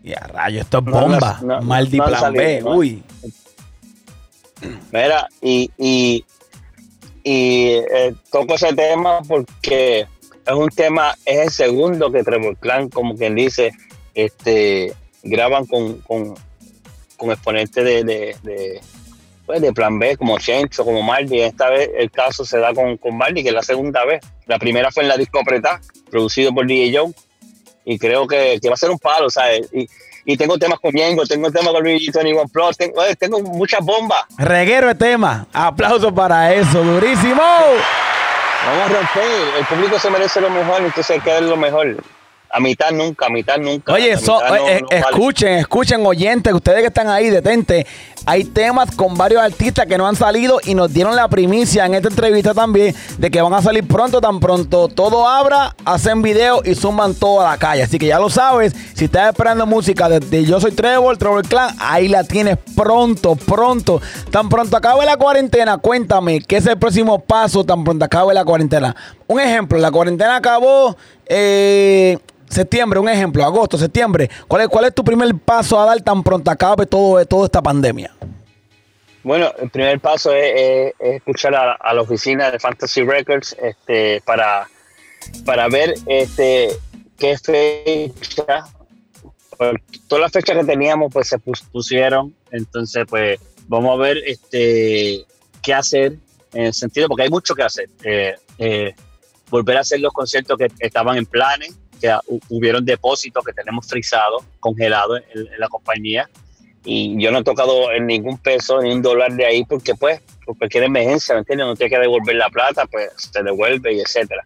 Y 0.06 0.12
a 0.14 0.20
rayo, 0.20 0.60
esto 0.60 0.78
es 0.78 0.84
bomba. 0.84 1.40
no, 1.42 1.56
no, 1.56 1.62
Maldi 1.62 1.96
plan 1.96 2.20
salido, 2.20 2.44
B. 2.44 2.60
no. 2.62 2.76
Uy. 2.76 3.02
Mira, 4.92 5.26
y, 5.42 5.68
y, 5.76 6.24
y 7.24 7.70
eh, 7.72 8.14
toco 8.30 8.54
ese 8.54 8.72
tema 8.72 9.20
porque 9.26 10.06
es 10.46 10.54
un 10.54 10.68
tema, 10.68 11.12
es 11.24 11.38
el 11.38 11.50
segundo 11.50 12.12
que 12.12 12.22
Trevor 12.22 12.56
Clan, 12.56 12.88
como 12.88 13.16
quien 13.16 13.34
dice, 13.34 13.72
este, 14.14 14.94
graban 15.24 15.66
con, 15.66 15.98
con, 16.02 16.34
con 17.16 17.32
exponentes 17.32 17.84
de, 17.84 18.04
de, 18.04 18.36
de, 18.44 18.80
pues, 19.44 19.60
de 19.60 19.72
Plan 19.72 19.98
B, 19.98 20.16
como 20.16 20.38
Chencho, 20.38 20.84
como 20.84 21.02
Mardi. 21.02 21.40
Esta 21.40 21.68
vez 21.68 21.90
el 21.98 22.12
caso 22.12 22.44
se 22.44 22.58
da 22.58 22.72
con, 22.72 22.96
con 22.96 23.18
Mardi, 23.18 23.42
que 23.42 23.48
es 23.48 23.54
la 23.56 23.62
segunda 23.64 24.04
vez. 24.04 24.24
La 24.46 24.60
primera 24.60 24.92
fue 24.92 25.02
en 25.02 25.08
la 25.08 25.16
disco 25.16 25.40
Apretá, 25.40 25.80
producido 26.12 26.54
por 26.54 26.64
DJ 26.64 26.96
Joe, 26.96 27.12
y 27.86 27.98
creo 27.98 28.26
que, 28.26 28.58
que 28.60 28.68
va 28.68 28.74
a 28.74 28.76
ser 28.76 28.90
un 28.90 28.98
palo, 28.98 29.30
¿sabes? 29.30 29.68
Y, 29.72 29.88
y 30.24 30.36
tengo 30.36 30.58
temas 30.58 30.80
con 30.80 30.92
Ñengo, 30.92 31.24
tengo 31.24 31.52
temas 31.52 31.72
con 31.72 31.84
Luigi 31.84 32.10
21 32.10 32.48
Plus, 32.48 32.76
tengo, 32.76 33.00
oye, 33.00 33.14
tengo 33.14 33.40
muchas 33.40 33.80
bombas. 33.80 34.24
Reguero 34.36 34.88
de 34.88 34.96
tema. 34.96 35.46
Aplauso 35.52 36.12
para 36.12 36.52
eso. 36.52 36.82
Durísimo. 36.82 37.40
Vamos 38.66 38.84
a 38.84 38.88
romper. 38.88 39.58
El 39.58 39.66
público 39.66 39.98
se 40.00 40.10
merece 40.10 40.40
lo 40.40 40.50
mejor, 40.50 40.82
entonces 40.82 41.10
hay 41.10 41.20
que 41.20 41.30
dar 41.30 41.42
lo 41.44 41.56
mejor. 41.56 41.96
A 42.56 42.60
mitad 42.60 42.90
nunca, 42.90 43.26
a 43.26 43.28
mitad 43.28 43.58
nunca. 43.58 43.92
Oye, 43.92 44.14
A 44.14 44.18
so- 44.18 44.36
mitad 44.36 44.48
no- 44.48 44.68
eh, 44.68 44.80
no 44.80 44.88
vale. 44.88 45.00
escuchen, 45.00 45.52
escuchen, 45.58 46.06
oyentes, 46.06 46.54
ustedes 46.54 46.80
que 46.80 46.86
están 46.86 47.08
ahí, 47.10 47.28
detente. 47.28 47.86
Hay 48.24 48.44
temas 48.44 48.90
con 48.96 49.14
varios 49.14 49.42
artistas 49.42 49.84
que 49.86 49.98
no 49.98 50.06
han 50.08 50.16
salido 50.16 50.58
y 50.64 50.74
nos 50.74 50.90
dieron 50.92 51.14
la 51.14 51.28
primicia 51.28 51.84
en 51.84 51.94
esta 51.94 52.08
entrevista 52.08 52.54
también 52.54 52.94
de 53.18 53.30
que 53.30 53.40
van 53.42 53.52
a 53.52 53.60
salir 53.60 53.86
pronto, 53.86 54.20
tan 54.22 54.40
pronto 54.40 54.88
todo 54.88 55.28
abra, 55.28 55.76
hacen 55.84 56.22
video 56.22 56.62
y 56.64 56.74
suman 56.74 57.14
toda 57.14 57.50
la 57.50 57.58
calle. 57.58 57.82
Así 57.82 57.98
que 57.98 58.06
ya 58.06 58.18
lo 58.18 58.30
sabes, 58.30 58.74
si 58.94 59.04
estás 59.04 59.28
esperando 59.28 59.66
música 59.66 60.08
desde 60.08 60.44
Yo 60.44 60.58
Soy 60.58 60.72
Trevor, 60.72 61.18
Trevor 61.18 61.46
Clan, 61.46 61.76
ahí 61.78 62.08
la 62.08 62.24
tienes 62.24 62.56
pronto, 62.74 63.36
pronto. 63.36 64.00
Tan 64.30 64.48
pronto 64.48 64.76
acabe 64.78 65.04
la 65.04 65.18
cuarentena, 65.18 65.76
cuéntame, 65.76 66.40
¿qué 66.40 66.56
es 66.56 66.66
el 66.66 66.78
próximo 66.78 67.18
paso 67.20 67.64
tan 67.64 67.84
pronto 67.84 68.04
acabe 68.06 68.32
la 68.34 68.44
cuarentena? 68.46 68.96
Un 69.28 69.40
ejemplo, 69.40 69.78
la 69.78 69.90
cuarentena 69.90 70.36
acabó... 70.36 70.96
Eh, 71.28 72.18
Septiembre, 72.48 73.00
un 73.00 73.08
ejemplo, 73.08 73.44
agosto, 73.44 73.76
septiembre. 73.76 74.30
¿Cuál 74.46 74.62
es, 74.62 74.68
cuál 74.68 74.84
es 74.84 74.94
tu 74.94 75.02
primer 75.02 75.34
paso 75.34 75.80
a 75.80 75.84
dar 75.84 76.00
tan 76.00 76.22
pronto 76.22 76.48
acabe 76.48 76.86
todo, 76.86 77.24
toda 77.26 77.46
esta 77.46 77.60
pandemia? 77.60 78.14
Bueno, 79.24 79.52
el 79.58 79.68
primer 79.68 79.98
paso 79.98 80.32
es, 80.32 80.52
es- 80.54 80.94
es 81.00 81.16
escuchar 81.16 81.54
a, 81.56 81.92
la 81.92 82.00
oficina 82.00 82.48
de 82.52 82.60
Fantasy 82.60 83.02
Records 83.02 83.56
este, 83.60 84.20
para, 84.24 84.68
para 85.44 85.66
ver 85.68 85.94
este, 86.06 86.68
qué 87.18 87.36
fecha, 87.36 88.64
todas 90.06 90.22
las 90.22 90.32
fechas 90.32 90.56
que 90.56 90.64
teníamos 90.64 91.12
pues 91.12 91.28
se 91.28 91.38
pus- 91.38 91.64
pusieron, 91.72 92.32
entonces 92.52 93.04
pues 93.08 93.40
vamos 93.66 93.98
a 93.98 94.02
ver 94.02 94.18
este, 94.24 95.24
qué 95.62 95.74
hacer 95.74 96.12
en 96.54 96.66
el 96.66 96.72
sentido, 96.74 97.08
porque 97.08 97.24
hay 97.24 97.30
mucho 97.30 97.56
que 97.56 97.64
hacer. 97.64 97.88
Eh, 98.04 98.36
eh, 98.58 98.94
volver 99.50 99.76
a 99.76 99.80
hacer 99.80 100.00
los 100.00 100.12
conciertos 100.12 100.56
que 100.58 100.68
estaban 100.80 101.16
en 101.16 101.26
planes, 101.26 101.74
que 102.00 102.08
hu- 102.08 102.40
hubieron 102.50 102.84
depósitos 102.84 103.44
que 103.44 103.52
tenemos 103.52 103.86
frisados, 103.86 104.44
congelados 104.60 105.20
en, 105.34 105.46
en 105.52 105.60
la 105.60 105.68
compañía 105.68 106.28
y 106.84 107.20
yo 107.20 107.30
no 107.32 107.38
he 107.38 107.44
tocado 107.44 107.90
en 107.92 108.06
ningún 108.06 108.38
peso 108.38 108.80
ni 108.80 108.92
un 108.92 109.02
dólar 109.02 109.32
de 109.32 109.44
ahí 109.46 109.64
porque 109.64 109.94
pues 109.94 110.20
por 110.44 110.56
cualquier 110.58 110.84
emergencia, 110.84 111.34
¿me 111.34 111.40
entiendes? 111.40 111.66
No 111.66 111.74
tiene 111.74 111.90
que 111.90 111.98
devolver 112.00 112.36
la 112.36 112.48
plata, 112.50 112.86
pues 112.86 113.10
se 113.16 113.42
devuelve 113.42 113.94
y 113.94 114.00
etcétera. 114.00 114.44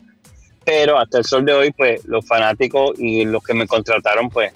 Pero 0.64 0.98
hasta 0.98 1.18
el 1.18 1.24
sol 1.24 1.44
de 1.44 1.52
hoy, 1.52 1.72
pues 1.72 2.04
los 2.06 2.26
fanáticos 2.26 2.92
y 2.98 3.24
los 3.24 3.42
que 3.42 3.52
me 3.54 3.66
contrataron, 3.66 4.30
pues 4.30 4.52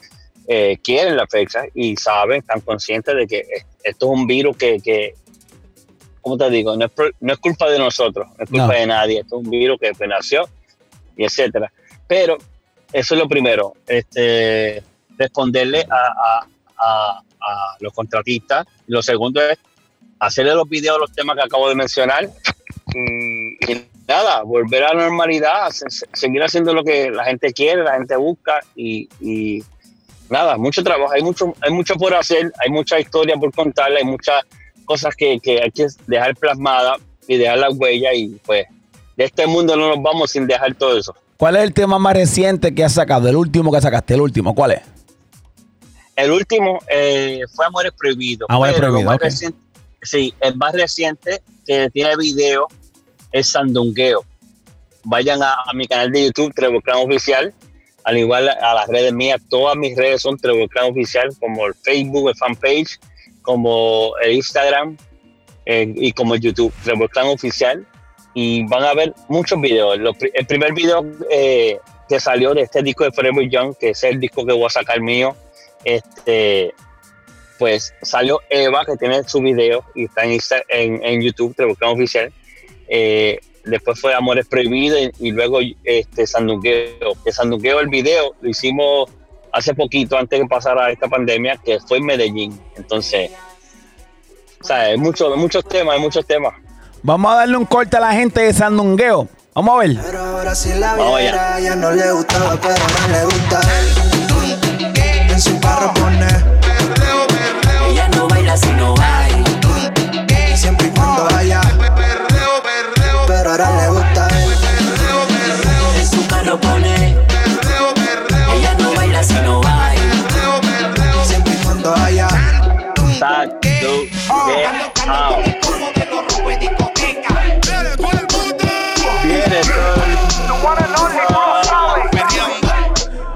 eh, 0.48 0.78
quieren 0.82 1.16
la 1.16 1.26
fecha 1.26 1.64
y 1.74 1.96
saben, 1.96 2.38
están 2.40 2.60
conscientes 2.60 3.14
de 3.16 3.26
que 3.26 3.38
eh, 3.38 3.66
esto 3.82 4.06
es 4.06 4.18
un 4.18 4.26
virus 4.26 4.56
que, 4.56 4.78
que 4.80 5.14
¿cómo 6.24 6.36
te 6.38 6.48
digo? 6.50 6.74
No 6.76 6.86
es, 6.86 6.92
no 7.20 7.32
es 7.34 7.38
culpa 7.38 7.70
de 7.70 7.78
nosotros, 7.78 8.26
no 8.36 8.44
es 8.44 8.50
culpa 8.50 8.66
No. 8.68 8.72
de 8.72 8.86
nadie, 8.86 9.20
esto 9.20 9.38
es 9.38 9.44
un 9.44 9.50
virus 9.50 9.78
que 9.78 10.06
nació 10.08 10.48
y 11.16 11.24
etcétera. 11.24 11.70
Pero 12.08 12.38
eso 12.92 13.14
es 13.14 13.20
lo 13.20 13.28
primero, 13.28 13.74
este, 13.86 14.82
responderle 15.18 15.86
a, 15.90 15.96
a- 15.96 16.46
a- 16.78 17.18
a 17.40 17.76
los 17.80 17.92
contratistas. 17.92 18.66
Lo 18.86 19.02
segundo 19.02 19.40
es 19.42 19.58
hacerle 20.18 20.54
los 20.54 20.68
videos, 20.68 20.98
los 20.98 21.12
temas 21.12 21.36
que 21.36 21.42
acabo 21.42 21.68
de 21.68 21.74
mencionar. 21.74 22.28
Y, 22.94 23.82
nada, 24.08 24.42
volver 24.42 24.84
a 24.84 24.94
la 24.94 25.02
normalidad, 25.04 25.70
se- 25.70 25.90
se- 25.90 26.06
seguir 26.12 26.42
haciendo 26.42 26.72
lo 26.72 26.82
que 26.84 27.10
la 27.10 27.24
gente 27.24 27.52
quiere, 27.52 27.82
la 27.84 27.94
gente 27.94 28.16
busca 28.16 28.60
y, 28.74 29.08
y 29.20 29.62
nada, 30.30 30.56
mucho 30.56 30.82
trabajo, 30.82 31.12
hay 31.12 31.22
mucho, 31.22 31.54
hay 31.60 31.70
mucho 31.72 31.94
por 31.96 32.14
hacer, 32.14 32.52
hay 32.64 32.70
mucha 32.70 32.98
historia 32.98 33.36
por 33.36 33.52
contar, 33.52 33.92
hay 33.92 34.04
muchas 34.04 34.42
cosas 34.84 35.14
que, 35.16 35.40
que 35.40 35.62
hay 35.62 35.70
que 35.70 35.86
dejar 36.06 36.36
plasmadas 36.36 37.00
y 37.26 37.36
dejar 37.36 37.58
la 37.58 37.70
huella 37.70 38.12
y 38.14 38.28
pues 38.44 38.66
de 39.16 39.24
este 39.24 39.46
mundo 39.46 39.76
no 39.76 39.88
nos 39.88 40.02
vamos 40.02 40.30
sin 40.30 40.46
dejar 40.46 40.74
todo 40.74 40.98
eso. 40.98 41.14
¿Cuál 41.36 41.56
es 41.56 41.62
el 41.62 41.72
tema 41.72 41.98
más 41.98 42.14
reciente 42.14 42.74
que 42.74 42.84
has 42.84 42.94
sacado? 42.94 43.28
El 43.28 43.36
último 43.36 43.72
que 43.72 43.80
sacaste, 43.80 44.14
el 44.14 44.20
último, 44.20 44.54
¿cuál 44.54 44.72
es? 44.72 44.80
El 46.16 46.30
último 46.30 46.78
eh, 46.88 47.40
fue 47.52 47.66
Amores 47.66 47.92
Prohibidos. 47.98 48.46
Amores 48.48 48.76
Prohibidos, 48.76 49.52
sí, 50.02 50.32
el 50.40 50.56
más 50.56 50.72
reciente 50.72 51.42
que 51.66 51.90
tiene 51.90 52.16
video 52.16 52.68
es 53.32 53.50
Sandungueo. 53.50 54.24
Vayan 55.02 55.42
a, 55.42 55.54
a 55.66 55.72
mi 55.74 55.86
canal 55.86 56.12
de 56.12 56.26
YouTube, 56.26 56.54
Trevor 56.54 56.82
Clan 56.82 56.98
Oficial, 56.98 57.52
al 58.04 58.18
igual 58.18 58.48
a 58.48 58.74
las 58.74 58.86
redes 58.86 59.12
mías. 59.12 59.40
Todas 59.48 59.76
mis 59.76 59.96
redes 59.96 60.22
son 60.22 60.36
Trevor 60.38 60.68
Clan 60.68 60.92
Oficial, 60.92 61.28
como 61.40 61.66
el 61.66 61.74
Facebook, 61.74 62.28
el 62.28 62.36
fanpage, 62.36 63.00
como 63.44 64.14
el 64.22 64.32
Instagram 64.32 64.96
y 65.66 66.12
como 66.12 66.34
YouTube, 66.34 66.72
Trevor 66.82 67.10
Clan 67.10 67.26
Oficial. 67.26 67.86
Y 68.36 68.66
van 68.66 68.82
a 68.82 68.94
ver 68.94 69.14
muchos 69.28 69.60
videos. 69.60 69.96
El 70.32 70.46
primer 70.46 70.72
video 70.72 71.06
eh, 71.30 71.78
que 72.08 72.18
salió 72.18 72.52
de 72.52 72.62
este 72.62 72.82
disco 72.82 73.04
de 73.04 73.12
Forever 73.12 73.48
Young, 73.48 73.76
que 73.78 73.90
es 73.90 74.02
el 74.02 74.18
disco 74.18 74.44
que 74.44 74.52
voy 74.52 74.64
a 74.64 74.70
sacar 74.70 75.00
mío, 75.00 75.36
este, 75.84 76.74
pues 77.58 77.94
salió 78.02 78.40
Eva, 78.50 78.84
que 78.84 78.96
tiene 78.96 79.22
su 79.24 79.40
video 79.40 79.84
y 79.94 80.06
está 80.06 80.24
en, 80.24 80.32
Insta- 80.32 80.64
en, 80.68 81.22
YouTube, 81.22 81.54
Trevor 81.54 81.76
Oficial. 81.82 82.32
Eh, 82.88 83.38
después 83.64 84.00
fue 84.00 84.14
Amores 84.14 84.48
Prohibidos 84.48 85.12
y, 85.20 85.30
luego 85.30 85.60
este, 85.84 86.26
Sandungueo. 86.26 87.14
Que 87.24 87.30
Sandungueo, 87.30 87.78
el 87.78 87.88
video, 87.88 88.34
lo 88.40 88.48
hicimos 88.48 89.10
hace 89.54 89.72
poquito, 89.72 90.18
antes 90.18 90.40
que 90.40 90.46
pasara 90.46 90.90
esta 90.90 91.06
pandemia, 91.08 91.56
que 91.64 91.78
fue 91.80 91.98
en 91.98 92.06
Medellín. 92.06 92.60
Entonces, 92.76 93.30
o 94.60 94.64
sea, 94.64 94.80
hay 94.80 94.96
muchos, 94.98 95.36
muchos 95.36 95.64
temas, 95.64 95.94
hay 95.94 96.00
muchos 96.00 96.26
temas. 96.26 96.54
Vamos 97.02 97.32
a 97.32 97.36
darle 97.36 97.56
un 97.56 97.64
corte 97.64 97.96
a 97.96 98.00
la 98.00 98.12
gente 98.12 98.40
de 98.40 98.52
Sandungueo. 98.52 99.28
Vamos 99.54 99.74
a 99.76 99.78
ver. 99.78 99.96
Pero 100.04 100.18
ahora 100.18 100.54
si 100.54 100.70
la 100.74 100.96
Vamos 100.96 101.20
viera, 101.20 101.60
ya 101.60 101.76
no 101.76 101.92
le 101.92 102.10
gustaba, 102.12 102.56
pero 102.60 102.74
ahora 102.74 103.18
le 103.18 103.24
gusta. 103.26 103.60
En 105.30 105.40
su 105.40 105.60
carro 105.60 105.92
pone, 105.94 106.26
Ella 107.90 108.08
no 108.16 108.28
baila 108.28 108.56
si 108.56 108.72
no 108.72 108.94
hay. 108.98 109.44
siempre 110.56 110.88
y 110.88 110.90
cuando 110.90 111.24
vaya. 111.26 111.60
Pero 113.26 113.50
ahora 113.50 113.70
le 113.82 113.83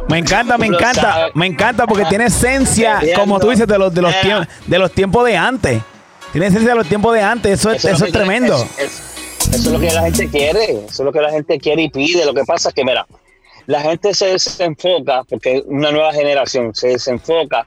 Me 0.08 0.18
encanta, 0.18 0.56
me 0.56 0.66
encanta, 0.66 1.28
me 1.34 1.46
encanta 1.46 1.86
porque 1.86 2.04
tiene 2.06 2.26
esencia, 2.26 3.00
como 3.14 3.38
tú 3.38 3.50
dices, 3.50 3.66
de 3.66 3.78
los, 3.78 3.92
de 3.94 4.00
los, 4.02 4.14
tiempos, 4.20 4.46
de 4.66 4.78
los 4.78 4.92
tiempos 4.92 5.24
de 5.26 5.36
antes. 5.36 5.82
Tiene 6.32 6.46
esencia 6.46 6.70
de 6.70 6.76
los 6.76 6.86
tiempos 6.88 7.14
de 7.14 7.22
antes. 7.22 7.52
Eso, 7.60 7.70
es- 7.72 7.84
eso 7.84 8.04
es 8.06 8.12
tremendo. 8.12 8.56
es- 8.78 8.78
es- 8.78 9.02
eso 9.54 9.56
es 9.56 9.66
lo 9.66 9.78
que 9.80 9.90
la 9.92 10.02
gente 10.02 10.28
quiere, 10.28 10.64
eso 10.72 10.86
es 10.88 10.98
lo 11.00 11.12
que 11.12 11.20
la 11.20 11.30
gente 11.30 11.58
quiere 11.58 11.82
y 11.82 11.90
pide. 11.90 12.24
Lo 12.24 12.34
que 12.34 12.44
pasa 12.44 12.70
es 12.70 12.74
que, 12.74 12.84
mira, 12.84 13.06
la 13.66 13.80
gente 13.82 14.14
se 14.14 14.26
desenfoca, 14.26 15.24
porque 15.24 15.62
una 15.66 15.90
nueva 15.90 16.12
generación 16.12 16.74
se 16.74 16.88
desenfoca 16.88 17.66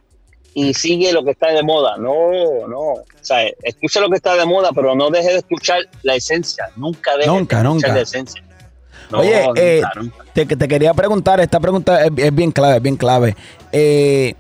y 0.54 0.74
sigue 0.74 1.14
lo 1.14 1.24
que 1.24 1.32
está 1.32 1.48
de 1.52 1.64
moda. 1.64 1.98
No, 1.98 2.68
no. 2.68 2.80
O 2.80 3.06
sea, 3.22 3.44
escucha 3.64 4.00
lo 4.00 4.10
que 4.10 4.18
está 4.18 4.36
de 4.36 4.46
moda, 4.46 4.70
pero 4.74 4.96
no 4.96 5.10
deje 5.10 5.30
de 5.30 5.38
escuchar 5.38 5.82
la 6.04 6.16
esencia. 6.16 6.70
Nunca 6.76 7.16
deje 7.18 7.28
Nunca, 7.28 7.58
de 7.62 7.64
escuchar 7.64 7.90
nunca. 7.90 7.94
la 7.96 8.02
esencia. 8.02 8.44
No, 9.10 9.20
Oye, 9.20 9.46
nunca, 9.48 9.62
eh, 9.62 9.82
nunca. 9.96 10.16
Te, 10.34 10.46
te 10.46 10.68
quería 10.68 10.94
preguntar, 10.94 11.40
esta 11.40 11.60
pregunta 11.60 12.06
es, 12.06 12.12
es 12.18 12.34
bien 12.36 12.52
clave, 12.52 12.78
es 12.78 12.82
bien 12.82 12.96
clave. 12.98 13.36
Eh, 13.72 14.36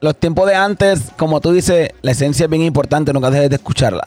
los 0.00 0.16
tiempos 0.16 0.46
de 0.46 0.54
antes, 0.54 1.00
como 1.16 1.40
tú 1.40 1.52
dices, 1.52 1.90
la 2.02 2.10
esencia 2.10 2.44
es 2.44 2.50
bien 2.50 2.62
importante, 2.62 3.12
nunca 3.12 3.30
dejes 3.30 3.50
de 3.50 3.56
escucharla. 3.56 4.04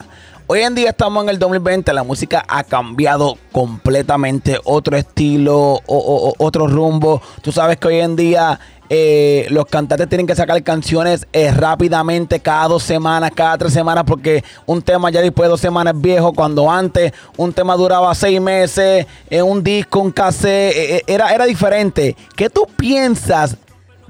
Hoy 0.51 0.61
en 0.61 0.73
día 0.73 0.89
estamos 0.89 1.23
en 1.23 1.29
el 1.29 1.37
2020, 1.37 1.93
la 1.93 2.01
música 2.01 2.43
ha 2.47 2.63
cambiado 2.63 3.37
completamente, 3.51 4.57
otro 4.63 4.97
estilo, 4.97 5.79
o- 5.85 6.33
otro 6.39 6.65
rumbo. 6.65 7.21
Tú 7.43 7.51
sabes 7.51 7.77
que 7.77 7.87
hoy 7.89 7.99
en 7.99 8.15
día 8.15 8.59
eh, 8.89 9.45
los 9.51 9.67
cantantes 9.67 10.09
tienen 10.09 10.25
que 10.25 10.33
sacar 10.35 10.63
canciones 10.63 11.27
eh, 11.33 11.51
rápidamente, 11.51 12.39
cada 12.39 12.67
dos 12.67 12.81
semanas, 12.81 13.29
cada 13.35 13.59
tres 13.59 13.73
semanas, 13.73 14.05
porque 14.07 14.43
un 14.65 14.81
tema 14.81 15.11
ya 15.11 15.21
después 15.21 15.45
de 15.45 15.51
dos 15.51 15.61
semanas 15.61 15.93
es 15.93 16.01
viejo, 16.01 16.33
cuando 16.33 16.71
antes 16.71 17.13
un 17.37 17.53
tema 17.53 17.75
duraba 17.75 18.15
seis 18.15 18.41
meses, 18.41 19.05
eh, 19.29 19.43
un 19.43 19.63
disco, 19.63 19.99
un 19.99 20.11
cassette, 20.11 20.73
eh, 20.75 21.03
era, 21.05 21.31
era 21.31 21.45
diferente. 21.45 22.15
¿Qué 22.35 22.49
tú 22.49 22.65
piensas 22.75 23.55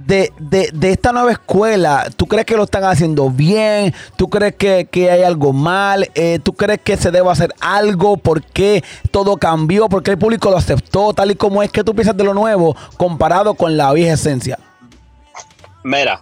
de, 0.05 0.31
de- 0.39 0.69
de 0.73 0.91
esta 0.91 1.11
nueva 1.11 1.31
escuela? 1.31 2.07
¿Tú 2.15 2.25
crees 2.27 2.45
que 2.45 2.55
lo 2.55 2.63
están 2.63 2.83
haciendo 2.83 3.29
bien? 3.29 3.93
¿Tú 4.15 4.29
crees 4.29 4.55
que, 4.55 4.87
que 4.89 5.09
hay 5.11 5.23
algo 5.23 5.53
mal? 5.53 6.09
Eh, 6.15 6.39
¿Tú 6.43 6.53
crees 6.53 6.79
que 6.81 6.97
se 6.97 7.11
debe 7.11 7.29
hacer 7.29 7.53
algo? 7.59 8.17
¿Por 8.17 8.43
qué 8.43 8.83
todo 9.11 9.37
cambió? 9.37 9.89
¿Por 9.89 10.03
qué 10.03 10.11
el 10.11 10.17
público 10.17 10.49
lo 10.49 10.57
aceptó 10.57 11.13
tal 11.13 11.31
y 11.31 11.35
como 11.35 11.63
es? 11.63 11.71
¿Qué 11.71 11.83
tú 11.83 11.93
piensas 11.93 12.15
de 12.17 12.23
lo 12.23 12.33
nuevo 12.33 12.75
comparado 12.97 13.53
con 13.53 13.77
la 13.77 13.91
vieja 13.93 14.13
esencia? 14.13 14.57
Mira, 15.83 16.21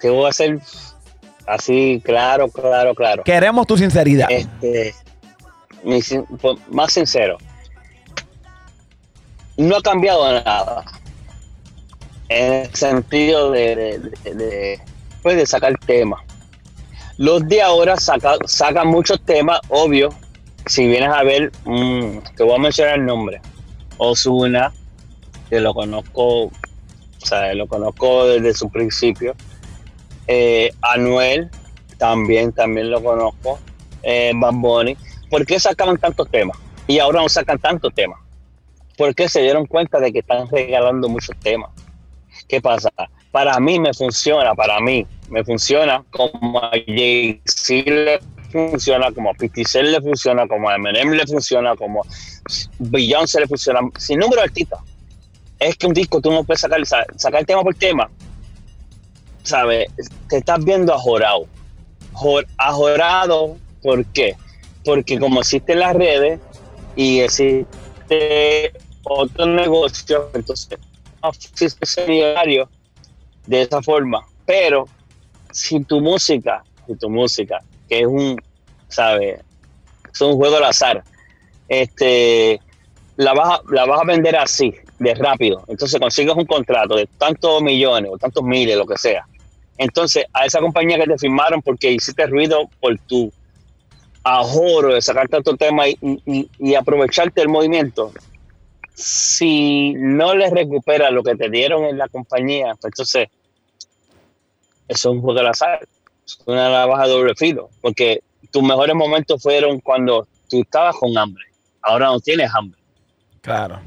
te 0.00 0.08
voy 0.10 0.26
a 0.26 0.28
hacer 0.28 0.60
así, 1.46 2.00
claro, 2.04 2.48
claro, 2.48 2.94
claro. 2.94 3.22
Queremos 3.24 3.66
tu 3.66 3.76
sinceridad. 3.76 4.28
Este, 4.30 4.94
mi 5.82 6.00
más 6.70 6.92
sincero, 6.92 7.36
no 9.56 9.76
ha 9.76 9.82
cambiado 9.82 10.32
nada 10.32 10.84
en 12.28 12.52
el 12.52 12.74
sentido 12.74 13.50
de, 13.50 14.80
pues, 15.22 15.36
de 15.36 15.46
sacar 15.46 15.76
temas. 15.78 16.20
Los 17.16 17.46
de 17.48 17.62
ahora 17.62 17.96
saca- 17.96 18.38
sacan 18.46 18.88
muchos 18.88 19.20
temas, 19.24 19.60
obvio. 19.68 20.08
Si 20.66 20.86
vienes 20.86 21.10
a 21.10 21.22
ver, 21.22 21.52
mm, 21.64 22.18
te 22.36 22.42
voy 22.42 22.54
a 22.54 22.58
mencionar 22.58 22.98
el 22.98 23.06
nombre. 23.06 23.40
Osuna, 23.98 24.72
que 25.48 25.60
lo 25.60 25.74
conozco, 25.74 26.44
o 26.44 26.50
sea, 27.18 27.54
lo 27.54 27.66
conozco 27.68 28.26
desde 28.26 28.54
su 28.54 28.68
principio. 28.70 29.34
Eh, 30.26 30.72
Anuel, 30.80 31.50
también, 31.98 32.52
también 32.52 32.90
lo 32.90 33.02
conozco. 33.02 33.60
Eh, 34.02 34.32
Bad 34.34 34.54
Bunny. 34.54 34.96
¿Por 35.30 35.46
qué 35.46 35.60
sacaban 35.60 35.98
tantos 35.98 36.28
temas? 36.30 36.56
Y 36.86 36.98
ahora 36.98 37.22
no 37.22 37.28
sacan 37.28 37.58
tantos 37.58 37.94
temas. 37.94 38.18
Porque 38.96 39.28
se 39.28 39.42
dieron 39.42 39.66
cuenta 39.66 39.98
de 40.00 40.12
que 40.12 40.20
están 40.20 40.48
regalando 40.50 41.08
muchos 41.08 41.36
temas. 41.40 41.70
¿Qué 42.48 42.60
pasa? 42.60 42.90
Para 43.30 43.58
mí 43.60 43.78
me 43.80 43.92
funciona, 43.94 44.54
para 44.54 44.78
mí 44.80 45.06
me 45.28 45.44
funciona 45.44 46.04
como 46.10 46.58
a 46.60 46.70
Jay-Z 46.70 47.90
le 47.90 48.20
funciona, 48.52 49.10
como 49.12 49.30
a 49.30 49.34
50 49.34 49.68
Cent 49.68 49.88
le 49.88 50.00
funciona, 50.00 50.46
como 50.46 50.68
a 50.68 50.76
Eminem 50.76 51.10
le 51.12 51.26
funciona, 51.26 51.74
como 51.74 52.02
a 52.02 52.06
Beyoncé 52.78 53.40
le 53.40 53.48
funciona, 53.48 53.80
sin 53.98 54.18
número 54.20 54.40
de 54.42 54.46
artistas. 54.48 54.80
Es 55.58 55.76
que 55.76 55.86
un 55.86 55.94
disco 55.94 56.20
tú 56.20 56.30
no 56.30 56.44
puedes 56.44 56.60
sacar, 56.60 56.84
sa- 56.86 57.06
sacar 57.16 57.44
tema 57.44 57.62
por 57.62 57.74
tema. 57.74 58.08
¿Sabes? 59.42 59.88
Te 60.28 60.38
estás 60.38 60.64
viendo 60.64 60.94
ajorado. 60.94 61.46
Jor- 62.12 62.46
Ajorado, 62.56 63.56
¿por 63.82 64.04
qué? 64.06 64.36
Porque 64.84 65.18
como 65.18 65.40
existen 65.40 65.80
las 65.80 65.94
redes 65.94 66.38
y 66.96 67.20
existe 67.20 68.72
otro 69.02 69.46
negocio, 69.46 70.30
entonces 70.34 70.78
ese 71.60 72.06
millonario 72.06 72.68
de 73.46 73.62
esa 73.62 73.82
forma. 73.82 74.24
Pero 74.46 74.88
si 75.50 75.82
tu 75.84 76.00
música, 76.00 76.64
si 76.86 76.96
tu 76.96 77.08
música, 77.08 77.62
que 77.88 78.00
es 78.00 78.06
un, 78.06 78.36
¿sabes? 78.88 79.40
Es 80.12 80.20
un 80.20 80.34
juego 80.36 80.56
al 80.56 80.64
azar, 80.64 81.02
este, 81.68 82.60
la 83.16 83.32
vas, 83.32 83.58
a, 83.58 83.62
la 83.72 83.84
vas 83.86 84.00
a 84.00 84.04
vender 84.04 84.36
así, 84.36 84.72
de 84.98 85.14
rápido. 85.14 85.64
Entonces 85.68 86.00
consigues 86.00 86.34
un 86.36 86.46
contrato 86.46 86.96
de 86.96 87.08
tantos 87.18 87.62
millones 87.62 88.10
o 88.12 88.18
tantos 88.18 88.42
miles, 88.42 88.76
lo 88.76 88.86
que 88.86 88.96
sea. 88.96 89.26
Entonces, 89.76 90.24
a 90.32 90.46
esa 90.46 90.60
compañía 90.60 90.98
que 90.98 91.06
te 91.06 91.18
firmaron 91.18 91.60
porque 91.60 91.90
hiciste 91.90 92.26
ruido 92.26 92.70
por 92.80 92.96
tu 93.06 93.32
ahorro 94.22 94.94
de 94.94 95.02
sacar 95.02 95.28
tanto 95.28 95.56
tema 95.56 95.88
y, 95.88 95.96
y- 96.58 96.74
aprovecharte 96.74 97.40
del 97.40 97.48
movimiento, 97.48 98.12
si 98.94 99.92
no 99.94 100.34
les 100.34 100.50
recuperas 100.52 101.12
lo 101.12 101.22
que 101.22 101.34
te 101.34 101.50
dieron 101.50 101.84
en 101.84 101.98
la 101.98 102.08
compañía, 102.08 102.74
pues 102.80 102.92
entonces 102.92 103.28
eso 104.88 105.10
es 105.10 105.16
un 105.16 105.20
juego 105.20 105.40
azar, 105.48 105.86
es 106.24 106.38
una 106.46 106.70
navaja 106.70 107.04
de 107.04 107.10
doble 107.10 107.34
filo, 107.34 107.70
porque 107.80 108.22
tus 108.50 108.62
mejores 108.62 108.94
momentos 108.94 109.42
fueron 109.42 109.80
cuando 109.80 110.26
tú 110.48 110.60
estabas 110.60 110.96
con 110.96 111.16
hambre, 111.18 111.44
ahora 111.82 112.06
no 112.06 112.20
tienes 112.20 112.50
hambre. 112.54 112.80
Claro. 113.40 113.80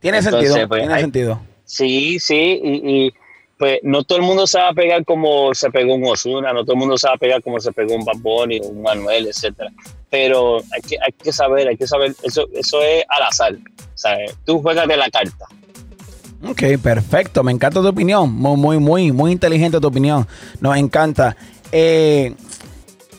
Tiene 0.00 0.18
Entonces, 0.18 0.48
sentido. 0.50 0.68
pues, 0.68 0.80
tiene 0.80 0.94
hay- 0.94 1.00
sentido. 1.02 1.40
Sí, 1.64 2.18
sí, 2.18 2.60
y, 2.64 3.06
y, 3.06 3.14
pues 3.60 3.78
no 3.82 4.04
todo 4.04 4.16
el 4.16 4.24
mundo 4.24 4.46
se 4.46 4.58
va 4.58 4.70
a 4.70 4.72
pegar 4.72 5.04
como 5.04 5.54
se 5.54 5.70
pegó 5.70 5.94
un 5.94 6.06
Osuna, 6.06 6.50
no 6.54 6.62
todo 6.64 6.72
el 6.72 6.78
mundo 6.78 6.96
se 6.96 7.06
va 7.06 7.12
a 7.12 7.18
pegar 7.18 7.42
como 7.42 7.60
se 7.60 7.70
pegó 7.72 7.94
un 7.94 8.06
Bad 8.06 8.16
Bunny, 8.16 8.58
un 8.58 8.80
Manuel, 8.80 9.26
etcétera. 9.26 9.70
Pero 10.08 10.62
hay 10.72 10.80
que, 10.80 10.96
hay 10.96 11.12
que 11.12 11.30
saber, 11.30 11.68
hay 11.68 11.76
que 11.76 11.86
saber, 11.86 12.14
eso, 12.22 12.48
eso 12.54 12.80
es 12.80 13.04
al 13.06 13.22
azar. 13.22 13.52
Sea, 13.94 14.16
tú 14.46 14.62
juegas 14.62 14.88
de 14.88 14.96
la 14.96 15.10
carta. 15.10 15.44
Ok, 16.48 16.62
perfecto. 16.82 17.44
Me 17.44 17.52
encanta 17.52 17.82
tu 17.82 17.88
opinión. 17.88 18.32
Muy, 18.32 18.56
muy, 18.56 18.78
muy, 18.78 19.12
muy 19.12 19.32
inteligente 19.32 19.78
tu 19.78 19.88
opinión. 19.88 20.26
Nos 20.60 20.78
encanta. 20.78 21.36
Eh, 21.70 22.34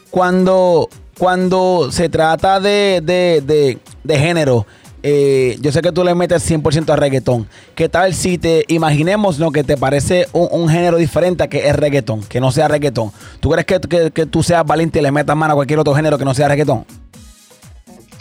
cuando, 0.09 0.89
cuando 1.19 1.91
se 1.91 2.09
trata 2.09 2.59
de, 2.59 3.01
de, 3.03 3.43
de, 3.45 3.77
de 4.03 4.17
género, 4.17 4.65
eh, 5.03 5.57
yo 5.61 5.71
sé 5.71 5.81
que 5.81 5.91
tú 5.91 6.03
le 6.03 6.13
metes 6.15 6.49
100% 6.49 6.89
a 6.91 6.95
reggaetón. 6.95 7.47
¿Qué 7.75 7.89
tal 7.89 8.13
si 8.13 8.37
te 8.37 8.65
imaginemos 8.67 9.39
lo 9.39 9.51
que 9.51 9.63
te 9.63 9.77
parece 9.77 10.27
un, 10.33 10.47
un 10.51 10.69
género 10.69 10.97
diferente 10.97 11.43
a 11.43 11.47
que 11.47 11.67
es 11.67 11.75
reggaetón, 11.75 12.23
que 12.23 12.39
no 12.39 12.51
sea 12.51 12.67
reggaetón? 12.67 13.11
¿Tú 13.39 13.49
crees 13.49 13.65
que, 13.65 13.79
que- 13.79 14.11
que 14.11 14.25
tú 14.25 14.43
seas 14.43 14.65
valiente 14.65 14.99
y 14.99 15.01
le 15.01 15.11
metas 15.11 15.35
mano 15.35 15.53
a 15.53 15.55
cualquier 15.55 15.79
otro 15.79 15.93
género 15.95 16.17
que 16.17 16.25
no 16.25 16.33
sea 16.33 16.47
reggaetón? 16.47 16.85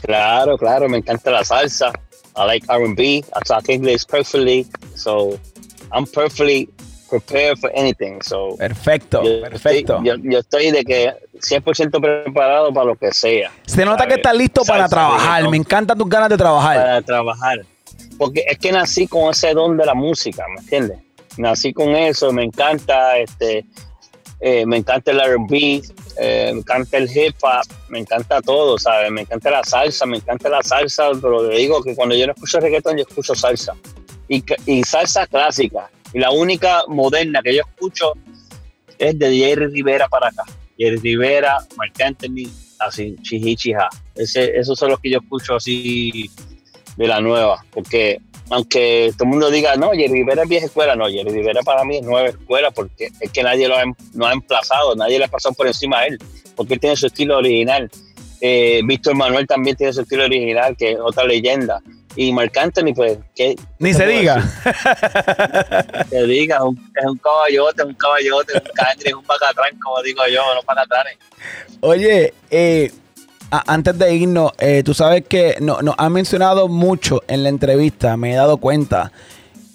Claro, 0.02 0.56
claro, 0.56 0.88
me 0.88 0.98
encanta 0.98 1.30
la 1.30 1.44
salsa. 1.44 1.92
I 2.36 2.46
like 2.46 2.66
R&B. 2.68 3.02
I 3.18 3.22
talk 3.44 3.68
English 3.68 4.06
perfectly. 4.06 4.66
So, 4.94 5.38
I'm 5.92 6.06
perfectly 6.06 6.68
prepared 7.10 7.58
for 7.58 7.70
anything. 7.74 8.20
So, 8.22 8.56
Perfecto, 8.56 9.22
yo, 9.22 9.42
perfecto. 9.42 9.96
Estoy, 9.96 10.06
yo, 10.06 10.14
yo 10.22 10.38
estoy 10.38 10.70
de 10.70 10.84
que 10.84 11.12
100% 11.34 12.00
preparado 12.00 12.72
para 12.72 12.86
lo 12.86 12.96
que 12.96 13.12
sea. 13.12 13.50
Se 13.66 13.84
nota 13.84 14.06
que 14.06 14.14
estás 14.14 14.34
listo 14.34 14.62
para 14.64 14.88
trabajar. 14.88 15.48
Me 15.48 15.56
encantan 15.56 15.98
tus 15.98 16.08
ganas 16.08 16.28
de 16.28 16.36
trabajar. 16.36 16.76
para 16.76 17.02
trabajar. 17.02 17.58
Porque 18.16 18.44
es 18.46 18.58
que 18.58 18.70
nací 18.72 19.06
con 19.06 19.30
ese 19.30 19.52
don 19.52 19.76
de 19.76 19.84
la 19.84 19.94
música, 19.94 20.44
¿me 20.54 20.60
entiendes? 20.60 20.98
Nací 21.36 21.72
con 21.72 21.96
eso, 21.96 22.32
me 22.32 22.44
encanta, 22.44 23.16
este, 23.18 23.64
eh, 24.40 24.66
me 24.66 24.78
encanta 24.78 25.10
el 25.10 25.20
R&B, 25.20 25.82
eh, 26.18 26.50
me 26.52 26.60
encanta 26.60 26.98
el 26.98 27.08
hip 27.10 27.36
hop, 27.42 27.66
me 27.88 27.98
encanta 27.98 28.42
todo, 28.42 28.78
¿sabes? 28.78 29.10
Me 29.10 29.22
encanta 29.22 29.50
la 29.50 29.64
salsa, 29.64 30.06
me 30.06 30.18
encanta 30.18 30.48
la 30.48 30.62
salsa, 30.62 31.10
pero 31.20 31.48
le 31.48 31.56
digo 31.56 31.82
que 31.82 31.94
cuando 31.94 32.14
yo 32.14 32.26
no 32.26 32.32
escucho 32.32 32.60
reggaetón, 32.60 32.96
yo 32.96 33.04
escucho 33.08 33.34
salsa. 33.34 33.74
Y, 34.28 34.44
y 34.66 34.82
salsa 34.84 35.26
clásica. 35.26 35.90
Y 36.12 36.18
la 36.18 36.30
única 36.30 36.82
moderna 36.88 37.40
que 37.42 37.54
yo 37.54 37.62
escucho 37.62 38.14
es 38.98 39.18
de 39.18 39.34
Jerry 39.36 39.66
Rivera 39.68 40.08
para 40.08 40.28
acá. 40.28 40.44
Jerry 40.78 40.96
Rivera, 40.96 41.58
Marc 41.76 42.00
Anthony, 42.00 42.48
así, 42.78 43.16
chiji, 43.22 43.56
chija. 43.56 43.88
Ese, 44.14 44.56
esos 44.58 44.78
son 44.78 44.90
los 44.90 45.00
que 45.00 45.10
yo 45.10 45.18
escucho 45.18 45.56
así 45.56 46.30
de 46.96 47.06
la 47.06 47.20
nueva, 47.20 47.64
porque 47.70 48.20
aunque 48.50 49.12
todo 49.16 49.24
el 49.24 49.30
mundo 49.30 49.50
diga, 49.50 49.76
no, 49.76 49.90
Jerry 49.92 50.08
Rivera 50.08 50.42
es 50.42 50.48
vieja 50.48 50.66
escuela, 50.66 50.96
no, 50.96 51.06
Jerry 51.08 51.30
Rivera 51.30 51.62
para 51.62 51.84
mí 51.84 51.98
es 51.98 52.02
nueva 52.02 52.28
escuela, 52.28 52.70
porque 52.72 53.10
es 53.20 53.30
que 53.30 53.42
nadie 53.42 53.68
lo 53.68 53.76
ha, 53.76 53.82
em- 53.82 53.94
no 54.12 54.26
ha 54.26 54.32
emplazado, 54.32 54.96
nadie 54.96 55.18
le 55.18 55.26
ha 55.26 55.28
pasado 55.28 55.54
por 55.54 55.68
encima 55.68 56.00
a 56.00 56.06
él, 56.06 56.18
porque 56.56 56.74
él 56.74 56.80
tiene 56.80 56.96
su 56.96 57.06
estilo 57.06 57.38
original. 57.38 57.88
Eh, 58.40 58.80
Víctor 58.84 59.14
Manuel 59.14 59.46
también 59.46 59.76
tiene 59.76 59.92
su 59.92 60.00
estilo 60.00 60.24
original, 60.24 60.76
que 60.76 60.92
es 60.92 60.98
otra 60.98 61.24
leyenda. 61.24 61.80
Y 62.16 62.32
Marc 62.32 62.56
Anthony, 62.56 62.92
pues, 62.94 63.18
que 63.34 63.56
Ni 63.78 63.94
se 63.94 64.06
diga. 64.06 64.42
te 66.10 66.26
diga, 66.26 66.56
es 66.56 66.62
un, 66.62 66.92
es 66.96 67.06
un 67.06 67.18
caballote, 67.18 67.82
es 67.82 67.88
un 67.88 67.94
caballote, 67.94 68.52
un 68.54 68.70
cangre, 68.74 69.10
es 69.10 69.14
un 69.14 69.26
bacatrán, 69.26 69.78
como 69.78 70.02
digo 70.02 70.22
yo, 70.32 70.42
los 70.54 70.64
bacatranes. 70.64 71.18
Oye, 71.80 72.34
eh, 72.50 72.90
antes 73.50 73.98
de 73.98 74.14
irnos, 74.14 74.52
eh, 74.58 74.82
tú 74.84 74.92
sabes 74.94 75.24
que 75.26 75.56
nos 75.60 75.82
no, 75.82 75.94
has 75.96 76.10
mencionado 76.10 76.68
mucho 76.68 77.22
en 77.28 77.42
la 77.42 77.48
entrevista, 77.48 78.16
me 78.16 78.32
he 78.32 78.36
dado 78.36 78.56
cuenta. 78.58 79.12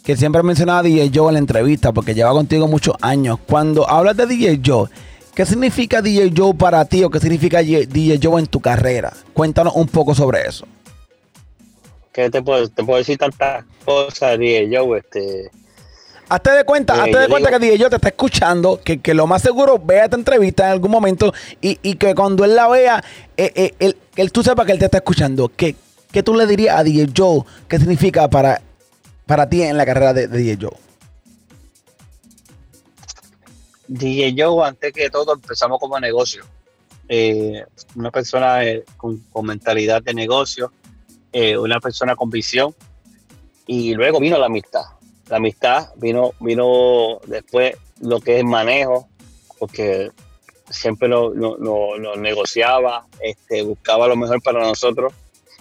que 0.04 0.16
siempre 0.16 0.44
mencionaba 0.44 0.80
a 0.80 0.84
DJ 0.84 1.10
Joe 1.12 1.30
en 1.30 1.34
la 1.34 1.40
entrevista 1.40 1.92
porque 1.92 2.14
lleva 2.14 2.32
contigo 2.32 2.68
muchos 2.68 2.96
años. 3.02 3.40
Cuando 3.48 3.90
hablas 3.90 4.16
de 4.16 4.28
DJ 4.28 4.62
Joe, 4.64 4.88
¿qué 5.34 5.48
significa 5.48 6.02
DJ 6.02 6.32
Joe 6.36 6.54
para 6.54 6.86
ti 6.86 7.04
o 7.04 7.10
qué 7.10 7.20
significa 7.20 7.62
DJ 7.62 8.20
Joe 8.22 8.40
en 8.40 8.46
tu 8.46 8.60
carrera? 8.60 9.14
Cuéntanos 9.34 9.74
un 9.76 9.88
poco 9.88 10.14
sobre 10.14 10.44
eso. 10.48 10.68
¿Qué 12.16 12.30
te 12.30 12.42
puedo, 12.42 12.70
te 12.70 12.82
puedo 12.82 12.98
decir 12.98 13.18
tantas 13.18 13.66
cosas, 13.84 14.40
DJ 14.40 14.70
Joe? 14.74 15.00
Este, 15.00 15.52
Hazte 16.30 16.52
de 16.52 16.64
cuenta, 16.64 16.96
Eh, 16.96 17.00
hazte 17.02 17.12
yo 17.12 17.20
de 17.20 17.28
cuenta 17.28 17.50
digo- 17.50 17.60
que 17.60 17.66
DJ 17.66 17.78
Joe 17.82 17.90
te 17.90 17.96
está 17.98 18.08
escuchando, 18.08 18.80
que, 18.82 19.02
que 19.02 19.14
lo 19.14 19.28
más 19.28 19.42
seguro 19.42 19.78
vea 19.84 20.06
esta 20.06 20.16
entrevista 20.16 20.64
en 20.66 20.72
algún 20.72 20.92
momento 20.92 21.34
y, 21.62 21.78
y 21.84 21.96
que 21.96 22.16
cuando 22.16 22.46
él 22.46 22.56
la 22.56 22.70
vea, 22.70 23.04
eh, 23.36 23.52
eh, 23.54 23.74
él, 23.80 23.98
él- 24.16 24.32
tú 24.32 24.42
sepas 24.44 24.66
que 24.66 24.72
él 24.72 24.80
te 24.80 24.86
está 24.86 25.00
escuchando. 25.00 25.52
¿Qué, 25.54 25.76
qué 26.14 26.24
tú 26.24 26.34
le 26.34 26.48
dirías 26.48 26.78
a 26.80 26.84
DJ 26.86 27.10
Joe? 27.16 27.42
¿Qué 27.68 27.78
significa 27.80 28.30
para, 28.30 28.62
para 29.26 29.50
ti 29.50 29.62
en 29.64 29.76
la 29.76 29.86
carrera 29.86 30.14
de, 30.14 30.30
de 30.30 30.38
DJ 30.38 30.58
Joe? 30.62 30.78
DJ 33.88 34.36
Joe, 34.38 34.66
antes 34.68 34.94
que 34.94 35.10
todo, 35.10 35.34
empezamos 35.34 35.80
como 35.80 36.00
negocio. 36.00 36.46
Eh, 37.10 37.64
una 37.96 38.10
persona 38.10 38.64
eh, 38.64 38.84
con, 38.98 39.18
con 39.32 39.46
mentalidad 39.46 40.02
de 40.02 40.14
negocio, 40.14 40.72
eh, 41.38 41.58
una 41.58 41.80
persona 41.82 42.16
con 42.16 42.30
visión, 42.30 42.74
y 43.68 43.94
luego 43.94 44.20
vino 44.20 44.38
la 44.38 44.46
amistad. 44.46 44.84
La 45.28 45.38
amistad 45.38 45.90
vino, 45.98 46.32
vino 46.40 47.20
después 47.28 47.76
lo 48.00 48.22
que 48.22 48.38
es 48.40 48.44
manejo, 48.46 49.10
porque 49.60 50.12
siempre 50.70 51.08
lo, 51.10 51.34
lo- 51.34 51.58
lo- 51.58 52.16
negociaba, 52.16 53.06
este, 53.20 53.64
buscaba 53.64 54.08
lo 54.08 54.16
mejor 54.16 54.42
para 54.42 54.60
nosotros, 54.62 55.12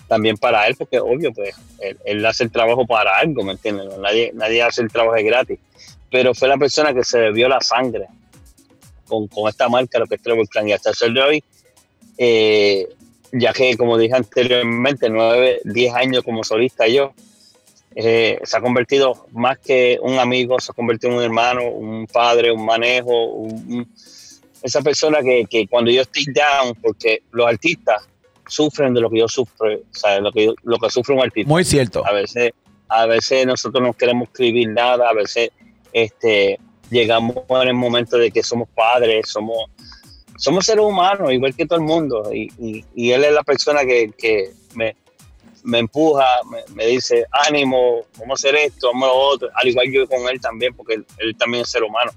también 0.06 0.36
para 0.36 0.66
él, 0.68 0.76
porque 0.78 1.00
obvio, 1.00 1.32
pues 1.32 1.56
él, 1.80 1.98
él 2.04 2.24
hace 2.26 2.44
el 2.44 2.52
trabajo 2.52 2.86
para 2.86 3.18
algo, 3.18 3.42
¿me 3.42 3.52
entiendes? 3.52 3.86
Nadie, 3.98 4.30
nadie 4.34 4.62
hace 4.62 4.82
el 4.82 4.90
trabajo 4.92 5.16
gratis 5.24 5.58
pero 6.10 6.32
fue 6.32 6.46
la 6.46 6.56
persona 6.56 6.94
que 6.94 7.02
se 7.02 7.18
bebió 7.18 7.48
la 7.48 7.60
sangre 7.60 8.06
con, 9.08 9.26
con 9.26 9.48
esta 9.48 9.68
marca, 9.68 9.98
lo 9.98 10.06
que 10.06 10.14
es 10.14 10.22
Trevor 10.22 10.46
Clan. 10.48 10.68
Y 10.68 10.72
hasta 10.72 10.90
el 10.90 10.94
sol 10.94 11.12
de 11.12 11.20
hoy, 11.22 11.44
eh, 12.18 12.88
ya 13.36 13.52
que, 13.52 13.76
como 13.76 13.98
dije 13.98 14.14
anteriormente, 14.14 15.08
nueve, 15.10 15.60
diez 15.64 15.92
años 15.94 16.22
como 16.24 16.44
solista 16.44 16.86
yo, 16.86 17.12
eh, 17.96 18.38
se 18.42 18.56
ha 18.56 18.60
convertido 18.60 19.26
más 19.32 19.58
que 19.58 19.98
un 20.02 20.18
amigo, 20.18 20.58
se 20.60 20.72
ha 20.72 20.74
convertido 20.74 21.12
en 21.12 21.18
un 21.18 21.24
hermano, 21.24 21.68
un 21.68 22.06
padre, 22.06 22.50
un 22.52 22.64
manejo, 22.64 23.26
un- 23.26 23.88
esa 24.62 24.80
persona 24.82 25.18
que, 25.22 25.44
que 25.48 25.66
cuando 25.68 25.90
yo 25.90 26.02
estoy 26.02 26.24
down, 26.32 26.74
porque 26.80 27.22
los 27.32 27.46
artistas 27.46 28.08
sufren 28.48 28.94
de 28.94 29.00
lo 29.00 29.10
que 29.10 29.18
yo 29.18 29.28
sufro, 29.28 29.72
o 29.74 29.80
sea, 29.90 30.20
lo 30.20 30.32
que, 30.32 30.46
yo- 30.46 30.54
lo 30.64 30.78
que 30.78 30.90
sufre 30.90 31.14
un 31.14 31.22
artista 31.22 31.48
Muy 31.48 31.64
cierto. 31.64 32.04
a 32.06 32.12
veces 32.12 32.52
a 32.88 33.06
veces 33.06 33.46
nosotros 33.46 33.82
no 33.82 33.92
queremos 33.94 34.28
escribir 34.28 34.68
nada 34.68 35.08
a 35.08 35.14
veces 35.14 35.48
este 35.92 36.58
llegamos 36.90 37.34
en 37.48 37.68
el 37.68 37.74
momento 37.74 38.18
de 38.18 38.30
que 38.30 38.42
somos 38.42 38.68
padres 38.74 39.26
somos 39.28 39.56
somos 40.36 40.64
seres 40.66 40.84
humanos 40.84 41.32
igual 41.32 41.54
que 41.54 41.66
todo 41.66 41.78
el 41.78 41.84
mundo 41.84 42.30
y, 42.32 42.50
y- 42.58 42.84
y 42.94 43.10
él 43.12 43.24
es 43.24 43.32
la 43.32 43.42
persona 43.42 43.84
que, 43.84 44.10
que 44.18 44.50
me, 44.74 44.94
empuja 45.78 46.24
me, 46.74 46.86
dice 46.86 47.24
ánimo 47.46 48.02
vamos 48.18 48.44
a 48.44 48.48
hacer 48.48 48.56
esto 48.60 48.88
vamos 48.88 49.08
a 49.08 49.12
lo 49.12 49.18
otro 49.18 49.48
al 49.54 49.68
igual 49.68 49.90
yo 49.92 50.06
con 50.08 50.28
él 50.28 50.40
también 50.40 50.74
porque 50.74 50.94
él, 51.18 51.36
también 51.38 51.62
es 51.62 51.70
ser 51.70 51.82
humano. 51.84 52.10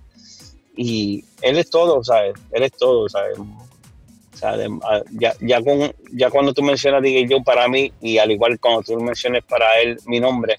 Y 0.76 1.24
él 1.41 1.57
es 1.57 1.70
todo 1.70 2.03
sabes 2.03 2.34
él 2.51 2.63
es 2.63 2.72
todo 2.74 3.07
sabes 3.09 3.38
o 3.39 4.39
sea, 4.39 4.55
de- 4.55 4.65
a- 4.84 5.01
ya, 5.11 5.34
ya, 5.39 5.63
con, 5.63 5.91
ya 6.11 6.30
cuando 6.30 6.53
tú 6.53 6.61
mencionas 6.61 7.01
DJ 7.01 7.26
Joe 7.28 7.41
para 7.43 7.68
mí, 7.68 7.91
y 8.01 8.20
al 8.20 8.30
igual 8.30 8.59
cuando 8.59 8.84
tú 8.84 8.95
menciones 9.01 9.43
para 9.43 9.80
él 9.82 9.97
mi 10.05 10.20
nombre, 10.20 10.57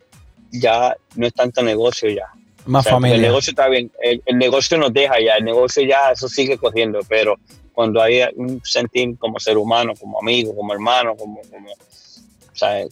ya 0.51 0.97
no 1.15 1.27
es 1.27 1.33
tanto 1.33 1.63
negocio 1.63 2.11
ya. 2.11 2.25
Más 2.69 2.87
O 2.87 2.89
sea, 2.89 2.93
porque 2.93 3.07
El 3.09 3.12
familia. 3.12 3.29
negocio 3.31 3.51
está 3.51 3.69
bien, 3.69 3.91
el, 4.03 4.23
el 4.27 4.39
negocio 4.39 4.79
nos 4.79 4.93
deja 4.93 5.14
ya, 5.25 5.35
el 5.37 5.45
negocio 5.45 5.83
ya, 5.85 6.11
eso 6.12 6.29
sigue 6.29 6.59
corriendo, 6.59 7.01
pero 7.09 7.37
cuando 7.73 8.03
hay 8.03 8.21
un 8.37 8.61
sentir 8.64 9.16
como 9.19 9.39
ser 9.41 9.57
humano, 9.57 9.93
como 9.99 10.21
amigo, 10.21 10.55
como 10.55 10.73
hermano, 10.73 11.14
como, 11.16 11.41
como, 11.51 11.69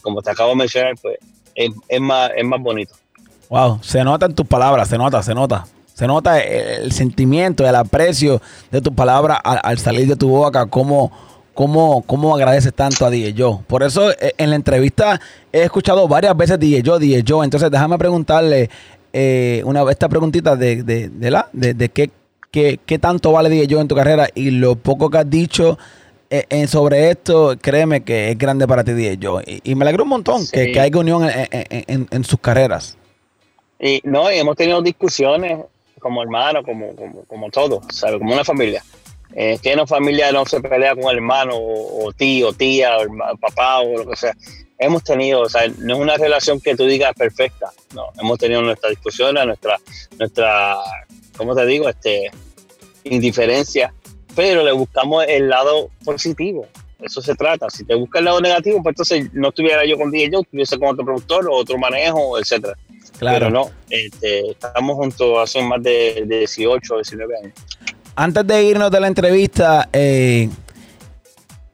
como 0.03 0.22
te 0.22 0.31
acabo 0.31 0.51
de 0.51 0.57
mencionar, 0.57 0.95
pues 1.03 1.18
es, 1.55 1.70
es 1.89 2.01
más, 2.01 2.31
es 2.37 2.45
más 2.45 2.61
bonito. 2.61 2.95
Wow, 3.49 3.79
se 3.83 4.03
nota 4.05 4.27
en 4.27 4.35
tus 4.35 4.47
palabras, 4.47 4.89
se 4.89 4.99
nota, 4.99 5.22
se 5.22 5.35
nota. 5.35 5.66
Se 5.95 6.07
nota 6.07 6.41
el, 6.41 6.85
el 6.85 6.93
sentimiento, 6.93 7.66
el 7.66 7.74
aprecio 7.74 8.41
de 8.70 8.81
tus 8.81 8.93
palabras 8.93 9.39
al, 9.43 9.61
al 9.62 9.79
salir 9.79 10.07
de 10.07 10.14
tu 10.16 10.29
boca, 10.29 10.66
cómo, 10.66 11.11
cómo, 11.55 12.03
cómo 12.03 12.35
agradeces 12.37 12.74
tanto 12.74 13.07
a 13.07 13.11
DJ 13.11 13.35
Joe. 13.37 13.59
Por 13.66 13.83
eso 13.83 14.11
eh, 14.12 14.35
en 14.37 14.51
la 14.51 14.57
entrevista 14.57 15.18
he 15.51 15.62
escuchado 15.62 16.07
varias 16.07 16.37
veces 16.37 16.61
DJ 16.61 16.83
Joe, 16.85 17.01
DJ 17.01 17.24
Joe. 17.27 17.45
Entonces 17.45 17.70
déjame 17.70 17.97
preguntarle 17.97 18.68
eh, 19.19 19.62
una 19.64 19.91
esta 19.91 20.11
preguntita 20.11 20.57
de, 20.57 20.83
de, 20.83 21.09
de 21.09 21.31
la, 21.31 21.49
de, 21.55 21.73
de 21.73 21.89
qué, 21.89 22.11
qué, 22.51 22.79
qué 22.85 22.99
tanto 22.99 23.33
vale 23.33 23.49
DJ 23.49 23.67
Joe 23.71 23.81
en 23.81 23.89
tu 23.89 23.95
carrera 23.95 24.29
y 24.35 24.51
lo 24.51 24.77
poco 24.77 25.09
que 25.09 25.17
has 25.17 25.31
dicho 25.31 25.79
eh, 26.29 26.67
sobre 26.67 27.09
esto, 27.11 27.57
créeme 27.59 28.03
que 28.03 28.31
es 28.31 28.37
grande 28.37 28.67
para 28.69 28.85
ti 28.85 28.93
DJ 28.93 29.19
Joe. 29.23 29.43
Y, 29.47 29.71
y 29.71 29.75
me 29.75 29.85
alegra 29.85 30.03
un 30.03 30.11
montón 30.11 30.43
Sí. 30.45 30.51
que, 30.53 30.73
que 30.73 30.81
haya 30.81 30.99
unión 30.99 31.25
en- 31.25 31.31
en- 31.31 31.67
en- 31.71 31.85
en- 31.87 32.09
en 32.11 32.25
sus 32.25 32.39
carreras. 32.41 32.99
Y 33.81 34.01
no, 34.05 34.31
y 34.31 34.37
hemos 34.37 34.55
tenido 34.57 34.83
discusiones 34.83 35.59
como 36.01 36.23
hermanos, 36.23 36.62
como, 36.64 36.95
como, 36.95 37.23
como 37.25 37.51
todos, 37.51 37.85
¿sabes? 37.91 38.19
Como 38.19 38.35
una 38.35 38.45
familia. 38.45 38.83
Eh, 39.39 39.59
que 39.62 39.74
una 39.74 39.87
familia 39.87 40.32
no 40.32 40.47
se 40.47 40.62
pelea 40.62 40.95
con 40.95 41.05
el 41.11 41.16
hermano 41.16 41.55
o, 41.55 42.07
o 42.07 42.12
tío, 42.14 42.55
tía, 42.55 42.97
o 42.97 43.37
papá 43.37 43.80
o 43.80 43.99
lo 43.99 44.09
que 44.09 44.16
sea. 44.16 44.34
Hemos 44.78 45.05
tenido, 45.05 45.43
o 45.43 45.49
sea, 45.49 45.68
no 45.78 45.95
es 45.95 46.01
una 46.01 46.16
relación 46.16 46.59
que 46.59 46.74
tú 46.74 46.87
digas 46.87 47.12
perfecta, 47.14 47.70
no, 47.95 48.07
hemos 48.18 48.39
tenido 48.39 48.62
nuestras 48.62 48.91
discusiones, 48.91 49.45
nuestra, 49.45 49.78
nuestra, 50.18 50.76
¿cómo 51.37 51.55
te 51.55 51.66
digo? 51.66 51.87
Este, 51.87 52.30
indiferencia, 53.05 53.93
pero 54.34 54.64
le 54.64 54.72
buscamos 54.72 55.26
el 55.28 55.51
lado 55.51 55.91
positivo. 56.03 56.66
Eso 56.99 57.20
se 57.20 57.34
trata. 57.34 57.68
Si 57.68 57.84
te 57.84 57.95
busca 57.95 58.20
el 58.20 58.24
lado 58.24 58.41
negativo, 58.41 58.82
pues 58.82 58.95
entonces 58.95 59.34
no 59.34 59.49
estuviera 59.49 59.84
yo 59.84 59.99
con 59.99 60.11
DJ 60.11 60.30
Joe, 60.32 60.43
estuviese 60.43 60.78
con 60.78 60.89
otro 60.89 61.05
productor 61.05 61.47
o 61.47 61.57
otro 61.57 61.76
manejo, 61.76 62.39
etcétera. 62.39 62.74
Pero 63.20 63.51
no, 63.51 63.70
este, 63.91 64.51
estamos 64.51 64.97
juntos 64.97 65.39
hace 65.39 65.62
más 65.62 65.82
de, 65.82 66.24
de 66.26 66.39
18 66.39 66.95
o 66.95 66.97
19 66.97 67.37
años. 67.37 67.53
Antes 68.19 68.47
de 68.47 68.64
irnos 68.64 68.91
de 68.91 68.99
la 68.99 69.09
entrevista, 69.09 69.91
eh, 69.93 70.49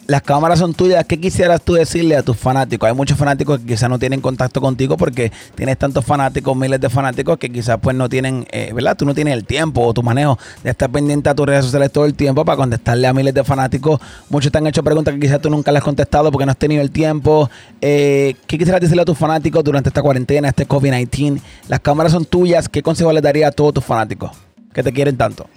las 0.09 0.22
cámaras 0.22 0.59
son 0.59 0.74
tuyas. 0.74 1.05
¿Qué 1.07 1.20
quisieras 1.20 1.62
tú 1.62 1.74
decirle 1.74 2.16
a 2.16 2.24
tus 2.24 2.36
fanáticos? 2.36 2.88
Hay 2.88 2.97
muchos 2.97 3.16
fanáticos 3.16 3.61
que 3.61 3.66
quizás 3.66 3.88
no 3.88 3.97
tienen 3.97 4.20
contacto 4.20 4.61
contigo 4.61 4.97
porque 4.97 5.30
tienes 5.55 5.78
tantos 5.78 6.05
fanáticos, 6.05 6.57
miles 6.57 6.80
de 6.80 6.90
fanáticos 6.90 7.38
que 7.38 7.49
quizás 7.49 7.78
pues 7.80 7.95
no 7.95 8.09
tienen, 8.09 8.45
eh, 8.51 8.72
¿verdad? 8.74 8.97
Tú 8.97 9.05
no 9.05 9.14
tienes 9.14 9.34
el 9.34 9.45
tiempo 9.45 9.86
o 9.86 9.95
tu 9.95 10.03
manejo 10.03 10.36
de 10.64 10.70
estar 10.70 10.90
pendiente 10.90 11.30
a 11.30 11.34
tus 11.36 11.47
redes 11.47 11.64
sociales 11.64 11.93
todo 11.93 12.07
el 12.07 12.14
tiempo 12.14 12.45
para 12.45 12.57
contestarle 12.57 13.07
a 13.07 13.12
miles 13.12 13.34
de 13.34 13.45
fanáticos. 13.45 14.01
Muchos 14.28 14.51
te 14.51 14.59
han 14.59 14.66
hecho 14.66 14.82
preguntas 14.82 15.14
que 15.14 15.20
quizás 15.20 15.40
tú 15.40 15.49
nunca 15.49 15.70
les 15.70 15.78
has 15.78 15.84
contestado 15.84 16.32
porque 16.32 16.45
no 16.45 16.51
has 16.51 16.59
tenido 16.59 16.82
el 16.82 16.90
tiempo. 16.90 17.49
Eh, 17.80 18.34
¿Qué 18.49 18.59
quisieras 18.59 18.80
decirle 18.80 19.03
a 19.03 19.05
tus 19.05 19.16
fanáticos 19.16 19.62
durante 19.62 19.90
esta 19.90 20.03
cuarentena, 20.03 20.49
este 20.49 20.66
COVID-19? 20.66 21.40
Las 21.68 21.78
cámaras 21.78 22.11
son 22.11 22.24
tuyas. 22.24 22.68
¿Qué 22.68 22.82
consejo 22.82 23.12
les 23.12 23.22
daría 23.22 23.47
a 23.47 23.53
todos 23.53 23.74
tus 23.74 23.84
fanáticos 23.84 24.32
que 24.74 24.82
te 24.82 24.93
quieren 24.93 25.16
tanto? 25.16 25.49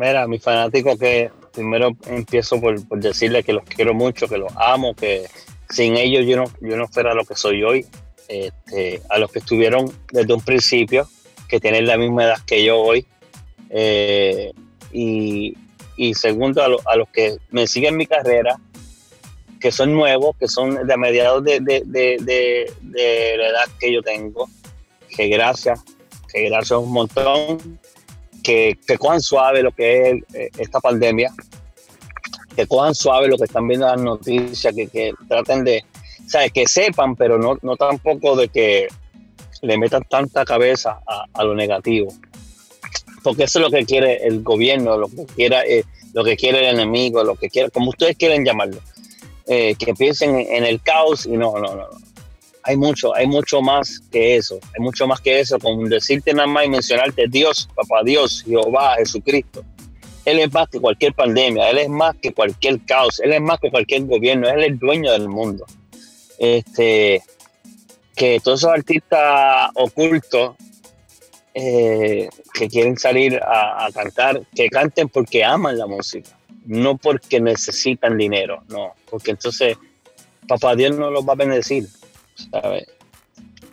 Mira, 0.00 0.26
mis 0.26 0.42
fanáticos 0.42 0.98
que 0.98 1.30
primero 1.52 1.90
empiezo 2.06 2.58
por, 2.58 2.88
por 2.88 3.00
decirles 3.00 3.44
que 3.44 3.52
los 3.52 3.64
quiero 3.64 3.92
mucho, 3.92 4.26
que 4.28 4.38
los 4.38 4.50
amo, 4.56 4.94
que 4.94 5.26
sin 5.68 5.94
ellos 5.98 6.24
yo 6.26 6.38
no, 6.38 6.44
yo 6.62 6.74
no 6.78 6.88
fuera 6.88 7.12
lo 7.12 7.26
que 7.26 7.34
soy 7.36 7.62
hoy. 7.62 7.84
Este, 8.26 9.02
a 9.10 9.18
los 9.18 9.30
que 9.30 9.40
estuvieron 9.40 9.92
desde 10.10 10.32
un 10.32 10.40
principio, 10.40 11.06
que 11.48 11.60
tienen 11.60 11.86
la 11.86 11.98
misma 11.98 12.24
edad 12.24 12.38
que 12.46 12.64
yo 12.64 12.78
hoy. 12.80 13.06
Eh, 13.68 14.52
y, 14.90 15.54
y 15.98 16.14
segundo, 16.14 16.62
a, 16.62 16.68
lo- 16.68 16.80
a 16.88 16.96
los 16.96 17.08
que 17.10 17.36
me 17.50 17.66
siguen 17.66 17.98
mi 17.98 18.06
carrera, 18.06 18.56
que 19.60 19.70
son 19.70 19.92
nuevos, 19.92 20.34
que 20.38 20.48
son 20.48 20.86
de 20.86 20.94
a 20.94 20.96
mediados 20.96 21.44
de, 21.44 21.60
de- 21.60 21.82
de- 21.84 22.16
de- 22.20 22.72
de 22.80 23.36
la 23.36 23.48
edad 23.48 23.68
que 23.78 23.92
yo 23.92 24.00
tengo, 24.02 24.48
que 25.14 25.28
gracias, 25.28 25.78
que 26.32 26.48
gracias 26.48 26.78
un 26.78 26.90
montón, 26.92 27.78
que, 28.86 28.98
cojan 28.98 29.20
suave 29.20 29.62
lo 29.62 29.72
que 29.72 30.10
es 30.10 30.34
eh, 30.34 30.50
esta 30.58 30.80
pandemia, 30.80 31.32
que 32.56 32.66
cojan 32.66 32.94
suave 32.94 33.28
lo 33.28 33.36
que 33.36 33.44
están 33.44 33.66
viendo 33.68 33.86
las 33.86 34.00
noticias, 34.00 34.74
que, 34.74 35.12
traten 35.28 35.64
de, 35.64 35.84
¿sabes? 36.26 36.52
Que 36.52 36.66
sepan, 36.66 37.16
pero 37.16 37.38
no, 37.38 37.58
no 37.62 37.76
tampoco 37.76 38.36
de 38.36 38.48
que 38.48 38.88
le 39.62 39.78
metan 39.78 40.02
tanta 40.08 40.44
cabeza 40.44 41.00
a, 41.06 41.24
a 41.32 41.44
lo 41.44 41.54
negativo. 41.54 42.12
Porque 43.22 43.44
eso 43.44 43.58
es 43.58 43.64
lo 43.64 43.70
que 43.70 43.84
quiere 43.84 44.26
el 44.26 44.42
gobierno, 44.42 44.96
lo 44.96 45.08
que 45.08 45.26
quiera, 45.26 45.62
eh, 45.64 45.84
lo 46.14 46.24
que 46.24 46.36
quiere 46.36 46.60
el 46.60 46.74
enemigo, 46.74 47.22
lo 47.22 47.36
que 47.36 47.50
quiera, 47.50 47.68
como 47.70 47.90
ustedes 47.90 48.16
quieren 48.16 48.44
llamarlo. 48.44 48.80
Eh, 49.46 49.74
que 49.74 49.94
piensen 49.94 50.38
en, 50.38 50.54
en 50.54 50.64
el 50.64 50.80
caos 50.80 51.26
y 51.26 51.32
no, 51.32 51.52
no, 51.54 51.74
no, 51.74 51.76
no. 51.76 52.09
Hay 52.62 52.76
mucho, 52.76 53.14
hay 53.14 53.26
mucho 53.26 53.62
más 53.62 54.00
que 54.10 54.36
eso, 54.36 54.58
hay 54.76 54.82
mucho 54.82 55.06
más 55.06 55.20
que 55.20 55.40
eso, 55.40 55.58
con 55.58 55.84
decirte 55.88 56.34
nada 56.34 56.46
más 56.46 56.66
y 56.66 56.68
mencionarte 56.68 57.26
Dios, 57.28 57.68
papá 57.74 58.02
Dios, 58.04 58.42
Jehová, 58.46 58.96
Jesucristo. 58.96 59.64
Él 60.24 60.38
es 60.38 60.52
más 60.52 60.68
que 60.68 60.78
cualquier 60.78 61.14
pandemia, 61.14 61.70
Él 61.70 61.78
es 61.78 61.88
más 61.88 62.14
que 62.16 62.32
cualquier 62.32 62.80
caos, 62.84 63.20
Él 63.20 63.32
es 63.32 63.40
más 63.40 63.58
que 63.58 63.70
cualquier 63.70 64.04
gobierno, 64.04 64.48
Él 64.48 64.60
es 64.60 64.66
el 64.68 64.78
dueño 64.78 65.12
del 65.12 65.28
mundo. 65.28 65.64
Este, 66.38 67.22
que 68.14 68.40
todos 68.40 68.60
esos 68.60 68.72
artistas 68.72 69.70
ocultos 69.74 70.56
eh, 71.54 72.28
que 72.52 72.68
quieren 72.68 72.98
salir 72.98 73.40
a, 73.42 73.86
a 73.86 73.92
cantar, 73.92 74.42
que 74.54 74.68
canten 74.68 75.08
porque 75.08 75.42
aman 75.42 75.78
la 75.78 75.86
música, 75.86 76.30
no 76.66 76.98
porque 76.98 77.40
necesitan 77.40 78.18
dinero, 78.18 78.62
no, 78.68 78.92
porque 79.10 79.32
entonces 79.32 79.76
papá 80.46 80.74
Dios 80.74 80.96
no 80.96 81.10
los 81.10 81.26
va 81.26 81.32
a 81.32 81.36
bendecir, 81.36 81.86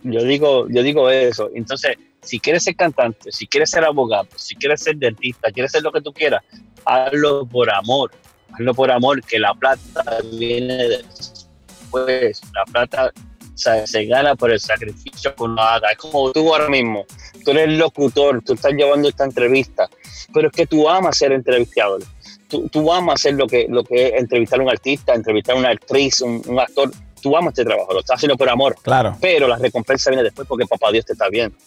Yo 0.04 0.24
digo, 0.24 0.68
yo 0.70 0.84
digo 0.84 1.10
eso. 1.10 1.50
Entonces, 1.54 1.98
si 2.22 2.40
quieres 2.40 2.64
ser 2.64 2.76
cantante, 2.76 3.32
si 3.32 3.48
quieres 3.48 3.70
ser 3.70 3.84
abogado, 3.84 4.28
si 4.36 4.56
quieres 4.56 4.82
ser 4.82 4.98
dentista, 4.98 5.52
quieres 5.52 5.72
ser 5.72 5.84
lo 5.84 5.92
que 5.92 6.02
tú 6.02 6.14
quieras, 6.14 6.44
hazlo 6.86 7.46
por 7.46 7.70
amor. 7.70 8.12
Hazlo 8.54 8.74
por 8.74 8.92
amor, 8.92 9.24
que 9.24 9.40
la 9.40 9.54
plata 9.54 10.04
viene 10.34 10.76
después. 10.88 12.42
La 12.54 12.66
plata 12.66 13.12
se 13.56 14.06
gana 14.06 14.36
por 14.36 14.52
el 14.52 14.60
sacrificio 14.60 15.36
que 15.36 15.44
uno 15.44 15.62
haga. 15.62 15.92
Es 15.92 15.98
como 15.98 16.32
tú 16.32 16.54
ahora 16.54 16.70
mismo. 16.70 17.06
Tú 17.44 17.52
eres 17.52 17.78
locutor, 17.78 18.42
tú 18.44 18.54
estás 18.54 18.74
llevando 18.74 19.10
esta 19.10 19.24
entrevista, 19.24 19.90
pero 20.34 20.48
es 20.48 20.54
que 20.54 20.68
tú 20.68 20.90
amas 20.90 21.18
ser 21.18 21.32
entrevistador. 21.32 22.04
Tú, 22.50 22.68
tú 22.70 22.92
amas 22.92 23.16
hacer 23.16 23.34
lo 23.34 23.48
que, 23.48 23.68
lo 23.70 23.84
que 23.84 24.08
es 24.08 24.14
entrevistar 24.14 24.60
a 24.60 24.64
un 24.64 24.70
artista, 24.70 25.14
entrevistar 25.14 25.56
a 25.56 25.60
una 25.60 25.70
actriz, 25.70 26.22
un 26.22 26.60
actor. 26.60 26.92
Tú 27.28 27.36
amas 27.36 27.52
este 27.52 27.66
trabajo, 27.66 27.92
lo 27.94 28.00
estás 28.00 28.16
haciendo 28.16 28.38
por 28.38 28.48
amor 28.50 28.74
Claro. 28.82 29.18
pero 29.20 29.50
la 29.50 29.58
recompensa 29.58 30.10
viene 30.10 30.24
después 30.24 30.48
porque 30.48 30.66
papá 30.66 30.92
Dios 30.94 31.04
te 31.06 31.12
está 31.12 31.28
viendo. 31.28 31.58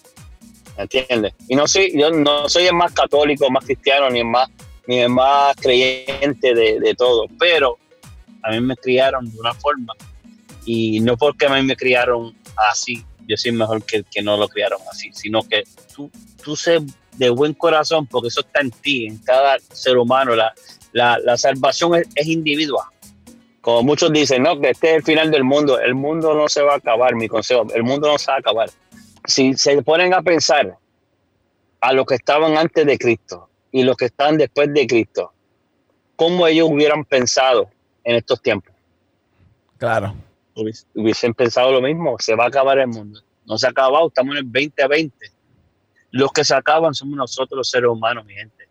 ¿Entiendes? 0.78 1.34
Y 1.48 1.54
no 1.54 1.66
soy, 1.68 1.92
yo 1.94 2.10
no 2.10 2.48
soy 2.48 2.64
el 2.64 2.74
más 2.74 2.92
católico, 2.92 3.50
más 3.50 3.64
cristiano, 3.66 4.08
ni 4.08 4.20
el 4.20 4.24
más, 4.24 4.48
ni 4.86 5.00
el 5.00 5.10
más 5.10 5.54
creyente 5.56 6.54
de, 6.54 6.80
de 6.80 6.94
todo, 6.94 7.26
pero 7.38 7.76
a 8.42 8.50
mí 8.52 8.60
me 8.60 8.74
criaron 8.76 9.30
de 9.30 9.38
una 9.38 9.52
forma 9.52 9.92
y 10.64 11.00
no 11.00 11.18
porque 11.18 11.44
a 11.44 11.50
mí 11.50 11.62
me 11.62 11.76
criaron 11.76 12.34
así, 12.70 13.04
yo 13.28 13.36
soy 13.36 13.52
mejor 13.52 13.82
que 13.84 14.02
que 14.10 14.22
no 14.22 14.38
lo 14.38 14.48
criaron 14.48 14.80
así, 14.90 15.10
sino 15.12 15.42
que 15.42 15.64
tú, 15.94 16.10
tú 16.42 16.56
sé 16.56 16.78
de 17.18 17.28
buen 17.28 17.52
corazón 17.52 18.06
porque 18.06 18.28
eso 18.28 18.40
está 18.40 18.62
en 18.62 18.70
ti, 18.70 19.06
en 19.06 19.18
cada 19.18 19.58
ser 19.72 19.98
humano. 19.98 20.34
La, 20.34 20.54
la, 20.92 21.18
la 21.18 21.36
salvación 21.36 21.96
es, 21.96 22.08
es 22.14 22.26
individual. 22.26 22.86
Como 23.60 23.82
muchos 23.82 24.12
dicen, 24.12 24.42
no, 24.42 24.58
que 24.60 24.70
este 24.70 24.90
es 24.90 24.96
el 24.96 25.02
final 25.02 25.30
del 25.30 25.44
mundo. 25.44 25.78
El 25.78 25.94
mundo 25.94 26.34
no 26.34 26.48
se 26.48 26.62
va 26.62 26.74
a 26.74 26.76
acabar, 26.76 27.14
mi 27.14 27.28
consejo. 27.28 27.66
El 27.74 27.82
mundo 27.82 28.10
no 28.10 28.18
se 28.18 28.30
va 28.30 28.36
a 28.36 28.40
acabar. 28.40 28.70
Si 29.26 29.54
se 29.54 29.82
ponen 29.82 30.14
a 30.14 30.22
pensar 30.22 30.78
a 31.80 31.92
los 31.92 32.06
que 32.06 32.14
estaban 32.14 32.56
antes 32.56 32.86
de 32.86 32.98
Cristo 32.98 33.48
y 33.70 33.82
los 33.82 33.96
que 33.96 34.06
están 34.06 34.38
después 34.38 34.72
de 34.72 34.86
Cristo, 34.86 35.32
¿cómo 36.16 36.46
ellos 36.46 36.68
hubieran 36.70 37.04
pensado 37.04 37.68
en 38.04 38.16
estos 38.16 38.40
tiempos? 38.40 38.74
Claro. 39.76 40.14
Hubies- 40.54 40.86
Hubiesen 40.94 41.34
pensado 41.34 41.70
lo 41.70 41.80
mismo, 41.82 42.16
se 42.18 42.34
va 42.34 42.44
a 42.44 42.48
acabar 42.48 42.78
el 42.78 42.88
mundo. 42.88 43.20
No 43.46 43.56
se 43.58 43.66
ha 43.66 43.70
acabado, 43.70 44.08
estamos 44.08 44.32
en 44.36 44.38
el 44.38 44.52
2020. 44.52 45.14
Los 46.12 46.32
que 46.32 46.44
se 46.44 46.54
acaban 46.54 46.94
somos 46.94 47.16
nosotros 47.16 47.56
los 47.56 47.68
seres 47.70 47.88
humanos, 47.90 48.24
mi 48.24 48.34
gente. 48.34 48.68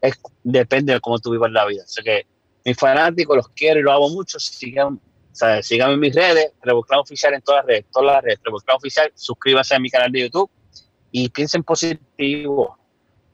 Es, 0.00 0.18
depende 0.42 0.92
de 0.92 1.00
cómo 1.00 1.18
tú 1.18 1.30
vivas 1.30 1.50
la 1.50 1.64
vida. 1.66 1.82
O 1.84 1.88
sea 1.88 2.04
que 2.04 2.26
mis 2.64 2.76
fanáticos 2.76 3.36
los 3.36 3.48
quiero 3.50 3.80
y 3.80 3.82
los 3.82 3.94
amo 3.94 4.08
mucho. 4.10 4.38
Sigan, 4.38 5.00
sea, 5.32 5.62
síganme 5.62 5.94
en 5.94 6.00
mis 6.00 6.14
redes, 6.14 6.52
Revolcán 6.62 7.00
Oficial 7.00 7.34
en 7.34 7.42
todas 7.42 7.60
las 7.60 7.66
redes, 7.66 7.84
todas 7.92 8.14
las 8.14 8.22
redes, 8.24 8.40
Revolcán 8.44 8.76
Oficial, 8.76 9.12
suscríbanse 9.14 9.74
a 9.74 9.78
mi 9.78 9.90
canal 9.90 10.10
de 10.12 10.20
YouTube 10.22 10.50
y 11.10 11.28
piensen 11.28 11.62
positivo. 11.62 12.78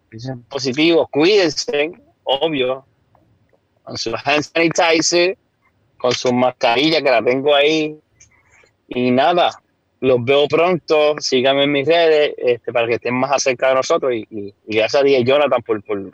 Piensen 0.08 0.42
positivo, 0.44 1.06
cuídense, 1.08 1.92
obvio, 2.24 2.84
con 3.84 3.96
su 3.96 4.12
hand 4.24 4.42
sanitizer, 4.42 5.38
con 5.98 6.12
su 6.12 6.32
mascarilla 6.32 7.00
que 7.00 7.10
la 7.10 7.22
tengo 7.22 7.54
ahí. 7.54 7.96
Y 8.88 9.12
nada, 9.12 9.62
los 10.00 10.24
veo 10.24 10.48
pronto, 10.48 11.14
síganme 11.20 11.64
en 11.64 11.72
mis 11.72 11.86
redes 11.86 12.34
este, 12.38 12.72
para 12.72 12.88
que 12.88 12.94
estén 12.94 13.14
más 13.14 13.30
acerca 13.30 13.68
de 13.68 13.74
nosotros 13.76 14.12
y, 14.12 14.26
y- 14.30 14.54
y 14.66 14.76
gracias 14.76 15.00
a 15.02 15.04
Diego 15.04 15.24
Jonathan 15.24 15.62
por, 15.62 15.80
por 15.84 16.10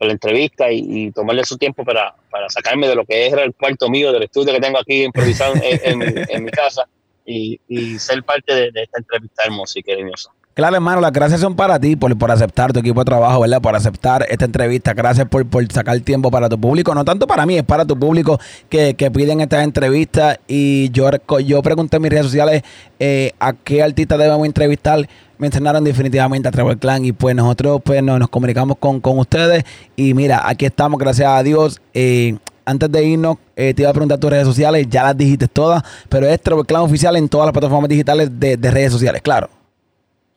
la 0.00 0.12
entrevista 0.12 0.70
y, 0.70 1.10
tomarle 1.12 1.44
su 1.44 1.56
tiempo 1.56 1.84
para, 1.84 2.14
para 2.30 2.48
sacarme 2.48 2.88
de 2.88 2.94
lo 2.94 3.04
que 3.04 3.26
era 3.26 3.42
el 3.42 3.54
cuarto 3.54 3.88
mío 3.88 4.12
del 4.12 4.24
estudio 4.24 4.52
que 4.52 4.60
tengo 4.60 4.78
aquí 4.78 5.04
improvisado 5.04 5.54
en 5.62 6.44
mi 6.44 6.50
casa 6.50 6.86
y, 7.26 7.60
y 7.68 7.98
ser 7.98 8.22
parte 8.22 8.54
de, 8.54 8.70
esta 8.74 8.98
entrevista 8.98 9.44
hermosa 9.44 9.78
y 9.78 9.82
cariñosa. 9.82 10.30
Claro, 10.54 10.76
hermano, 10.76 11.02
las 11.02 11.12
gracias 11.12 11.40
son 11.40 11.54
para 11.54 11.78
ti 11.78 11.96
por, 11.96 12.16
por 12.16 12.30
aceptar 12.30 12.72
tu 12.72 12.80
equipo 12.80 13.00
de 13.00 13.04
trabajo, 13.04 13.40
¿verdad? 13.40 13.60
Por 13.60 13.76
aceptar 13.76 14.24
esta 14.30 14.46
entrevista. 14.46 14.94
Gracias 14.94 15.28
por, 15.28 15.46
por 15.46 15.70
sacar 15.70 16.00
tiempo 16.00 16.30
para 16.30 16.48
tu 16.48 16.58
público. 16.58 16.94
No 16.94 17.04
tanto 17.04 17.26
para 17.26 17.44
mí, 17.44 17.58
es 17.58 17.62
para 17.62 17.84
tu 17.84 17.98
público 17.98 18.40
que, 18.70 18.94
que 18.94 19.10
piden 19.10 19.42
estas 19.42 19.64
entrevistas. 19.64 20.38
Y 20.48 20.88
yo, 20.92 21.10
yo 21.44 21.60
pregunté 21.60 21.96
en 21.96 22.02
mis 22.02 22.10
redes 22.10 22.24
sociales 22.24 22.62
eh, 22.98 23.32
a 23.38 23.52
qué 23.52 23.82
artista 23.82 24.16
debemos 24.16 24.46
entrevistar. 24.46 25.06
Mencionaron 25.36 25.84
definitivamente 25.84 26.48
a 26.48 26.52
Trevor 26.52 26.78
Clan 26.78 27.04
y 27.04 27.12
pues 27.12 27.36
nosotros 27.36 27.82
pues 27.84 28.02
nos, 28.02 28.18
nos 28.18 28.30
comunicamos 28.30 28.78
con, 28.78 29.02
con 29.02 29.18
ustedes. 29.18 29.62
Y 29.94 30.14
mira, 30.14 30.40
aquí 30.48 30.64
estamos, 30.64 30.98
gracias 30.98 31.28
a 31.28 31.42
Dios. 31.42 31.82
Eh, 31.92 32.38
antes 32.66 32.90
de 32.92 33.04
irnos, 33.04 33.38
eh, 33.56 33.72
te 33.72 33.82
iba 33.82 33.90
a 33.90 33.94
preguntar 33.94 34.18
tus 34.18 34.28
redes 34.30 34.44
sociales, 34.46 34.86
ya 34.90 35.04
las 35.04 35.16
dijiste 35.16 35.48
todas, 35.48 35.82
pero 36.08 36.26
es 36.26 36.40
Trevor 36.40 36.66
Clan 36.66 36.82
oficial 36.82 37.16
en 37.16 37.28
todas 37.28 37.46
las 37.46 37.52
plataformas 37.52 37.88
digitales 37.88 38.28
de, 38.38 38.56
de 38.56 38.70
redes 38.70 38.92
sociales, 38.92 39.22
claro. 39.22 39.48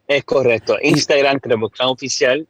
Es 0.07 0.23
correcto. 0.23 0.77
Instagram, 0.81 1.39
Trevor 1.39 1.69
Clan 1.71 1.89
Oficial. 1.89 2.47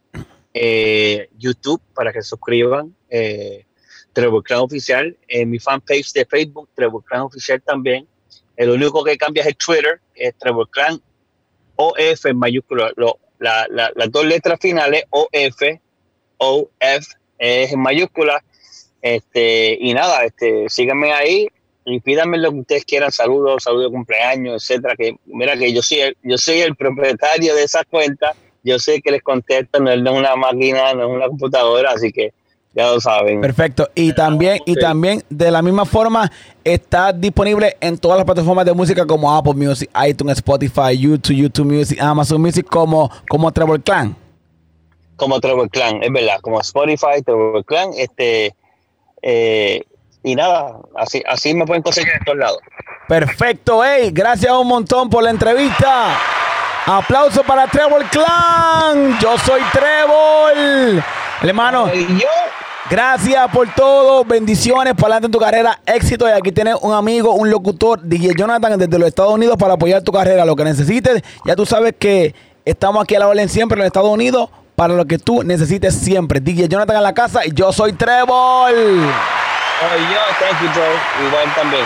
eh, 0.54 1.28
YouTube, 1.38 1.80
para 1.94 2.12
que 2.12 2.22
se 2.22 2.28
suscriban. 2.30 2.94
Eh, 3.08 3.64
Trevor 4.12 4.42
Clan 4.42 4.60
Oficial. 4.60 5.16
En 5.28 5.50
mi 5.50 5.58
fanpage 5.58 6.12
de 6.12 6.24
Facebook, 6.26 6.68
Trevor 6.74 7.04
Clan 7.04 7.22
Oficial 7.22 7.60
también. 7.62 8.06
El 8.56 8.70
único 8.70 9.04
que 9.04 9.16
cambia 9.16 9.42
es 9.42 9.48
el 9.48 9.56
Twitter, 9.56 10.00
es 10.14 10.34
Trevor 10.38 10.68
Clan 10.70 11.00
OF 11.76 12.26
en 12.26 12.36
mayúscula. 12.38 12.92
La- 13.38 13.66
las 13.68 14.10
dos 14.10 14.24
letras 14.26 14.58
finales, 14.60 15.04
OF, 15.10 15.80
OF, 16.38 16.68
es 17.38 17.72
en 17.72 17.80
mayúscula. 17.80 18.42
Este, 19.02 19.78
y 19.80 19.94
nada, 19.94 20.24
este, 20.24 20.68
síganme 20.68 21.12
ahí 21.12 21.48
y 21.86 22.00
pídanme 22.00 22.38
lo 22.38 22.52
que 22.52 22.58
ustedes 22.60 22.84
quieran, 22.84 23.10
saludos, 23.10 23.64
saludos 23.64 23.86
de 23.86 23.96
cumpleaños, 23.96 24.62
etcétera. 24.62 24.94
Que 24.96 25.16
mira 25.26 25.56
que 25.56 25.72
yo 25.72 25.82
soy 25.82 26.00
el, 26.00 26.16
yo 26.22 26.38
soy 26.38 26.60
el 26.60 26.76
propietario 26.76 27.54
de 27.54 27.62
esa 27.62 27.84
cuenta, 27.84 28.34
yo 28.62 28.78
sé 28.78 29.00
que 29.00 29.10
les 29.10 29.22
contesto, 29.22 29.80
no 29.80 29.90
es 29.90 30.00
una 30.00 30.36
máquina, 30.36 30.92
no 30.94 31.08
es 31.08 31.16
una 31.16 31.28
computadora, 31.28 31.92
así 31.92 32.12
que 32.12 32.32
ya 32.74 32.92
lo 32.92 33.00
saben. 33.00 33.40
Perfecto. 33.40 33.88
Y 33.94 34.12
también, 34.12 34.60
y 34.64 34.74
también, 34.76 35.24
de 35.28 35.50
la 35.50 35.62
misma 35.62 35.84
forma, 35.84 36.30
está 36.62 37.12
disponible 37.12 37.76
en 37.80 37.98
todas 37.98 38.18
las 38.18 38.24
plataformas 38.24 38.64
de 38.64 38.74
música 38.74 39.06
como 39.06 39.34
Apple 39.34 39.54
Music, 39.54 39.90
iTunes, 40.06 40.36
Spotify, 40.36 40.96
YouTube, 40.96 41.36
YouTube 41.36 41.72
Music, 41.72 42.00
Amazon 42.00 42.40
Music, 42.40 42.66
como, 42.66 43.10
como 43.28 43.50
Trevor 43.50 43.82
Clan. 43.82 44.14
Como 45.16 45.40
Trevor 45.40 45.68
Clan, 45.68 46.02
es 46.02 46.12
verdad, 46.12 46.40
como 46.40 46.60
Spotify, 46.60 47.22
Trevor 47.24 47.64
Clan, 47.64 47.90
este, 47.96 48.54
eh, 49.22 49.82
y 50.22 50.34
nada, 50.34 50.76
así, 50.96 51.22
así 51.26 51.54
me 51.54 51.64
pueden 51.66 51.82
conseguir 51.82 52.12
en 52.12 52.24
todos 52.24 52.38
lados. 52.38 52.58
Perfecto, 53.08 53.82
hey, 53.84 54.10
gracias 54.12 54.52
un 54.52 54.68
montón 54.68 55.08
por 55.08 55.22
la 55.22 55.30
entrevista. 55.30 56.16
Aplauso 56.86 57.42
para 57.42 57.66
Trevor 57.66 58.04
Clan. 58.10 59.18
Yo 59.20 59.38
soy 59.38 59.60
Trevor. 59.72 61.02
Hermano, 61.42 61.90
Y 61.94 62.06
yo, 62.18 62.28
gracias 62.90 63.48
por 63.52 63.72
todo. 63.74 64.24
Bendiciones 64.24 64.94
para 64.94 65.14
adelante 65.14 65.26
en 65.26 65.32
tu 65.32 65.38
carrera. 65.38 65.80
Éxito. 65.86 66.28
Y 66.28 66.32
aquí 66.32 66.52
tienes 66.52 66.76
un 66.80 66.92
amigo, 66.92 67.34
un 67.34 67.50
locutor, 67.50 68.00
DJ 68.02 68.32
Jonathan, 68.36 68.78
desde 68.78 68.98
los 68.98 69.08
Estados 69.08 69.32
Unidos 69.32 69.56
para 69.58 69.74
apoyar 69.74 70.02
tu 70.02 70.12
carrera. 70.12 70.44
Lo 70.44 70.56
que 70.56 70.64
necesites. 70.64 71.22
Ya 71.44 71.54
tú 71.54 71.66
sabes 71.66 71.94
que 71.98 72.34
estamos 72.64 73.02
aquí 73.04 73.14
a 73.14 73.20
la 73.20 73.28
orden 73.28 73.48
siempre 73.48 73.76
en 73.76 73.80
los 73.80 73.86
Estados 73.86 74.10
Unidos 74.10 74.48
para 74.80 74.94
lo 74.94 75.04
que 75.04 75.18
tú 75.18 75.42
necesites 75.42 75.94
siempre. 75.94 76.40
DJ 76.40 76.66
Jonathan 76.66 76.96
en 76.96 77.02
la 77.02 77.12
casa 77.12 77.44
y 77.44 77.52
yo 77.52 77.70
soy 77.70 77.92
Trevor. 77.92 78.30
oh, 78.30 78.72
yo, 78.72 79.02
thank 80.40 80.62
you, 80.62 80.72
bro, 80.72 81.28
igual 81.28 81.54
también. 81.54 81.84